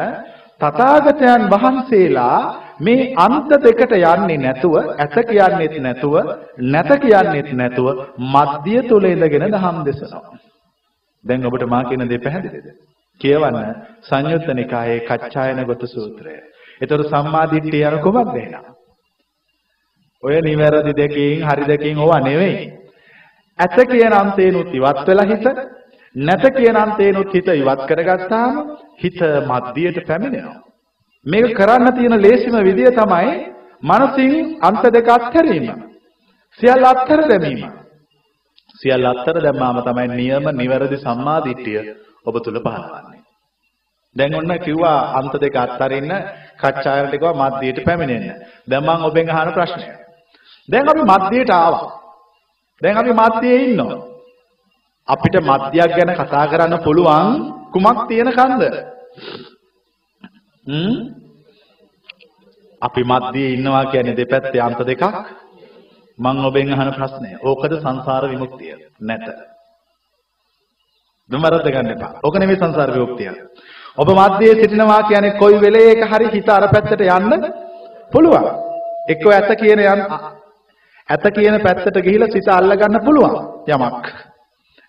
තථාගතයන් 0.60 1.42
වහන්සේලා 1.52 2.38
මේ 2.80 3.14
අන්ත 3.16 3.50
දෙකට 3.58 3.92
යන්නේ 3.94 4.38
නැතුව 4.38 4.74
ඇත 4.96 5.16
කියන්නේත් 5.26 5.74
නැතුව 5.80 6.14
නැත 6.66 6.90
කියන්නේත් 7.00 7.48
නැතුව 7.54 7.86
මධ්‍ය 8.28 8.76
තුල 8.88 9.04
ඉඳගෙන 9.04 9.46
දහම් 9.48 9.78
දෙසනවා. 9.84 10.24
දැන් 11.24 11.46
ඔබට 11.46 11.64
මා 11.66 11.82
කියන 11.84 12.08
දේ 12.08 12.18
පැහැදිලිද? 12.18 12.66
කියවන්න 13.20 13.58
සංයුත්ත 14.02 14.48
නිකායේ 14.52 15.00
කච්චායන 15.02 15.64
ගොත 15.64 15.82
සූත්‍රය. 15.86 16.36
ඒතර 16.80 17.02
සම්මා 17.06 17.46
දිට්ඨිය 17.46 17.84
යන 17.86 17.98
කොහොමද 18.00 18.36
එහෙනම්? 18.36 18.64
ඔය 20.22 20.40
නිවැරදි 20.40 20.92
දෙකකින් 20.92 21.42
හරි 21.42 21.64
දෙකකින් 21.68 21.98
ඕවා 21.98 22.20
නෙවෙයි. 22.20 22.72
ඇත 23.58 23.78
කියන 23.90 24.14
අන්තේනුත් 24.14 24.74
ඉවත් 24.74 25.06
වෙලා 25.08 25.26
හිත 25.26 25.46
නැත 26.14 26.44
කියන 26.56 26.76
අන්තේනුත් 26.76 27.34
හිත 27.34 27.48
ඉවත් 27.52 27.80
කරගත්තාම 27.88 28.54
හිත 29.02 29.20
මධ්‍යයට 29.48 29.98
පැමිණෙනවා. 30.06 30.60
මේක 31.26 31.56
කරන්න 31.56 31.94
තියෙන 31.94 32.22
ලේසිම 32.22 32.56
විදිය 32.64 32.90
තමයි 32.92 33.30
මනසින් 33.82 34.34
අන්ත 34.60 34.84
දෙක 34.92 35.08
අත්හැරීම. 35.08 35.66
සියල්ල 36.60 36.84
අත්හැර 36.84 37.22
දැමීම. 37.28 37.70
සියල්ල 38.80 39.06
අත්හැර 39.06 39.38
දැම්මාම 39.42 39.82
තමයි 39.82 40.08
නියම 40.10 40.44
නිවැරදි 40.52 40.96
සම්මාදිට්ඨිය 40.98 41.80
ඔබ 42.26 42.34
තුල 42.44 42.58
පහළවන්නේ. 42.60 43.20
දැන් 44.16 44.34
ඔන්න 44.34 44.54
කිව්වා 44.60 44.98
අන්ත 45.18 45.34
දෙක 45.40 45.56
අත්හරින්න 45.56 46.12
කච්චායනට 46.60 47.12
කිව්වා 47.12 47.40
මධ්‍යයට 47.40 47.84
පැමිණෙන්න. 47.84 48.38
දැන් 48.68 48.84
මම 48.84 49.04
ඔබෙන් 49.04 49.30
අහන 49.30 49.52
ප්‍රශ්නය. 49.52 50.01
දැන් 50.72 50.88
අපි 50.88 51.02
මධ්‍යයට 51.04 51.50
ආවා. 51.52 51.90
දැන් 52.82 52.96
අපි 52.96 53.12
මධ්‍යයේ 53.12 53.60
ඉන්නවා. 53.64 54.00
අපිට 55.08 55.36
මධ්‍යයක් 55.42 55.90
ගැන 55.96 56.12
කතා 56.16 56.44
කරන්න 56.46 56.74
පුළුවන් 56.84 57.28
කුමක් 57.72 57.98
තියෙන 58.08 58.30
කන්ද? 58.30 58.62
හ්ම් 60.66 60.96
අපි 62.82 63.02
මධ්‍යයේ 63.04 63.54
ඉන්නවා 63.54 63.84
කියන්නේ 63.86 64.16
දෙපැත්තේ 64.16 64.62
අන්ත 64.62 64.80
දෙකක්. 64.80 65.02
මම 66.18 66.44
ඔබෙන් 66.44 66.72
අහන 66.72 66.90
ප්‍රශ්නය. 66.92 67.30
ඕකද 67.42 67.72
සංසාර 67.76 68.24
විමුක්තිය? 68.28 68.74
නැත. 69.00 69.26
දුමරද්ද 71.30 71.66
ගන්න 71.66 71.90
එපා. 71.90 72.12
ඕක 72.22 72.34
නෙමෙයි 72.36 72.58
සංසාර 72.58 72.90
විමුක්තිය. 72.90 73.30
ඔබ 73.98 74.08
මධ්‍යයේ 74.10 74.60
සිටිනවා 74.60 75.02
කියන්නේ 75.02 75.38
කොයි 75.38 75.60
වෙලේක 75.60 76.00
හරි 76.10 76.26
හිත 76.34 76.48
අර 76.48 76.64
පැත්තට 76.68 77.02
යන්න 77.08 77.50
පුළුවන්. 78.12 78.46
එක්ක 79.08 79.24
ඇත 79.28 79.50
කියන 79.58 79.80
යන් 79.82 80.00
ඇත 81.12 81.24
කියන 81.36 81.56
පැත්තට 81.64 81.98
ගිහිලා 82.06 82.32
සිත 82.32 82.48
අල්ල 82.48 82.74
ගන්න 82.80 83.04
පුළුවන් 83.06 83.34
යමක්. 83.68 84.06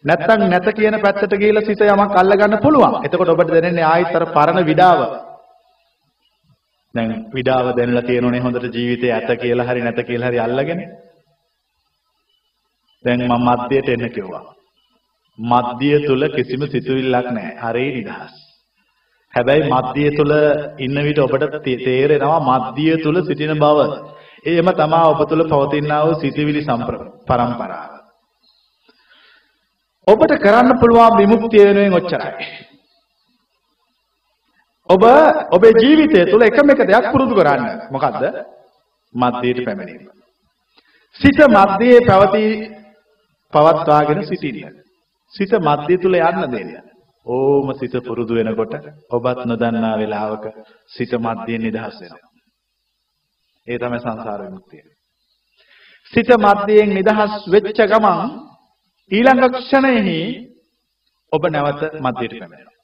නැත්තම් 0.06 0.42
නැත 0.52 0.68
කියන 0.78 0.98
පැත්තට 1.04 1.36
ගිහිලා 1.42 1.68
සිත 1.68 1.82
යමක් 1.86 2.18
අල්ල 2.22 2.36
ගන්න 2.40 2.64
පුළුවන්. 2.66 2.98
එතකොට 3.06 3.32
ඔබට 3.34 3.54
දැනෙන්නේ 3.54 3.88
ආයෙත් 3.92 4.16
අර 4.16 4.26
පරණ 4.36 4.68
විඩාව. 4.70 5.00
දැන් 6.96 7.12
විඩාව 7.36 7.72
දැනලා 7.78 8.08
තියෙනෝනේ 8.10 8.44
හොඳට 8.46 8.76
ජීවිතේ 8.76 9.14
ඇත 9.14 9.30
කියලා 9.42 9.68
හරි 9.70 9.82
නැත 9.82 10.00
කියලා 10.08 10.30
හරි 10.30 10.40
අල්ලගෙන. 10.40 10.82
දැන් 13.06 13.28
මම 13.28 13.46
මධ්‍යයට 13.48 13.90
එන්න 13.90 14.10
කිව්වා. 14.16 14.44
මධ්‍ය 15.40 16.08
තුල 16.08 16.24
කිසිම 16.36 16.62
සිතුවිල්ලක් 16.68 17.28
නැහැ. 17.32 17.56
හරේ 17.64 17.92
නිදහස්. 17.98 18.34
හැබැයි 19.34 19.70
මධ්‍යය 19.72 20.10
තුල 20.18 20.34
ඉන්න 20.86 20.98
විට 21.08 21.20
ඔබට 21.20 21.64
තේරෙනවා 21.64 22.40
මධ්‍යය 22.50 22.98
තුල 23.04 23.18
සිටින 23.28 23.56
බව. 23.60 23.80
ඒම 24.46 24.68
තමා 24.72 25.10
ඔබ 25.10 25.20
තුල 25.30 25.44
පවතිනා 25.44 26.06
වූ 26.06 26.20
සිටිවිලි 26.20 26.62
පරම්පරාව. 27.28 27.91
ඔබට 30.08 30.34
කරන්න 30.44 30.80
පුළුවන් 30.80 31.18
විමුක්තිය 31.18 31.66
වෙනුවෙන් 31.66 31.94
ඔච්චරයි. 31.94 32.48
ඔබ 34.89 35.04
ඔබේ 35.52 35.74
ජීවිතය 35.82 36.26
තුළ 36.32 36.44
එකම 36.44 36.70
එක 36.70 36.82
දෙයක් 36.84 37.06
පුරුදු 37.12 37.36
කරන්න. 37.36 37.64
මොකද්ද? 37.91 38.24
මධ්‍යයට 39.16 39.66
පැමිණීම. 39.66 40.12
සිත 41.16 41.39
මධ්‍යයේ 41.50 42.06
පැවති 42.08 42.44
පවත්වාගෙන 43.54 44.26
සිටින්න. 44.26 44.76
සිත 45.34 45.54
මධ්‍ය 45.60 45.96
තුල 45.98 46.20
යන්න 46.20 46.52
දෙන්න. 46.52 46.72
ඕම 47.28 47.74
සිත 47.80 47.96
පුරුදු 48.04 48.36
වෙනකොට 48.36 48.76
ඔබත් 49.10 49.39
නොදන්නා 49.46 49.96
වෙලාවක 49.98 50.46
සිත 50.88 51.12
මධ්‍යයෙන් 51.16 51.62
නිදහස් 51.62 51.96
වෙනවා. 52.02 52.33
ඒ 53.68 53.78
තමයි 53.78 53.99
සංසාර 53.99 54.41
විමුක්තිය. 54.41 54.84
සිත 56.14 56.30
මධ්‍යයෙන් 56.38 56.89
නිදහස් 56.89 57.34
වෙච්ච 57.47 57.80
ගමන් 57.84 58.20
ඊළඟ 59.11 59.41
ක්ෂණයෙහි 59.53 60.20
ඔබ 61.32 61.43
නැවත 61.47 61.82
මධ්‍යයට 61.97 62.34
පැමිණෙනවා. 62.34 62.78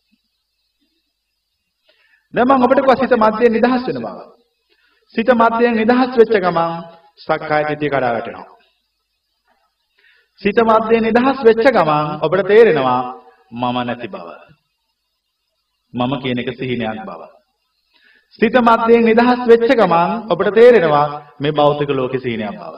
දැන් 2.33 2.47
මම 2.47 2.63
ඔබට 2.65 2.77
කිව්වා 2.77 3.01
සිත 3.01 3.13
මධ්‍යයෙන් 3.15 3.53
නිදහස් 3.53 3.83
වෙන 3.87 3.99
බව. 3.99 4.17
සිත 5.15 5.29
මධ්‍යයෙන් 5.33 5.75
නිදහස් 5.75 6.11
වෙච්ච 6.15 6.33
ගමන් 6.37 6.71
සක්කාය 7.19 7.63
දිට්ඨිය 7.63 7.89
කඩා 7.89 8.13
වැටෙනවා. 8.13 8.47
සිත 10.41 10.59
මධ්‍යයෙන් 10.61 11.03
නිදහස් 11.03 11.37
වෙච්ච 11.43 11.65
ගමන් 11.67 12.05
ඔබට 12.21 12.47
තේරෙනවා 12.47 13.01
මම 13.51 13.77
නැති 13.79 14.07
බව. 14.07 14.27
මම 15.93 16.13
කියන 16.21 16.39
එක 16.39 16.49
සිහිනයක් 16.53 17.03
බව. 17.05 17.38
සිත 18.33 18.55
මැදයෙන් 18.61 19.03
නිදහස් 19.03 19.39
වෙච්ච 19.47 19.71
ගමන් 19.71 20.11
ඔබට 20.29 20.49
තේරෙනවා 20.53 21.05
මේ 21.39 21.51
භෞතික 21.53 21.89
ලෝකේ 21.91 22.19
සිහිනයක් 22.19 22.55
බව. 22.55 22.75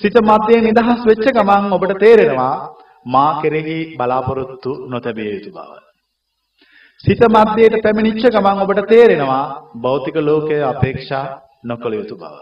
සිත 0.00 0.16
මැදයෙන් 0.22 0.64
නිදහස් 0.64 1.00
වෙච්ච 1.04 1.26
ගමන් 1.30 1.72
ඔබට 1.72 1.92
තේරෙනවා 1.98 2.54
මා 3.06 3.30
කෙරෙහි 3.42 3.78
බලාපොරොත්තු 3.96 4.70
නොතැබිය 4.88 5.30
යුතු 5.34 5.50
බව. 5.50 5.70
සිත 7.04 7.22
මැදයට 7.28 7.76
පැමිණිච්ච 7.82 8.26
ගමන් 8.28 8.62
ඔබට 8.62 8.82
තේරෙනවා 8.88 9.44
භෞතික 9.78 10.16
ලෝකයේ 10.18 10.62
අපේක්ෂා 10.64 11.24
නොකළ 11.64 11.94
යුතු 11.94 12.16
බව. 12.16 12.34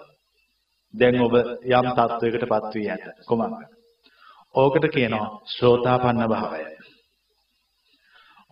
දැන් 0.94 1.20
ඔබ 1.20 1.34
යම් 1.70 1.86
තත්වයකටපත් 1.92 2.74
වී 2.74 2.90
ඇත. 2.90 3.04
කොහොමද? 3.26 3.54
ඕකට 4.54 4.84
කියනවා 4.88 5.28
ශ්‍රෝතාපන්න 5.48 6.28
භාවය. 6.28 6.64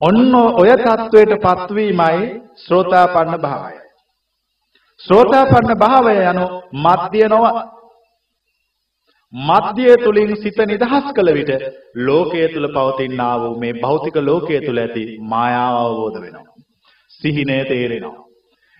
ඔන්න 0.02 0.34
ඔය 0.34 0.70
தത്വයට 0.78 1.32
පත්වීමයි 1.40 2.24
ශ්‍රෝතාපන්න 2.58 3.36
භාවය. 3.40 3.76
ශ්‍රෝතාපන්න 5.00 5.72
භාවය 5.76 6.16
යනු 6.22 6.46
මධ්‍ය 6.80 7.28
නොව 7.28 7.44
මධ්‍ය 9.32 9.94
තුලින් 9.96 10.34
සිත 10.36 10.58
නිදහස් 10.64 11.06
කළ 11.12 11.32
විට 11.34 11.52
ලෝකයේ 11.98 12.48
තුල 12.48 12.68
පවතිනා 12.68 13.36
වූ 13.40 13.54
මේ 13.58 13.72
භෞතික 13.76 14.16
ලෝකයේ 14.22 14.60
තුල 14.60 14.78
ඇති 14.78 15.04
මායාව 15.22 15.76
අවබෝධ 15.76 16.20
වෙනවා. 16.20 16.46
සිහිනය 17.20 17.58
තේරෙනවා. 17.64 18.18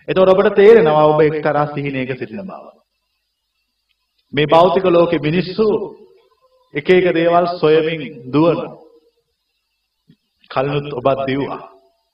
එතකොට 0.07 0.29
ඔබට 0.29 0.55
තේරෙනවා 0.55 1.05
ඔබ 1.05 1.21
එක්තරා 1.21 1.65
සිහිනයක 1.73 2.11
සිටින 2.11 2.43
බව. 2.43 2.63
මේ 4.33 4.47
භෞතික 4.47 4.85
ලෝකේ 4.87 5.19
මිනිස්සු 5.21 5.67
එක 6.73 6.89
එක 6.91 7.13
දේවල් 7.13 7.45
සොයමින් 7.59 8.01
දුවනවා. 8.33 8.82
කලිනුත් 10.53 10.87
ඔබත් 10.93 11.19
දිව්වා. 11.27 11.61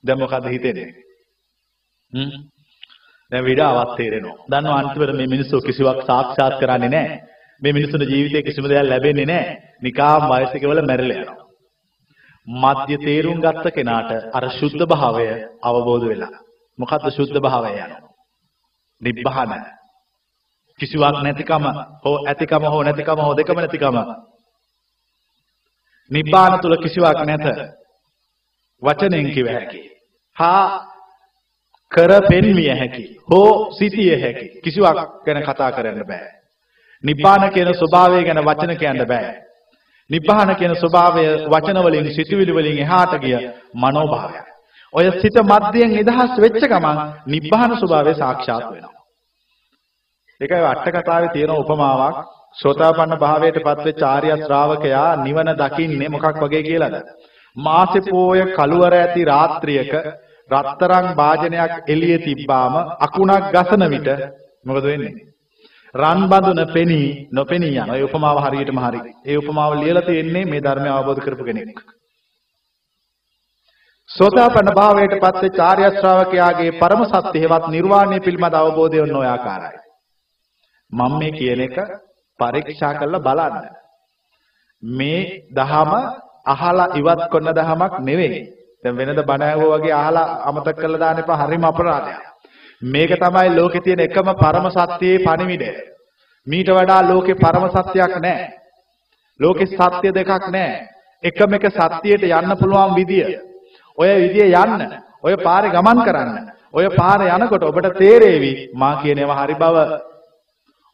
දැන් 0.04 0.20
මොකද 0.20 0.46
හිතෙන්නේ? 0.48 0.90
හ්ම්. 2.14 2.32
දැන් 3.32 3.46
විඩාවක් 3.46 3.92
තේරෙනවා. 3.98 4.38
දන්නව 4.48 4.74
අන්තිමට 4.74 5.16
මේ 5.16 5.28
මිනිස්සු 5.28 5.62
කිසිවක් 5.62 6.00
සාක්ෂාත් 6.04 6.56
කරන්නේ 6.60 6.90
නැහැ. 6.90 7.18
මේ 7.62 7.74
මිනිස්සුන්ගේ 7.74 8.10
ජීවිතේ 8.10 8.44
කිසිම 8.44 8.66
දෙයක් 8.66 8.86
ලැබෙන්නේ 8.86 9.26
නැහැ. 9.26 9.58
නිකාම් 9.82 10.24
වයසක 10.32 10.64
වල 10.64 10.82
මැරෙලා 10.82 11.18
යනවා. 11.18 11.38
මධ්‍ය 12.48 12.96
තේරුම් 12.98 13.42
ගත්ත 13.42 13.66
කෙනාට 13.72 14.12
අර 14.34 14.46
සුද්ධ 14.52 14.86
භාවය 14.86 15.26
අවබෝධ 15.64 16.06
වෙලා. 16.08 16.34
මොකද්ද 16.80 17.06
සුද්ධ 17.12 17.40
භාවය 17.40 17.72
යනවා? 17.76 18.02
නිබ්බහන. 19.02 19.52
කිසිවක් 20.80 21.16
නැතිකම 21.24 21.64
හෝ 22.04 22.18
ඇතිකම 22.26 22.64
හෝ 22.66 22.84
නැතිකම 22.84 23.20
හෝ 23.20 23.34
දෙකම 23.36 23.58
නැතිකම 23.58 23.98
නිබ්බාන 26.12 26.54
තුල 26.62 26.76
කිසිවක් 26.78 27.20
නැත. 27.26 27.46
වචනෙන් 28.82 29.32
කිව 29.34 29.48
හැකි. 29.48 29.82
හා 30.38 30.66
කර 31.92 32.12
පෙන්විය 32.30 32.70
හැකි. 32.72 33.06
හෝ 33.32 33.72
සිටිය 33.72 34.16
හැකි. 34.16 34.48
කිසිවක් 34.64 34.98
ගැන 35.26 35.44
කතා 35.44 35.72
කරන්න 35.72 36.04
බෑ. 36.04 36.28
නිබ්බාන 37.04 37.52
කියන 37.52 37.74
ස්වභාවය 37.74 38.24
ගැන 38.24 38.46
වචන 38.46 38.78
කියන්න 38.78 39.06
බෑ. 39.06 39.34
නිබ්බාන 40.10 40.56
කියන 40.56 40.76
ස්වභාවය 40.76 41.26
වචන 41.48 41.82
වලින් 41.84 42.14
සිතුවිලි 42.14 42.54
වලින් 42.54 42.80
එහාට 42.80 43.14
ගිය 43.20 43.38
මනෝභාවයක්. 43.76 44.46
ඔය 44.94 45.06
සිත 45.22 45.38
මධ්‍යයෙන් 45.44 45.92
නිදහස් 45.92 46.32
වෙච්ච 46.38 46.64
ගමන් 46.64 46.98
නිබ්බාන 47.28 47.78
ස්වභාවය 47.78 48.14
සාක්ෂාත් 48.16 48.66
වෙනවා. 48.66 49.00
ඒකයි 50.42 50.66
අට 50.66 50.88
කතාවේ 50.90 51.34
තියෙන 51.34 51.52
උපමාවක් 51.54 52.18
සෝතාපන්න 52.56 53.18
භාවයට 53.18 53.58
පත්වෙච්ච 53.60 54.02
ආර්ය 54.04 54.30
ශ්‍රාවකයා 54.38 55.10
නිවන 55.18 55.52
දකින්නේ 55.56 56.10
මොකක් 56.10 56.40
වගේ 56.40 56.64
කියලාද? 56.64 56.96
මාසේ 57.56 58.02
පෝය 58.04 58.42
කළුවර 58.54 58.94
ඇති 58.96 59.26
රාත්‍රියක 59.26 59.94
රත්තරන් 60.50 61.08
වාජනයක් 61.16 61.74
එළියේ 61.88 62.20
තිබ්බාම 62.20 62.76
අකුණක් 63.00 63.52
ගසන 63.54 63.84
විට 63.90 64.10
මොකද 64.66 64.84
වෙන්නේ? 64.84 65.14
රන් 65.96 66.22
බඳුන 66.26 66.62
පෙනී 66.70 67.30
නොපෙනී 67.32 67.76
යන. 67.76 67.90
ඒ 67.90 68.04
උපමාව 68.04 68.38
හරියටම 68.40 68.80
හරි. 68.80 69.00
ඒ 69.26 69.38
උපමාව 69.38 69.72
ලියලා 69.76 70.02
තියෙන්නේ 70.02 70.46
මේ 70.46 70.62
ධර්මය 70.62 70.90
අවබෝධ 70.90 71.22
කරපු 71.22 71.44
කෙනෙක්. 71.44 71.80
සෝතාපන්න 74.10 74.70
භාවයට 74.74 75.16
පත්වෙච්ච 75.16 75.60
ආර්ය 75.60 75.84
ශ්‍රාවකයාගේ 75.92 76.78
පරම 76.80 77.02
සත්‍ය 77.06 77.38
හේවත් 77.40 77.66
නිර්වාණය 77.68 78.18
පිළිබඳ 78.20 78.56
අවබෝධය 78.56 79.02
ඔන්න 79.02 79.16
ඔය 79.16 79.28
ආකාරයි. 79.28 79.80
මම 80.92 81.14
මේ 81.20 81.32
කියන 81.32 81.62
එක 81.62 81.78
පරීක්ෂා 82.40 82.94
කරලා 82.94 83.20
බලන්න. 83.20 83.66
මේ 84.84 85.22
දහම 85.52 85.92
අහලා 86.50 86.88
ඉවත් 86.96 87.22
කරන 87.32 87.50
දහමක් 87.52 87.94
නෙවෙයි. 88.02 88.42
දැන් 88.84 88.98
වෙනද 88.98 89.22
බණ 89.22 89.44
ඇහුවා 89.44 89.78
වගේ 89.78 89.94
අහලා 89.94 90.28
අමතක 90.48 90.78
කරලා 90.78 91.00
දාන්න 91.00 91.20
එපා 91.20 91.40
හරිම 91.42 91.64
අපරාධයක්. 91.64 92.22
මේක 92.82 93.12
තමයි 93.16 93.50
ලෝකේ 93.52 93.82
තියෙන 93.82 94.00
එකම 94.00 94.30
පරම 94.36 94.70
සත්‍යයේ 94.70 95.20
පණිවිඩය. 95.20 95.70
මීට 96.48 96.70
වඩා 96.70 97.02
ලෝකේ 97.04 97.36
පරම 97.36 97.66
සත්‍යයක් 97.70 98.16
නැහැ. 98.20 98.48
ලෝකේ 99.40 99.68
සත්‍ය 99.68 100.08
දෙකක් 100.12 100.48
නැහැ. 100.50 100.88
එකම 101.24 101.54
එක 101.54 101.66
සත්‍යයට 101.72 102.24
යන්න 102.24 102.58
පුළුවන් 102.62 102.96
විදිය. 102.96 103.40
ඔය 103.98 104.10
විදිය 104.24 104.56
යන්න, 104.56 104.82
ඔය 105.24 105.36
පාරේ 105.38 105.72
ගමන් 105.72 106.04
කරන්න. 106.06 106.52
ඔය 106.74 106.88
පාරේ 106.96 107.34
යනකොට 107.36 107.64
ඔබට 107.64 107.98
තේරෙවි 107.98 108.52
මා 108.74 109.02
කියනවා 109.02 109.44
හරි 109.44 109.56
බව. 109.56 109.78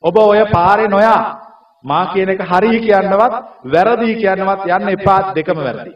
ඔබ 0.03 0.17
ඔය 0.17 0.45
පාරේ 0.51 0.87
නොයා 0.87 1.44
මා 1.85 2.13
කියන 2.13 2.29
එක 2.29 2.41
හරි 2.41 2.79
කියන්නවත් 2.81 3.33
වැරදි 3.73 4.15
කියන්නවත් 4.21 4.65
යන්න 4.67 4.89
එපා 4.95 5.33
දෙකම 5.35 5.59
වැරදි. 5.59 5.91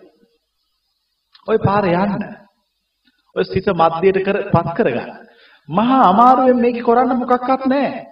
ඔය 1.47 1.57
පාරේ 1.57 1.95
යන්න. 1.95 2.23
ඔය 3.35 3.43
සිත 3.45 3.67
මධ්‍යයට 3.71 4.23
කරපත් 4.25 4.69
කරගන්න. 4.77 5.11
මහා 5.69 5.99
අමාරුවෙන් 6.11 6.61
මේක 6.61 6.79
කරන්න 6.85 7.17
මොකක්වත් 7.17 7.65
නැහැ. 7.65 8.05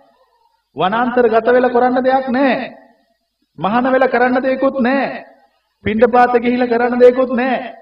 වනාන්තරගත 0.76 1.48
වෙලා 1.50 1.74
කරන්න 1.76 2.04
දෙයක් 2.04 2.28
නැහැ. 2.30 2.74
මහාන 3.60 3.92
වෙලා 3.94 4.10
කරන්න 4.10 4.44
දෙයක්වත් 4.44 4.82
නැහැ. 4.82 5.26
පිණ්ඩපාත 5.86 6.34
ගිහිලා 6.36 6.68
කරන්න 6.68 7.00
දෙයක්වත් 7.00 7.32
නැහැ. 7.34 7.74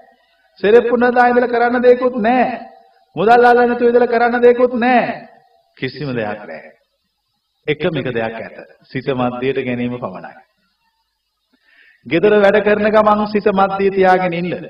සෙරෙප්පු 0.60 0.96
නදා 0.96 1.28
ඉඳලා 1.30 1.52
කරන්න 1.52 1.82
දෙයක්වත් 1.82 2.16
නැහැ. 2.18 2.60
මුදල් 3.16 3.30
අල්ලන්න 3.42 3.68
නැතුව 3.68 3.88
ඉඳලා 3.88 4.12
කරන්න 4.12 4.42
දෙයක්වත් 4.42 4.72
නැහැ. 4.76 5.28
කිසිම 5.76 6.12
දෙයක් 6.12 6.40
නැහැ. 6.44 6.75
එකම 7.66 7.96
එක 7.96 8.08
දෙයක් 8.08 8.36
ඇත. 8.36 8.56
සිත 8.84 9.06
මධ්‍යයට 9.08 9.60
ගැනීම 9.60 9.94
පමණයි. 9.96 10.34
gedara 12.06 12.40
වැඩ 12.40 12.58
කරන 12.62 12.90
ගමන් 12.90 13.26
සිත 13.28 13.46
මධ්‍යය 13.52 13.90
තියාගෙන 13.90 14.32
ඉන්න. 14.34 14.68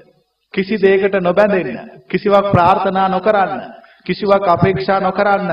කිසි 0.54 0.76
දෙයකට 0.76 1.20
නොබැඳෙන්න. 1.20 2.02
කිසිවක් 2.08 2.52
ප්‍රාර්ථනා 2.52 3.08
නොකරන්න. 3.08 3.60
කිසිවක් 4.06 4.48
අපේක්ෂා 4.48 5.00
නොකරන්න. 5.00 5.50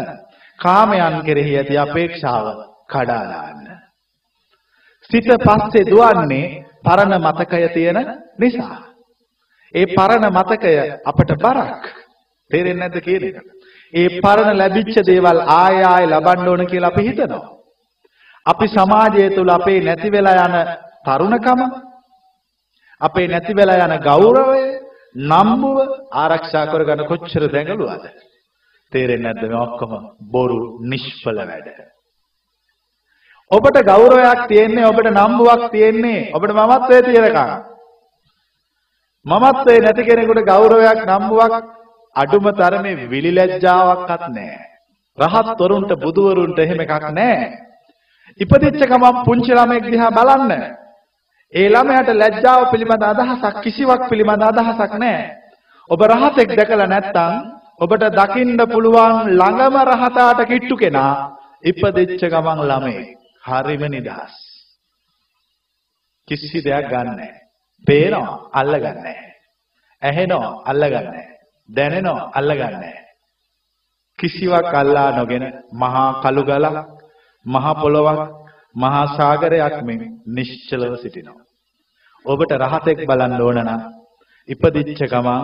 කාමයන් 0.60 1.24
කෙරෙහි 1.24 1.58
ඇති 1.58 1.78
අපේක්ෂාව 1.78 2.46
කඩා 2.88 3.24
දාන්න. 3.26 3.68
සිත 5.10 5.28
පස්සේ 5.40 5.86
දුවන්නේ 5.86 6.64
පරණ 6.82 7.16
මතකය 7.20 7.70
තියෙන 7.70 8.00
නිසා. 8.40 8.80
ඒ 9.74 9.86
පරණ 9.88 10.32
මතකය 10.32 10.74
අපට 11.06 11.36
බරක්. 11.38 11.84
තේරෙන්නේ 12.52 12.80
නැද්ද 12.80 13.02
කියන 13.02 13.24
එක? 13.24 13.38
ඒ 13.94 14.22
පරණ 14.22 14.58
ලැබිච්ච 14.58 14.96
දේවල් 15.06 15.40
ආය 15.56 15.78
ආය 15.86 16.06
ලබන්න 16.08 16.48
ඕන 16.48 16.66
කියලා 16.66 16.92
අපි 16.94 17.08
හිතනවා. 17.08 17.46
අපි 18.46 18.66
සමාජය 18.70 19.26
තුල 19.36 19.50
අපේ 19.50 19.80
නැති 19.82 20.10
වෙලා 20.10 20.46
යන 20.46 20.56
තරුණකම 21.06 21.62
අපේ 23.02 23.28
නැති 23.28 23.54
වෙලා 23.54 23.88
යන 23.88 23.96
ගෞරවය 24.02 24.64
නම්බුව 25.24 25.78
ආරක්ෂා 26.14 26.66
කරගන්න 26.66 27.08
කොච්චර 27.08 27.44
දැඟලුවද? 27.48 28.06
තේරෙන්නේ 28.94 29.26
නැද්ද 29.26 29.50
මේ 29.50 29.62
ඔක්කොම 29.62 29.92
බොරු 30.32 30.58
නිෂ්ඵල 30.84 31.40
වැඩ. 31.42 31.70
ඔබට 33.52 33.78
ගෞරවයක් 33.84 34.42
තියෙන්නේ 34.48 34.86
ඔබට 34.86 35.08
නම්බුවක් 35.12 35.64
තියෙන්නේ 35.72 36.32
ඔබට 36.34 36.52
මමත්වයේ 36.52 37.02
තියෙනකම්. 37.04 37.54
මමත්වයේ 39.26 39.82
නැති 39.82 40.04
කෙනෙකුට 40.04 40.46
ගෞරවයක් 40.46 41.00
නම්බුවක් 41.08 41.83
අඩුම 42.16 42.46
තරමේ 42.52 43.10
විලි 43.10 43.32
ලැජ්ජාවක්වත් 43.32 44.24
නැහැ. 44.30 44.66
රහත් 45.18 45.60
වරුන්ට 45.60 45.92
බුදුවරුන්ට 45.96 46.60
එහෙම 46.60 46.80
එකක් 46.80 47.06
නැහැ. 47.12 47.52
ඉපදිච්ච 48.40 48.82
ගමන් 48.84 49.24
පුංචි 49.26 49.52
ළමෙක් 49.52 49.86
දිහා 49.86 50.12
බලන්න. 50.12 50.52
ඒ 51.54 51.68
ළමයාට 51.70 52.10
ලැජ්ජාව 52.14 52.62
පිළිබඳ 52.72 53.04
අදහසක් 53.04 53.62
කිසිවක් 53.62 54.02
පිළිබඳ 54.10 54.44
අදහසක් 54.44 54.94
නැහැ. 54.96 55.34
ඔබ 55.90 56.02
රහතෙක් 56.04 56.50
දැකලා 56.52 56.88
නැත්නම් 56.88 57.34
ඔබට 57.80 58.04
දකින්න 58.12 58.60
පුළුවන් 58.66 59.16
ළඟම 59.32 59.76
රහතාට 59.84 60.40
කිට්ටු 60.46 60.76
කෙනා 60.78 61.14
ඉපදිච්ච 61.62 62.22
ගමන් 62.24 62.60
ළමේ. 62.64 63.04
හරිම 63.42 63.84
නිදහස්. 63.88 64.34
කිසි 66.28 66.60
දෙයක් 66.60 66.88
ගන්නෑ. 66.88 67.44
පේනවා 67.86 68.50
අල්ලගන්නේ 68.52 69.22
ඇහෙනවා 70.02 70.52
අල්ලගන්නේ 70.66 71.33
දැනෙනවා 71.70 72.32
අල්ලගන්නේ 72.36 72.98
කිසිවක් 74.20 74.74
අල්ලා 74.74 75.10
නොගෙන 75.12 75.46
මහා 75.74 76.10
කළු 76.22 76.44
ගලක් 76.44 76.78
මහා 77.46 77.74
පොළොවක් 77.76 78.20
මහා 78.76 79.06
සාගරයක් 79.10 79.76
මෙන් 79.82 80.00
නිශ්චලව 80.28 80.94
සිටිනවා. 80.98 81.44
ඔබට 82.26 82.52
රහතෙක් 82.54 83.00
බලන්න 83.06 83.42
ඕන 83.42 83.60
නම් 83.60 83.82
ඉපදිච්ච 84.50 85.02
ගමන් 85.04 85.44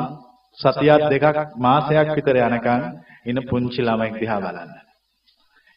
සතියක් 0.59 1.03
දෙකක් 1.11 1.37
මාසයක් 1.57 2.09
විතර 2.15 2.37
යනකම් 2.39 2.81
ඉන 3.25 3.37
පුංචි 3.49 3.81
ළමෙක් 3.81 4.13
දිහා 4.15 4.39
බලන්න. 4.39 4.71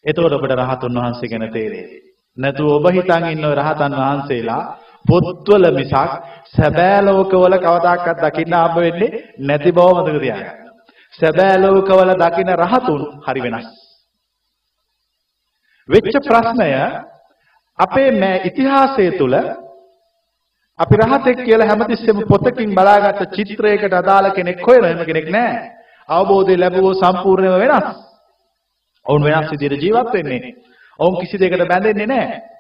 එතකොට 0.05 0.33
ඔබට 0.33 0.55
රහතුන් 0.61 0.97
වහන්සේ 0.97 1.31
ගැන 1.31 1.47
තේරෙයි. 1.51 1.99
නැතු 2.37 2.65
ඔබ 2.69 2.87
හිතන් 2.89 3.25
ඉන්න 3.27 3.47
රහතන් 3.53 3.93
වහන්සේලා 3.95 4.65
පොත්වල 5.05 5.65
මිසක් 5.73 6.11
සැබෑ 6.51 6.99
ලෝකවල 7.03 7.55
කවදාකවත් 7.59 8.19
දකින්න 8.25 8.55
හම්බ 8.55 8.77
වෙන්නේ 8.79 9.23
නැති 9.41 9.73
බව 9.73 9.89
මතක 9.97 10.21
තියාගන්න. 10.21 10.59
සැබෑ 11.15 11.57
ලෝකවල 11.59 12.13
දකින්න 12.17 12.53
රහතුන් 12.57 13.03
හරි 13.27 13.41
වෙනස්. 13.43 13.67
වෙච්ච 15.89 16.15
ප්‍රශ්නය 16.21 16.71
අපේ 17.79 18.11
මේ 18.13 18.37
ඉතිහාසය 18.45 19.11
තුල 19.19 19.35
අපි 20.79 20.95
රහතෙක් 20.97 21.39
කියලා 21.39 21.69
හැමතිස්සෙම 21.69 22.19
පොතකින් 22.25 22.71
බලාගත්ත 22.73 23.35
චිත්‍රයකට 23.35 23.95
අදාළ 23.95 24.31
කෙනෙක් 24.33 24.61
හොයන 24.61 24.85
එහෙම 24.85 25.05
කෙනෙක් 25.05 25.29
නැහැ. 25.29 25.71
අවබෝධය 26.09 26.57
ලැබුවෝ 26.57 26.95
සම්පූර්ණයෙන්ම 26.95 27.61
වෙනස්. 27.63 27.89
ඔවුන් 29.07 29.25
වෙනස් 29.25 29.51
විදිහට 29.53 29.83
ජීවත් 29.83 30.13
වෙන්නේ. 30.13 30.55
ඔවුන් 30.99 31.21
කිසි 31.21 31.39
දෙයකට 31.39 31.69
බැඳෙන්නේ 31.69 32.07
නැහැ. 32.07 32.52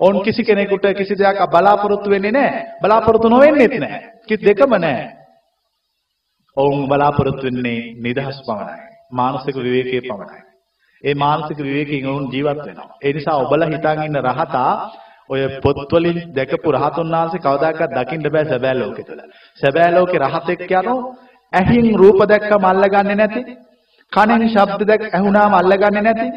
ඔවුන් 0.00 0.22
කිසි 0.22 0.42
කෙනෙකුට 0.42 0.86
කිසි 0.94 1.14
දෙයක් 1.14 1.38
බලාපොරොත්තු 1.48 2.10
වෙන්නේ 2.10 2.32
නැහැ. 2.32 2.64
බලාපොරොත්තු 2.80 3.28
නොවෙන්නේත් 3.28 3.74
නැහැ. 3.74 4.02
කිසි 4.22 4.44
දෙකම 4.44 4.74
නැහැ. 4.76 5.06
ඔවුන් 6.56 6.88
බලාපොරොත්තු 6.88 7.42
වෙන්නේ 7.42 7.94
නිදහස් 7.98 8.38
පමණයි. 8.42 8.84
මානසික 9.12 9.56
විවේකයේ 9.56 10.02
පමණයි. 10.02 10.40
ඒ 11.04 11.14
මානසික 11.14 11.58
විවේකයෙන් 11.58 12.06
ඔවුන් 12.06 12.30
ජීවත් 12.32 12.60
වෙනවා. 12.60 12.88
ඒ 13.02 13.12
නිසා 13.12 13.36
ඔබලා 13.36 13.68
හිතන් 13.68 14.02
ඉන්න 14.02 14.22
රහතා 14.22 14.72
ඔය 15.30 15.40
පොත්වලින් 15.62 16.18
දැකපු 16.34 16.72
රහතුන් 16.72 17.08
වහන්සේ 17.10 17.40
කවදාකවත් 17.40 17.92
දකින්න 17.96 18.32
බෑ 18.32 18.44
සැබෑ 18.44 18.74
ලෝකෙ 18.74 19.02
තුල. 19.02 19.20
සැබෑ 19.60 19.90
ලෝකේ 19.92 20.20
රහතෙක් 20.20 20.70
යනෝ 20.72 20.98
ඇහින් 21.52 21.86
රූප 21.94 22.20
දැක්කම 22.24 22.64
අල්ලගන්නේ 22.64 23.16
නැති, 23.16 23.40
කනෙන් 24.12 24.42
ශබ්ද 24.48 24.82
දැක් 24.84 25.02
ඇහුණාම 25.08 25.54
අල්ලගන්නේ 25.54 26.02
නැති, 26.02 26.28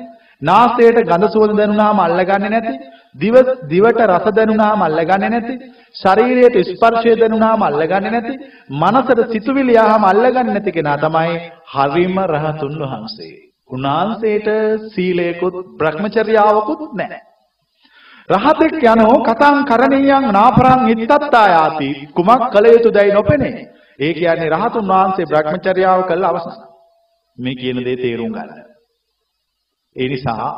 නාසයට 0.42 1.00
ගඳ 1.04 1.28
සුවඳ 1.28 1.58
දැනුණාම 1.58 2.00
අල්ලගන්නේ 2.00 2.50
නැති, 2.50 2.74
දිව 3.16 3.36
දිවට 3.66 4.02
රස 4.06 4.26
දැනුණාම 4.32 4.82
අල්ලගන්නේ 4.82 5.30
නැති, 5.30 5.54
ශරීරයට 5.96 6.58
ස්පර්ශය 6.70 7.16
දැනුණාම 7.16 7.62
අල්ලගන්නේ 7.62 8.12
නැති, 8.12 8.34
මනසට 8.72 9.20
සිතුවිලි 9.32 9.78
ආවම 9.78 10.06
අල්ලගන්නේ 10.06 10.44
නැති 10.50 10.72
කෙනා 10.72 10.98
තමයි 10.98 11.34
හරිම 11.70 12.16
රහතුන් 12.28 12.76
වහන්සේ. 12.84 13.34
උන්වහන්සේට 13.70 14.48
සීලයකුත් 14.94 15.58
භ්‍රමචර්යාවකුත් 15.78 16.82
නැහැ. 16.94 17.22
රහතෙක් 18.30 18.80
යනෝ 18.86 19.18
කතං 19.22 19.60
කරණීයං 19.66 20.26
නාපරං 20.32 20.88
ඉත්තත්තායාති 20.88 21.90
කුමක් 22.14 22.50
කළ 22.54 22.66
යුතුදයි 22.68 23.12
නොපෙනේ. 23.12 23.68
ඒ 24.00 24.14
කියන්නේ 24.14 24.50
රහතුන් 24.52 24.88
වහන්සේ 24.88 25.26
භ්‍රමචර්යාව 25.26 26.02
කළ 26.06 26.26
අවසන්. 26.26 26.60
මේ 27.38 27.56
කියන 27.56 27.86
දේ 27.86 27.98
තේරුම් 27.98 28.32
ගන්න. 28.32 28.69
ඒ 30.00 30.08
නිසා 30.08 30.50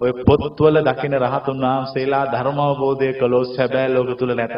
ඔය 0.00 0.12
පොත්වල 0.22 0.76
දකින 0.82 1.14
රහතුන් 1.18 1.62
වහන්සේලා 1.62 2.24
ධර්ම 2.26 2.58
අවබෝධය 2.60 3.08
කළොත් 3.14 3.48
සැබෑ 3.50 3.88
ලෝක 3.90 4.10
තුල 4.18 4.32
නැත. 4.34 4.54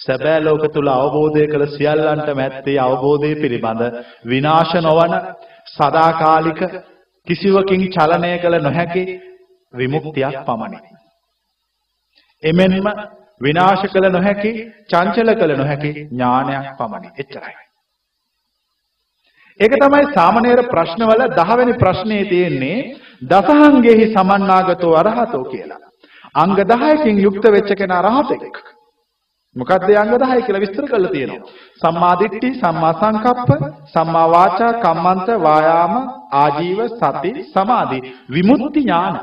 සැබෑ 0.00 0.40
ලෝක 0.40 0.64
තුල 0.72 0.88
අවබෝධය 0.90 1.44
කළ 1.46 1.64
සියල්ලන්ට 1.68 2.28
මැත්තේ 2.34 2.78
අවබෝධය 2.78 3.30
පිළිබඳ 3.36 3.82
විනාශ 4.24 4.74
නොවන 4.80 5.14
සදාකාලික 5.68 6.60
කිසිවකින් 7.26 7.82
චලනය 7.88 8.30
කළ 8.38 8.56
නොහැකි 8.58 9.02
විමුක්තියක් 9.74 10.36
පමණි. 10.46 10.78
එමෙන්ම 12.42 12.86
විනාශ 13.40 13.84
කළ 13.86 14.06
නොහැකි 14.08 14.52
චංචල 14.88 15.34
කළ 15.34 15.52
නොහැකි 15.56 15.90
ඥානයක් 15.96 16.66
පමණි. 16.78 17.08
එච්චරයි. 17.18 17.56
ඒක 19.60 19.72
තමයි 19.74 20.04
සාමණේර 20.14 20.60
ප්‍රශ්නවල 20.68 21.22
10 21.36 21.56
වෙනි 21.56 21.72
ප්‍රශ්නේ 21.74 22.24
තියෙන්නේ 22.24 22.76
දසහංගෙහි 23.22 24.04
සමන්නාගතෝ 24.14 24.94
අරහතෝ 24.96 25.44
කියලා. 25.44 25.80
අංග 26.34 26.52
10කින් 26.56 27.16
යුක්ත 27.18 27.44
වෙච්ච 27.46 27.70
කෙනා 27.74 28.02
රහතෙක්. 28.02 28.56
මොකක්ද 29.56 29.90
අංග 29.94 30.12
10 30.14 30.42
කියලා 30.42 30.60
විස්තර 30.60 30.86
කරලා 30.86 31.12
තියෙනවා. 31.12 31.48
සම්මා 31.82 32.14
දිට්ඨි, 32.18 32.50
සම්මා 32.54 32.94
සංකප්ප, 32.94 33.50
සම්මා 33.86 34.26
වාචා, 34.28 34.72
කම්මන්ත, 34.74 35.28
වායාම, 35.38 35.94
ආජීව, 36.34 36.80
සති, 36.92 37.30
සමාධි, 37.52 38.00
විමුක්ති 38.28 38.80
ඥාන. 38.80 39.16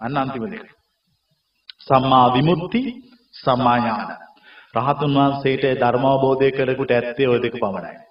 අන්න 0.00 0.16
අන්තිම 0.16 0.44
දෙක. 0.44 0.66
සම්මා 1.80 2.26
විමුක්ති, 2.34 2.82
සම්මා 3.34 3.78
ඥාන. 3.78 4.10
රහතුන් 4.74 5.14
වහන්සේට 5.14 5.64
ධර්ම 5.80 6.04
අවබෝධය 6.06 6.52
කරගුට 6.52 6.90
ඇත්තේ 6.90 7.28
ওই 7.28 7.40
දෙක 7.42 7.54
පමණයි. 7.54 8.07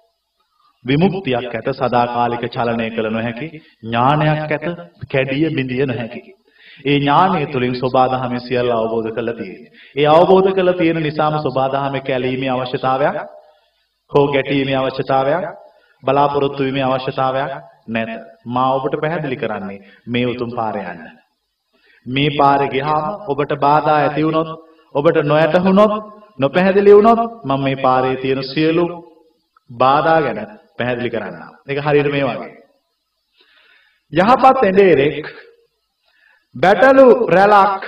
විමුක්තියක් 0.84 1.46
ඇත 1.50 1.68
සදාකාලික 1.74 2.44
චලනය 2.48 2.90
කළ 2.90 3.08
නොහැකි 3.10 3.48
ඥානයක් 3.84 4.40
ඇත 4.48 4.66
කැඩිය 5.08 5.48
බිඳිය 5.50 5.86
නොහැකි 5.86 6.20
ඒ 6.84 6.96
ඥානය 6.96 7.46
තුළින් 7.46 7.74
සෝබාදහමේ 7.74 8.40
සියල්ල 8.40 8.70
අවබෝධ 8.72 9.10
කරලා 9.10 9.34
තියෙන්නේ. 9.34 9.72
ඒ 9.96 10.06
අවබෝධ 10.08 10.50
කරලා 10.52 10.74
තියෙන 10.74 11.02
නිසාම 11.02 11.38
සෝබාදහමේ 11.38 12.02
කැලීමේ 12.02 12.50
අවශ්‍යතාවයක් 12.50 13.16
හෝ 14.10 14.26
ගැටීමේ 14.28 14.76
අවශ්‍යතාවයක් 14.76 15.44
බලාපොරොත්තු 16.02 16.62
වීමේ 16.62 16.84
අවශ්‍යතාවයක් 16.84 17.52
නැත. 17.88 18.10
මා 18.46 18.68
ඔබට 18.74 18.94
පැහැදිලි 19.00 19.36
කරන්නේ 19.36 19.78
මේ 20.06 20.26
උතුම් 20.26 20.50
පාරේ 20.52 20.86
යන්න. 20.86 21.02
මේ 22.06 22.30
පාරේ 22.38 22.68
ගියාම 22.68 23.04
ඔබට 23.28 23.52
බාධා 23.58 23.98
ඇති 23.98 24.24
වුණොත් 24.24 24.50
ඔබට 24.94 25.18
නොයැටහුණොත් 25.24 25.92
නොපැහැදිලි 26.38 26.94
වුණොත් 26.94 27.20
මම 27.44 27.60
මේ 27.62 27.76
පාරේ 27.78 28.16
තියෙන 28.16 28.42
සියලු 28.44 28.84
බාධා 29.70 30.20
ගැන 30.20 30.40
පැහැදිලි 30.78 31.10
කරන්න. 31.10 31.36
ඒක 31.66 31.78
හරියට 31.80 32.10
මේ 32.10 32.24
වගේ. 32.26 32.54
යහපත් 34.12 34.62
එඬේරෙක් 34.62 35.26
බැටළු 36.54 37.06
රැලක් 37.28 37.82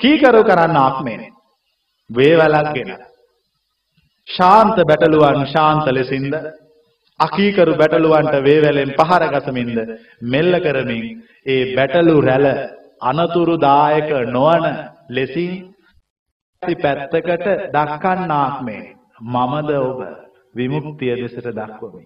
කීකරු 0.00 0.42
කරන්න 0.44 0.76
ආත්මේ 0.78 1.30
වේවැලක්ගෙන 2.10 2.90
ශාන්ත 4.28 4.76
බැටළුවන් 4.84 5.46
ශාන්ත 5.48 5.86
ලෙසින්ද 5.88 6.34
අකීකරු 7.20 7.74
බැටළුවන්ට 7.74 8.36
වේවැලෙන් 8.40 8.94
පහර 8.94 9.24
ගසමින්ද 9.30 9.78
මෙල්ල 10.26 10.54
කරමින් 10.60 11.04
ඒ 11.46 11.74
බැටළු 11.76 12.16
රැළ 12.20 12.48
අනතුරුදායක 13.02 14.10
නොවන 14.28 14.64
ලෙසින් 15.10 15.52
පැත්තකට 16.62 17.46
දක්කන්නාක් 17.70 18.56
මේ 18.62 18.82
මමද 19.26 19.70
ඔබ 19.80 20.00
විමුක්තිය 20.54 21.14
දෙසට 21.16 21.46
දක්වමි. 21.50 22.04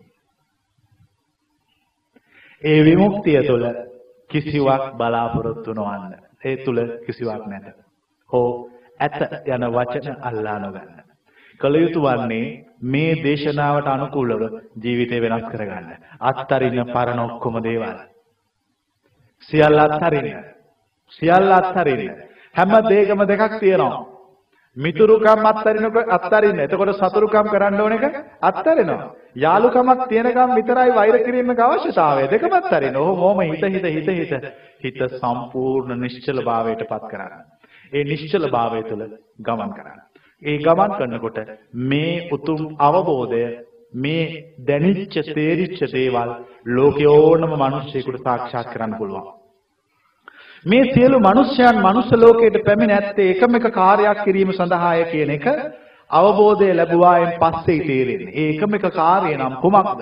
ඒ 2.65 2.85
විමුක්තිය 2.85 3.41
තුළ 3.43 3.67
කිසිවක් 4.31 4.85
බලාපොරොත්තු 4.97 5.75
නොවන්න. 5.75 6.15
ඒ 6.45 6.57
තුළ 6.57 6.81
කිසිවක් 7.07 7.47
නැත. 7.47 7.67
හෝ 8.31 8.71
ඇත 9.01 9.19
යන 9.47 9.65
වචන 9.69 10.17
අල්ලා 10.23 10.59
නොගන්න. 10.59 11.05
කළ 11.61 11.77
යුතු 11.77 12.01
වන්නේ 12.03 12.47
මේ 12.85 13.13
දේශනාවට 13.25 13.89
අනුකූලව 13.89 14.43
ජීවිතය 14.83 15.21
වෙනස් 15.21 15.47
කරගන්න. 15.51 15.91
අත්තරින්න 16.23 16.81
පරණ 16.87 17.21
ඔක්කොම 17.21 17.63
දේවල්. 17.63 17.99
සියල්ල 19.49 19.79
අත්හරින්න. 19.79 20.45
සියල්ල 21.13 21.53
අත්හරින්න. 21.53 22.13
හැම 22.55 22.73
දෙයකම 22.89 23.21
දෙකක් 23.25 23.61
තියෙනවා. 23.61 24.14
මිතුරුකම් 24.77 25.45
අත්තරිනකොට 25.45 26.09
අත්තරින්න. 26.09 26.59
එතකොට 26.59 26.95
සතුරුකම් 26.95 27.49
කරන්න 27.49 27.81
ඕන 27.81 27.93
එක 27.95 28.17
අත්තරිනවා. 28.43 29.11
යාළුකමක් 29.37 30.09
තියෙනකම් 30.09 30.55
විතරයි 30.55 30.91
වෛර 30.93 31.17
කිරීමක 31.21 31.61
අවශ්‍යතාවය. 31.61 32.23
දෙකම 32.29 32.53
අත්තරින්න. 32.53 32.97
ඔහොම 32.99 33.41
හිත 33.43 33.63
හිත 33.67 33.87
හිත 33.87 34.09
හිත 34.11 34.33
හිත 34.81 34.99
සම්පූර්ණ 35.13 36.01
නිශ්චල 36.01 36.43
භාවයට 36.43 36.83
පත් 36.85 37.05
කරගන්න. 37.07 37.45
ඒ 37.93 38.05
නිශ්චල 38.05 38.51
භාවය 38.51 38.83
තුළ 38.85 39.05
ගමන් 39.41 39.71
කරන්න. 39.73 40.01
ඒ 40.43 40.59
ගමන් 40.59 40.91
කරනකොට 40.95 41.39
මේ 41.85 42.29
උතුම් 42.31 42.63
අවබෝධය 42.81 43.45
මේ 43.95 44.27
දැනිච්ච 44.61 45.15
තේරිච්ච 45.31 45.81
දේවල් 45.89 46.31
ලෝකේ 46.69 47.15
ඕනම 47.15 47.53
මිනිස්සෙකුට 47.57 48.23
සාක්ෂාත් 48.23 48.69
කරන්න 48.69 48.99
පුළුවන්. 48.99 49.44
මේ 50.65 50.85
සියලු 50.95 51.21
මිනිස්යන් 51.21 51.79
මනුස්ස 51.79 52.13
ලෝකයට 52.15 52.57
පැමිණ 52.65 52.93
ඇත්තේ 52.93 53.31
එකම 53.31 53.57
එක 53.57 53.67
කාර්යයක් 53.73 54.21
කිරීම 54.25 54.53
සඳහාය 54.53 55.05
කියන 55.05 55.31
එක 55.31 55.47
අවබෝධය 56.11 56.69
ලැබුවායින් 56.73 57.33
පස්සේ 57.35 57.81
තේරෙන්නේ. 57.81 58.35
ඒ 58.35 58.51
එකම 58.51 58.75
එක 58.75 58.87
කාර්යය 58.93 59.37
නම් 59.37 59.57
කුමක්ද? 59.57 60.01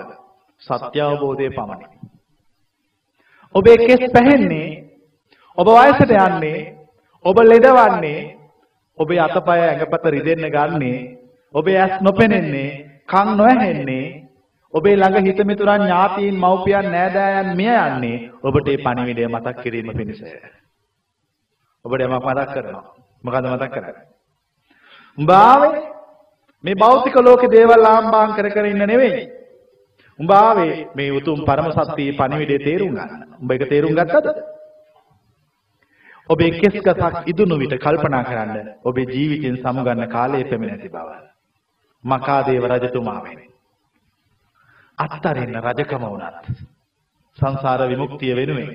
සත්‍ය 0.63 1.01
අවබෝධය 1.01 1.51
පමණි. 1.51 1.87
ඔබේ 3.55 3.77
කෙස් 3.79 4.05
පැහෙන්නේ, 4.13 4.69
ඔබ 5.59 5.69
වයසට 5.69 6.15
යන්නේ, 6.19 6.61
ඔබ 7.25 7.37
ලෙඩවන්නේ, 7.43 8.21
ඔබේ 8.99 9.21
අතපය 9.21 9.59
ඇඟපත 9.59 10.05
රිදෙන්න 10.07 10.47
ගන්නේ, 10.49 10.99
ඔබේ 11.55 11.79
ඇස් 11.79 12.01
නොපෙනෙන්නේ, 12.01 12.71
කන් 13.07 13.37
නොඇහෙන්නේ, 13.37 14.22
ඔබේ 14.75 14.97
ළඟ 14.97 15.27
හිත 15.27 15.41
මිතුරන් 15.45 15.83
ඥාතීන් 15.83 16.37
මව්පියන් 16.37 16.87
නෑදෑයන් 16.91 17.51
මිය 17.57 17.73
යන්නේ 17.79 18.18
ඔබට 18.43 18.66
මේ 18.66 18.79
පණිවිඩය 18.79 19.27
මතක් 19.27 19.57
කිරීම 19.59 19.91
පිණිසය. 19.93 20.33
ඔබට 21.85 22.01
යමක් 22.01 22.25
මතක් 22.27 22.55
කරනවා. 22.55 22.85
මොකද්ද 23.25 23.49
මතක් 23.49 23.70
කරන්නේ? 23.70 24.07
උඹ 25.18 25.31
ආවේ 25.33 25.83
මේ 26.64 26.75
භෞතික 26.77 27.16
ලෝකේ 27.18 27.51
දේවල් 27.51 27.87
ආම්බාම් 27.87 28.35
කර 28.35 28.49
කර 28.51 28.66
ඉන්න 28.66 28.87
නෙවෙයි. 28.87 29.29
උඹ 30.18 30.33
ආවේ 30.33 30.89
මේ 30.95 31.12
උතුම් 31.12 31.45
පරම 31.45 31.70
සත්‍යයේ 31.73 32.16
පණිවිඩය 32.16 32.59
තේරුම් 32.61 32.95
ගන්න. 32.95 33.29
උඹ 33.41 33.53
ඒක 33.53 33.68
තේරුම් 33.68 33.95
ගත්තද? 33.95 34.37
ඔබේ 36.31 36.53
කෙස් 36.55 36.81
ගසක් 36.81 37.25
ඉදුණු 37.27 37.59
විට 37.59 37.79
කල්පනා 37.79 38.25
කරන්න 38.25 38.75
ඔබේ 38.85 39.07
ජීවිතෙන් 39.07 39.57
සමුගන්න 39.59 40.09
කාලය 40.09 40.45
පැමිණ 40.45 40.75
ඇති 40.75 40.89
බව. 40.91 41.09
මකාදේව 42.05 42.70
රජතුමා 42.70 43.23
වෙන්නේ. 43.23 43.51
අත්තරින්න 45.05 45.61
රජකම 45.61 46.05
වුණත් 46.05 46.46
සංසාර 47.38 47.88
විමුක්තිය 47.88 48.34
වෙනුවෙන් 48.34 48.72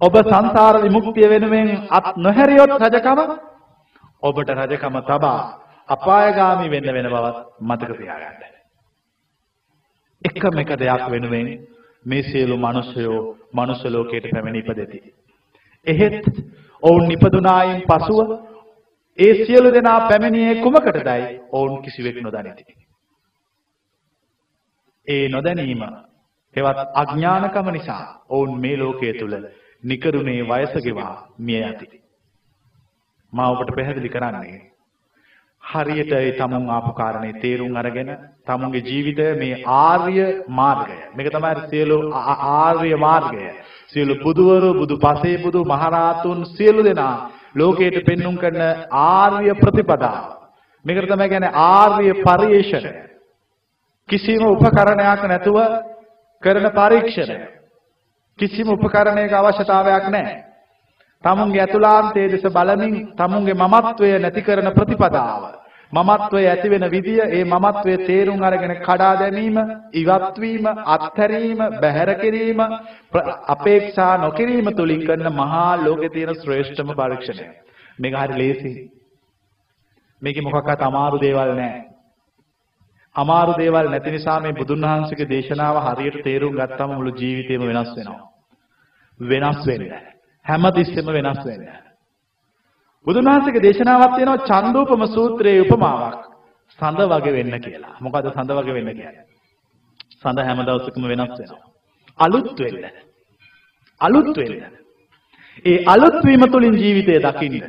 ඔබ 0.00 0.14
සංසාර 0.24 0.82
විමුක්තිය 0.82 1.28
වෙනුවෙන් 1.28 1.68
අත් 1.90 2.16
නොහැරියොත් 2.18 2.78
රජකම 2.80 3.20
ඔබට 4.22 4.48
රජකම 4.52 4.96
තබා 5.02 5.40
අපායගාමි 5.88 6.70
වෙන්න 6.70 6.88
වෙන 6.88 7.06
බවත් 7.06 7.38
මතක 7.60 7.90
තියාගන්න. 7.92 8.42
එකම 10.22 10.58
එක 10.58 10.70
දෙයක් 10.76 11.04
වෙනුවෙන් 11.10 11.48
මේ 12.06 12.22
සියලු 12.22 12.56
මිනිසයෝ 12.58 13.18
මනුෂ්‍ය 13.52 13.90
ලෝකයට 13.90 14.30
පැමිණ 14.30 14.56
ඉපදෙති. 14.56 15.00
එහෙත් 15.86 16.24
ඔවුන් 16.82 17.08
නිපදුනායින් 17.08 17.82
පසුව 17.84 18.30
ඒ 19.18 19.34
සියලු 19.40 19.68
දෙනා 19.70 20.00
පැමිණියේ 20.02 20.62
කුමකටදයි 20.62 21.40
ඔවුන් 21.52 21.82
කිසිවෙක් 21.82 22.16
නොදනිති. 22.18 22.64
ඒ 25.06 25.28
නොදැනීම 25.28 25.82
හෙවත් 26.56 26.78
අඥානකම 26.94 27.68
නිසා 27.70 28.04
ඔවුන් 28.28 28.60
මේ 28.60 28.76
ලෝකයේ 28.76 29.14
තුල 29.14 29.34
නිකරුණේ 29.84 30.42
වයස 30.44 30.74
ගෙවා 30.80 31.14
මිය 31.38 31.62
යති. 31.62 31.86
මා 33.32 33.50
ඔබට 33.50 33.74
පැහැදිලි 33.76 34.08
කරන්නේ 34.08 34.60
හරියට 35.62 36.12
ඒ 36.12 36.32
තමුන් 36.32 36.70
ආපු 36.70 36.92
කාරණේ 36.92 37.32
තේරුම් 37.34 37.76
අරගෙන 37.76 38.10
තමුන්ගේ 38.46 38.82
ජීවිතය 38.82 39.26
මේ 39.34 39.62
ආර්ය 39.66 40.16
මාර්ගය. 40.50 40.96
මේක 41.14 41.28
තමයි 41.28 41.68
සියලු 41.68 41.98
ආර්ය 42.12 42.96
මාර්ගය. 42.96 43.44
සියලු 43.88 44.14
බුදුවරු 44.16 44.70
බුදු 44.74 44.96
පසේ 44.98 45.38
බුදු 45.38 45.64
මහරහතුන් 45.66 46.46
සියලු 46.48 46.82
දෙනා 46.84 47.14
ලෝකයට 47.54 48.04
පෙන්눔 48.04 48.36
කරන 48.36 48.62
ආර්ය 48.90 49.54
ප්‍රතිපදාව. 49.54 50.24
මේකට 50.84 51.08
තමයි 51.08 51.28
කියන්නේ 51.28 51.56
ආර්ය 51.68 52.14
පරිේශණය. 52.20 52.92
කිසිම 54.12 54.42
උපකරණයක් 54.44 55.20
නැතුව 55.24 55.58
කරන 56.42 56.66
පරීක්ෂණය. 56.70 57.36
කිසිම 58.38 58.68
උපකරණයක 58.68 59.32
අවශ්‍යතාවයක් 59.32 60.06
නැහැ. 60.08 60.44
තමුන්ගේ 61.24 61.60
ඇතුළාන්තයේ 61.60 62.28
දෙස 62.28 62.44
බලමින් 62.48 62.94
තමුන්ගේ 63.16 63.56
මමත්වය 63.56 64.18
නැති 64.18 64.42
කරන 64.42 64.68
ප්‍රතිපදාව. 64.70 65.42
මමත්වයේ 65.92 66.50
ඇති 66.50 66.70
වෙන 66.70 66.84
විදිය, 66.90 67.20
ඒ 67.28 67.44
මමත්වයේ 67.44 68.04
තේරුම් 68.06 68.42
අරගෙන 68.42 68.74
කඩා 68.78 69.14
දැමීම, 69.14 69.56
ඉවත් 69.92 70.40
වීම, 70.40 70.66
අත්හැරීම, 70.86 71.60
බැහැර 71.80 72.14
කිරීම, 72.14 72.60
අපේක්ෂා 73.48 74.18
නොකිරීම 74.18 74.68
තුලින් 74.76 75.06
කරන 75.06 75.28
මහා 75.32 75.84
ලෝකේ 75.84 76.08
තියෙන 76.08 76.34
ශ්‍රේෂ්ඨම 76.34 76.92
පරීක්ෂණය. 76.92 77.46
මේක 77.98 78.14
හරි 78.14 78.38
ලේසි. 78.38 78.72
මේකේ 80.22 80.42
මොකක්වත් 80.42 80.82
අමාරු 80.82 81.20
දේවල් 81.20 81.54
නැහැ. 81.54 81.91
අමාරු 83.16 83.52
දේවල් 83.58 83.86
නැති 83.90 84.10
නිසා 84.10 84.40
මේ 84.40 84.52
බුදුන් 84.52 84.82
වහන්සේගේ 84.82 85.28
දේශනාව 85.28 85.76
හරියට 85.86 86.18
තේරුම් 86.24 86.54
ගත්තම 86.56 86.90
මුළු 86.90 87.12
ජීවිතේම 87.12 87.62
වෙනස් 87.62 87.90
වෙනවා. 87.96 88.20
වෙනස් 89.20 89.60
වෙන්නේ. 89.66 90.02
හැමතිස්සෙම 90.46 91.06
වෙනස් 91.08 91.40
වෙන්නේ. 91.44 91.78
බුදුන් 93.06 93.24
වහන්සේගේ 93.24 93.62
දේශනාවක් 93.62 94.14
තියෙනවා 94.16 94.46
චන්දෝපම 94.48 95.02
සූත්‍රයේ 95.08 95.62
උපමාවක්. 95.64 96.20
සඳ 96.78 97.00
වගේ 97.12 97.34
වෙන්න 97.34 97.60
කියලා. 97.60 97.94
මොකද 98.00 98.26
සඳ 98.28 98.50
වගේ 98.52 98.74
වෙන්න 98.74 98.90
කියන්නේ? 98.90 99.24
සඳ 100.16 100.38
හැම 100.40 100.60
දවසකම 100.62 101.04
වෙනස් 101.04 101.32
වෙනවා. 101.32 101.62
අලුත් 102.18 102.58
වෙන්න. 102.58 102.84
අලුත් 104.00 104.36
වෙන්න. 104.36 104.62
ඒ 105.64 105.78
අලුත් 105.86 106.18
වීම 106.24 106.44
තුළින් 106.48 106.76
ජීවිතය 106.76 107.18
දකින්න. 107.20 107.64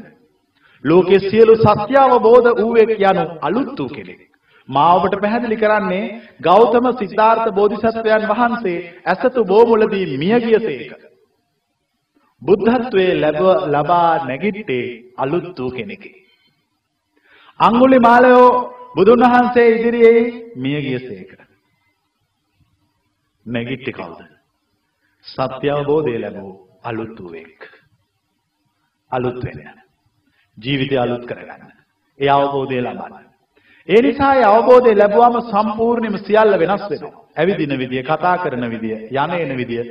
ලෝකයේ 0.86 1.20
සියලු 1.22 1.56
සත්‍ය 1.58 1.96
අවබෝධ 2.00 2.50
වූවෙක් 2.58 2.92
යනු 3.02 3.24
අලුත් 3.42 3.80
වූ 3.80 3.90
කෙනෙක්. 3.90 4.33
මා 4.70 4.96
ඔබට 4.96 5.16
පැහැදිලි 5.18 5.58
කරන්නේ 5.58 6.04
ගෞතම 6.42 6.86
සිද්ධාර්ථ 6.94 7.50
බෝධිසත්වයන් 7.52 8.28
වහන්සේ 8.30 8.78
ඇසතු 9.06 9.46
බෝමුලදී 9.46 10.18
මිය 10.18 10.40
ගියසේක. 10.40 10.92
බුද්ධත්වයේ 12.42 13.14
ලබා 13.68 14.26
නැගිට්ටේ 14.26 14.86
අලුත් 15.18 15.60
වූ 15.60 15.72
කෙනෙකි. 15.72 16.12
අඟුලිමාලයෝ 17.60 18.50
බුදුන් 18.96 19.26
වහන්සේ 19.26 19.68
ඉදිරියේ 19.70 20.24
මිය 20.58 20.80
ගියසේක. 20.82 21.32
නැගිට්ටේ 23.46 23.94
කවුද? 23.94 24.20
සත්‍ය 25.26 25.68
අවබෝධය 25.70 26.18
ලැබූ 26.18 26.54
අලුත් 26.84 27.20
වූ 27.20 27.36
එක්. 27.36 27.62
අලුත් 29.12 29.44
වෙන. 29.44 29.60
ජීවිතය 30.58 30.98
අලුත් 30.98 31.24
කරගන්න. 31.26 31.70
ඒ 32.20 32.30
අවබෝධය 32.30 32.82
ලබන්න. 32.82 33.33
ඒ 33.88 34.02
නිසා 34.02 34.34
ඒ 34.36 34.46
අවබෝධය 34.48 34.94
ලැබුවම 34.94 35.36
සම්පූර්ණයෙන්ම 35.44 36.18
සියල්ල 36.20 36.60
වෙනස් 36.60 36.84
වෙනවා. 36.84 37.24
ඇවිදින 37.38 37.80
විදිය, 37.80 38.04
කතා 38.04 38.38
කරන 38.38 38.70
විදිය, 38.70 38.96
යන 39.14 39.32
එන 39.36 39.58
විදිය 39.58 39.84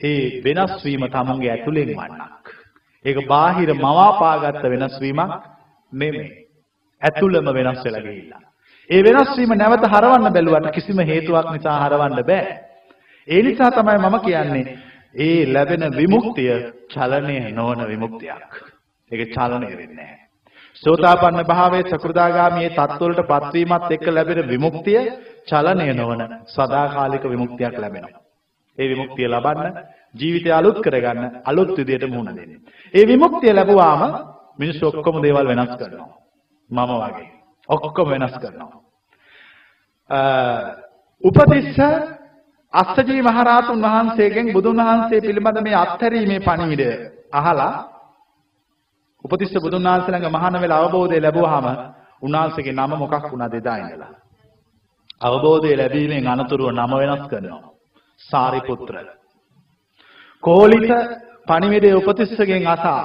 ඒ 0.00 0.42
වෙනස් 0.44 0.84
වීම 0.84 1.04
තමුන්ගේ 1.08 1.50
ඇතුලෙන් 1.50 1.90
වන්නක්. 1.90 2.46
ඒක 3.04 3.18
බාහිර 3.26 3.70
මවාපාගත්ත 3.76 4.62
වෙනස් 4.64 5.00
වීමක් 5.00 5.32
නෙමෙයි. 5.92 6.28
ඇතුළම 7.02 7.48
වෙනස් 7.54 7.80
වෙලා 7.84 8.02
ගිහිල්ලා. 8.02 8.42
ඒ 8.90 9.02
වෙනස් 9.02 9.32
වීම 9.38 9.52
නැවත 9.54 9.84
හරවන්න 9.86 10.32
බැලුවට 10.32 10.70
කිසිම 10.74 10.98
හේතුවක් 11.02 11.48
නිසා 11.52 11.78
හරවන්න 11.80 12.22
බෑ. 12.24 12.54
ඒ 13.28 13.42
නිසා 13.42 13.70
තමයි 13.72 13.98
මම 14.00 14.16
කියන්නේ 14.20 14.64
ඒ 15.16 15.46
ලැබෙන 15.46 15.84
විමුක්තිය 15.96 16.54
චලනය 16.88 17.36
නොවන 17.52 17.80
විමුක්තියක්. 17.88 18.52
ඒක 19.10 19.30
චලනය 19.30 19.66
වෙන්නේ 19.72 19.94
නැහැ. 19.96 20.27
සෝතාපන්න 20.82 21.42
භාවයේ 21.44 21.90
සකෘදාගාමී 21.92 22.68
තත්ත්වවලට 22.70 23.22
පත්වීමත් 23.26 23.90
එක්ක 23.90 24.06
ලැබෙන 24.08 24.40
විමුක්තිය 24.46 25.00
චලනය 25.44 25.86
නොවන 25.92 26.22
සදාකාලික 26.46 27.24
විමුක්තියක් 27.24 27.74
ලැබෙනවා. 27.76 28.20
ඒ 28.78 28.88
විමුක්තිය 28.88 29.28
ලබන්න 29.28 29.74
ජීවිතය 30.14 30.50
අලුත් 30.50 30.78
කරගන්න 30.80 31.24
අලුත් 31.44 31.72
විදියට 31.76 32.04
මුහුණ 32.06 32.36
දෙන්න. 32.36 32.52
ඒ 32.94 33.04
විමුක්තිය 33.06 33.52
ලැබුවාම 33.52 34.02
මිනිස්සු 34.58 34.84
ඔක්කොම 34.88 35.16
දේවල් 35.22 35.46
වෙනස් 35.48 35.72
කරනවා. 35.72 36.10
මම 36.70 36.90
වගේ. 37.02 37.28
ඔක්කොම 37.68 38.08
වෙනස් 38.08 38.34
කරනවා. 38.34 38.70
උපතිස්ස 41.22 41.78
අස්සජී 42.72 43.22
මහරහතුන් 43.22 43.82
වහන්සේගෙන් 43.82 44.52
බුදුන් 44.52 44.80
වහන්සේ 44.80 45.20
පිළිබඳ 45.20 45.58
මේ 45.60 45.76
අත්හැරීමේ 45.76 46.40
පණිවිඩය 46.40 46.90
අහලා 47.32 47.74
උපතිස්ස 49.24 49.54
බුදුන් 49.56 49.84
වහන්සේ 49.84 50.12
ළඟ 50.12 50.30
මහාන 50.30 50.56
වෙලා 50.56 50.80
අවබෝධය 50.80 51.18
ලැබුවාම 51.18 51.66
උන්වහන්සේගේ 52.22 52.74
නම 52.74 52.92
මොකක් 52.94 53.24
වුණාද 53.24 53.54
එදා 53.54 53.76
ඉඳලා. 53.76 54.12
අවබෝධය 55.20 55.76
ලැබීමෙන් 55.76 56.26
අනතුරුව 56.26 56.70
නම 56.70 56.92
වෙනස් 56.92 57.24
කරනවා. 57.28 57.70
සාරිපුත්‍ර. 58.20 58.94
කෝලිත 60.42 60.90
පණිවිඩය 61.48 61.90
උපතිස්සගෙන් 61.94 62.66
අසා 62.66 63.02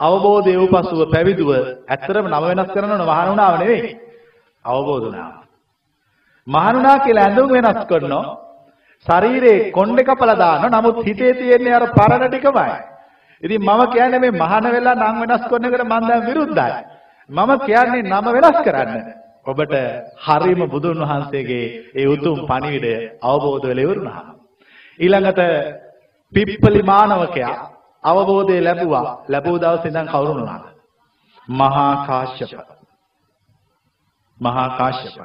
අවබෝධය 0.00 0.52
වූ 0.56 0.70
පසුව 0.74 1.00
පැවිදුව 1.10 1.50
ඇත්තරම 1.88 2.26
නම 2.28 2.44
වෙනස් 2.50 2.70
කරනවන 2.74 3.02
මහණුණාව 3.02 3.54
නෙවෙයි. 3.58 3.90
අවබෝධ 4.64 5.04
වුණා. 5.04 5.32
මහණුණා 6.46 6.98
කියලා 6.98 7.24
ඇඳුම් 7.24 7.48
වෙනස් 7.50 7.82
කරනවා. 7.86 8.26
ශරීරේ 9.06 9.70
කොණ්ඩේ 9.70 10.04
කපලා 10.04 10.36
දානවා. 10.36 10.72
නමුත් 10.72 10.96
හිතේ 11.06 11.32
තියෙන්නේ 11.34 11.74
අර 11.74 11.86
පරණ 11.90 12.24
ටිකමයි. 12.24 12.91
ඉතින් 13.42 13.60
මම 13.60 13.80
කියන්නේ 13.88 14.20
මේ 14.20 14.34
මහාන 14.34 14.66
වෙලා 14.66 14.96
නම් 14.96 15.16
වෙනස් 15.22 15.44
කරන 15.48 15.66
එකට 15.66 15.84
මම 15.84 16.02
දැන් 16.02 16.26
විරුද්ධයි. 16.26 16.72
මම 17.30 17.50
කියන්නේ 17.60 18.02
නම 18.04 18.26
වෙනස් 18.36 18.58
කරන්න. 18.62 18.92
ඔබට 19.46 19.74
හරීම 20.18 20.62
බුදුන් 20.66 20.98
වහන්සේගේ 21.00 21.66
ඒ 21.94 22.06
උතුම් 22.06 22.38
පණිවිඩය 22.46 22.94
අවබෝධ 23.22 23.64
වෙලා 23.64 23.84
ඉවරුණා. 23.84 24.22
ඊළඟට 24.98 25.40
පිප්පලි 26.32 26.82
මානවකයා 26.84 27.56
අවබෝධය 28.04 28.56
ලැබුවා. 28.60 29.06
ලැබුව 29.28 29.56
දවසේ 29.58 29.90
ඉඳන් 29.90 30.08
කවුරුන් 30.08 30.36
වුණාද? 30.36 30.64
මහා 31.48 31.94
කාශ්‍යප. 32.06 32.52
මහා 34.38 34.68
කාශ්‍යප. 34.78 35.16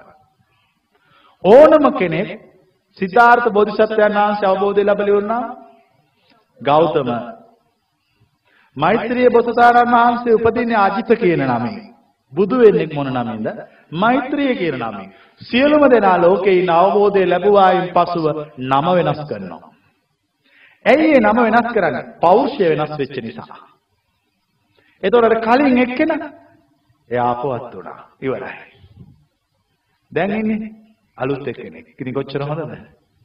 ඕනම 1.43 1.85
කෙනෙක් 1.93 2.29
සිද්ධාර්ථ 2.97 3.47
බෝධිසත්වයන් 3.49 4.13
වහන්සේ 4.15 4.49
අවබෝධය 4.49 4.81
ලැබලා 4.83 5.07
ඉවරනා 5.07 5.43
ගෞතම 6.61 7.09
මෛත්‍රිය 8.77 9.29
බොසතාණන් 9.29 9.93
වහන්සේ 9.93 10.35
උපදින්නේ 10.35 10.77
අජිත 10.77 11.09
කියන 11.15 11.43
නමින්. 11.43 11.77
බුදු 12.33 12.55
වෙන්නේ 12.57 12.95
මොන 12.95 13.09
නමින්ද? 13.09 13.47
මෛත්‍රිය 13.93 14.55
කියන 14.55 14.77
නමින්. 14.81 15.09
සියලුම 15.41 15.83
දෙනා 15.89 16.17
ලෝකේ 16.17 16.53
ඉන්න 16.53 16.69
අවබෝධය 16.71 17.25
ලැබුවායින් 17.25 17.87
පසුව 17.93 18.25
නම 18.63 18.87
වෙනස් 18.97 19.21
කරනවා. 19.29 19.71
ඇයි 20.85 21.13
ඒ 21.13 21.21
නම 21.21 21.37
වෙනස් 21.37 21.69
කරන්නේ? 21.73 22.03
පෞරුෂය 22.21 22.63
වෙනස් 22.71 22.93
වෙච්ච 22.99 23.17
නිසා. 23.19 23.57
එතකොට 25.03 25.37
කලින් 25.41 25.77
එක්කෙනා 25.77 26.29
එයා 27.09 27.31
අපවත් 27.31 27.73
වුණා. 27.73 27.99
ඉවරයි. 28.21 28.57
දැන් 30.11 30.31
ඉන්නේ 30.31 30.71
අලුත් 31.17 31.47
එක්කෙනෙක්. 31.47 31.87
ඉතින් 31.99 32.13
කොච්චර 32.13 32.41
හොඳද? 32.41 32.77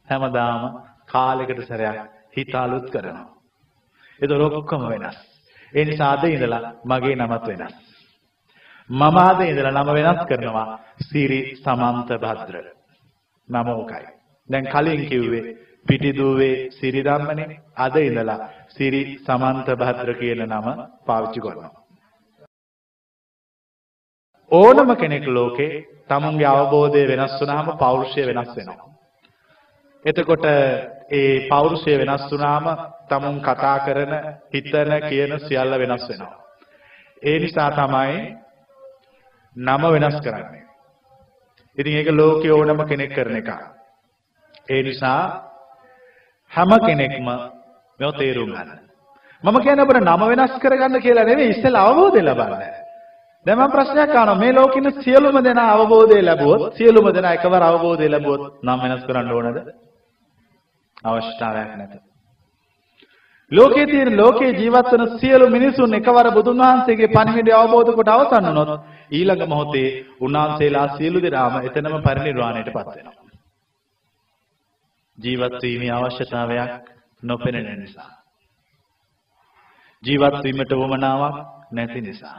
හැමදාම 0.07 0.63
කාලයකට 1.07 1.61
සැරයක් 1.63 1.97
හිත 2.35 2.55
අලුත් 2.55 2.89
කරනවා. 2.89 3.27
එතකොට 4.19 4.53
ඔක්කොම 4.53 4.89
වෙනස්. 4.89 5.32
ඒ 5.73 5.85
නිසා 5.85 6.11
අද 6.11 6.23
ඉඳලා 6.25 6.73
මගේ 6.85 7.15
නමත් 7.15 7.45
වෙනස්. 7.49 7.75
මම 8.89 9.17
අද 9.19 9.39
ඉඳලා 9.41 9.73
නම 9.73 9.89
වෙනස් 9.89 10.21
කරනවා 10.25 10.79
සිරි 11.01 11.39
සමන්ත 11.55 12.09
භද්‍ර. 12.19 12.65
නම 13.49 13.67
ඕකයි. 13.69 14.07
දැන් 14.49 14.65
කලින් 14.65 15.01
කිව්වේ 15.05 15.55
පිටිදුවේ 15.85 16.71
සිරි 16.71 17.01
ධම්මනේ 17.01 17.59
අද 17.77 17.95
ඉඳලා 17.99 18.49
සිරි 18.69 19.01
සමන්ත 19.19 19.67
භද්‍ර 19.75 20.09
කියන 20.13 20.41
නම 20.45 20.67
පාවිච්චි 21.05 21.39
කරනවා. 21.39 21.71
ඕනම 24.51 24.89
කෙනෙක් 24.95 25.25
ලෝකේ 25.27 25.83
තමුන්ගේ 26.07 26.47
අවබෝධය 26.47 27.03
වෙනස් 27.07 27.33
වුනහම 27.41 27.67
පෞරුෂය 27.77 28.21
වෙනස් 28.23 28.51
වෙනවා. 28.55 28.89
එතකොට 30.05 30.45
ඒ 31.11 31.47
පෞරුෂය 31.49 31.93
වෙනස් 31.97 32.23
වුනාම 32.31 32.65
තමුන් 33.13 33.37
කතා 33.41 33.77
කරන 33.79 34.13
හිතන 34.51 34.91
කියන 35.05 35.39
සියල්ල 35.41 35.79
වෙනස් 35.79 36.09
වෙනවා. 36.09 36.35
ඒ 37.23 37.39
නිසා 37.39 37.69
තමයි 37.71 38.19
නම 39.55 39.83
වෙනස් 39.93 40.17
කරන්නේ. 40.21 40.63
ඉතින් 41.77 41.93
ඒක 41.93 42.09
ලෝකයේ 42.11 42.53
ඕනම 42.53 42.85
කෙනෙක් 42.85 43.11
කරන 43.11 43.35
එක. 43.35 43.49
ඒ 44.67 44.83
නිසා 44.83 45.21
හැම 46.51 46.71
කෙනෙක්ම 46.81 47.27
මේව 47.99 48.11
තේරුම් 48.13 48.49
ගන්න. 48.49 48.79
මම 49.43 49.57
කියන්නේ 49.59 49.83
අපිට 49.83 50.01
නම 50.01 50.23
වෙනස් 50.23 50.53
කරගන්න 50.59 51.01
කියලා 51.01 51.25
නෙවෙයි 51.25 51.49
ඉස්සෙල්ලා 51.49 51.83
අවබෝධය 51.83 52.21
ලබන්න. 52.21 52.63
දැන් 53.45 53.57
මම 53.57 53.71
ප්‍රශ්නයක් 53.71 54.11
අහනවා 54.11 54.35
මේ 54.35 54.53
ලෝකෙින 54.53 54.87
සියලුම 54.99 55.37
දෙනා 55.41 55.69
අවබෝධය 55.73 56.21
ලැබුවොත් 56.21 56.73
සියලුම 56.75 57.07
දෙනා 57.11 57.33
එකවර 57.33 57.63
අවබෝධය 57.63 58.07
ලැබුවොත් 58.09 58.63
නම් 58.63 58.79
වෙනස් 58.83 59.05
කරන්න 59.05 59.31
ඕනද? 59.31 59.57
අවශ්‍යතාවයක් 61.03 61.71
නැත. 61.77 62.12
ලෝකයේ 63.51 63.85
තියෙන 63.85 64.17
ලෝකේ 64.17 64.51
ජීවත් 64.51 64.91
වන 64.91 65.19
සියලු 65.19 65.49
මිනිසුන් 65.49 65.93
එකවර 65.93 66.27
බුදුන් 66.31 66.59
වහන්සේගේ 66.59 67.09
පණිවිඩය 67.09 67.53
අවබෝධ 67.53 67.91
කොට 67.91 68.09
අවසන් 68.09 68.47
වුණොත් 68.47 68.71
ඊළඟ 69.11 69.43
මොහොතේ 69.47 69.87
උන්වහන්සේලා 70.21 70.87
සියලු 70.97 71.21
දෙනාම 71.21 71.59
එතනම 71.59 71.95
පරිනිර්වාණයටපත් 72.01 72.87
වෙනවා. 72.87 73.15
ජීවත් 75.17 75.61
වීමේ 75.61 75.91
අවශ්‍යතාවයක් 75.91 76.71
නොපෙනෙන 77.23 77.69
නිසා. 77.79 78.09
ජීවත් 80.03 80.41
වීමට 80.43 80.73
වමනාවක් 80.73 81.37
නැති 81.71 82.01
නිසා. 82.01 82.37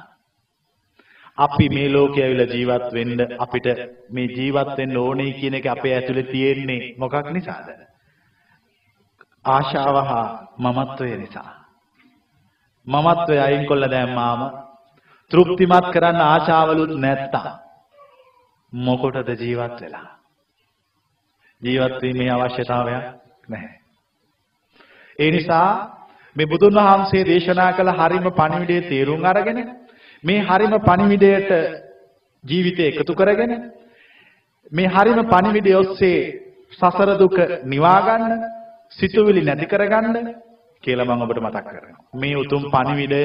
අපි 1.39 1.69
මේ 1.69 1.89
ලෝකේ 1.91 2.25
ඇවිල්ලා 2.25 2.53
ජීවත් 2.53 2.93
වෙන්න 2.93 3.21
අපිට 3.39 3.67
මේ 4.11 4.29
ජීවත් 4.33 4.77
වෙන්න 4.79 4.97
ඕනේ 4.99 5.33
කියන 5.33 5.55
එක 5.55 5.67
අපේ 5.69 5.95
ඇතුලේ 5.95 6.27
තියෙන්නේ 6.27 6.95
මොකක් 6.99 7.33
නිසාද? 7.33 7.69
ආශාව 9.45 9.97
හා 10.05 10.29
මමත්වය 10.59 11.17
නිසා. 11.17 11.53
මමත්වය 12.87 13.39
අයින් 13.39 13.67
කළා 13.67 13.91
දැම්මාම 13.91 14.43
තෘප්තිමත් 15.31 15.87
කරන්න 15.93 16.21
ආශාවලුත් 16.23 16.93
නැත්තම් 16.97 17.47
මොකටද 18.73 19.29
ජීවත් 19.41 19.81
වෙලා? 19.81 20.09
ජීවත් 21.63 22.03
වීමේ 22.03 22.31
අවශ්‍යතාවයක් 22.31 23.05
නැහැ. 23.49 23.77
ඒ 25.19 25.31
නිසා 25.31 25.71
මේ 26.37 26.47
බුදුන් 26.47 26.75
වහන්සේ 26.77 27.25
දේශනා 27.25 27.73
කළ 27.73 27.91
හරිම 27.93 28.27
පණිවිඩයේ 28.33 28.89
තේරුම් 28.89 29.25
අරගෙන 29.25 29.59
මේ 30.25 30.41
හරිම 30.43 30.75
පණිවිඩයට 30.81 31.51
ජීවිතය 32.45 32.83
එකතු 32.83 33.13
කරගෙන 33.15 33.53
මේ 34.73 34.89
හරිම 34.89 35.21
පණිවිඩය 35.27 35.73
ඔස්සේ 35.75 36.19
සසර 36.73 37.11
දුක 37.19 37.37
නිවා 37.65 38.01
ගන්න 38.03 38.33
සිතුවිලි 38.93 39.43
නැති 39.43 39.66
කරගන්න 39.66 40.30
කියලා 40.85 41.09
මම 41.09 41.22
ඔබට 41.22 41.41
මතක් 41.41 41.66
කරනවා. 41.66 42.05
මේ 42.14 42.37
උතුම් 42.37 42.62
පණිවිඩය 42.70 43.22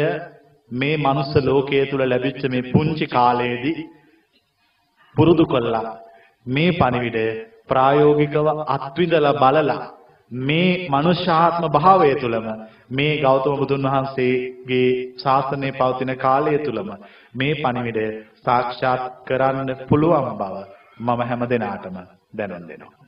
මේ 0.71 0.95
මනුස්ස 0.97 1.33
ලෝකයේ 1.41 1.85
තුල 1.85 2.03
ලැබිච්ච 2.05 2.43
මේ 2.47 2.67
පුංචි 2.71 3.05
කාලයේදී 3.07 3.77
පුරුදු 5.15 5.45
කළා. 5.45 5.95
මේ 6.45 6.71
පණිවිඩය 6.73 7.25
ප්‍රායෝගිකව 7.69 8.47
අත්විඳලා 8.67 9.35
බලලා 9.35 9.81
මේ 10.41 10.87
මනුෂ්‍යාත්ම 10.87 11.65
භාවය 11.69 12.09
තුළම 12.15 12.47
මේ 12.91 13.13
ගෞතම 13.17 13.55
බුදුන් 13.55 13.85
වහන්සේගේ 13.85 14.89
ශාසනය 15.17 15.71
පවතින 15.73 16.13
කාලය 16.17 16.53
තුළම 16.59 16.89
මේ 17.35 17.53
පණිවිඩය 17.55 18.05
සාක්ෂාත් 18.39 19.03
කරන්න 19.27 19.69
පුළුවන් 19.85 20.31
බව 20.35 20.55
මම 20.99 21.19
හැම 21.23 21.41
දිනාටම 21.47 21.97
දැනුම් 22.33 22.63
දෙනවා 22.63 22.98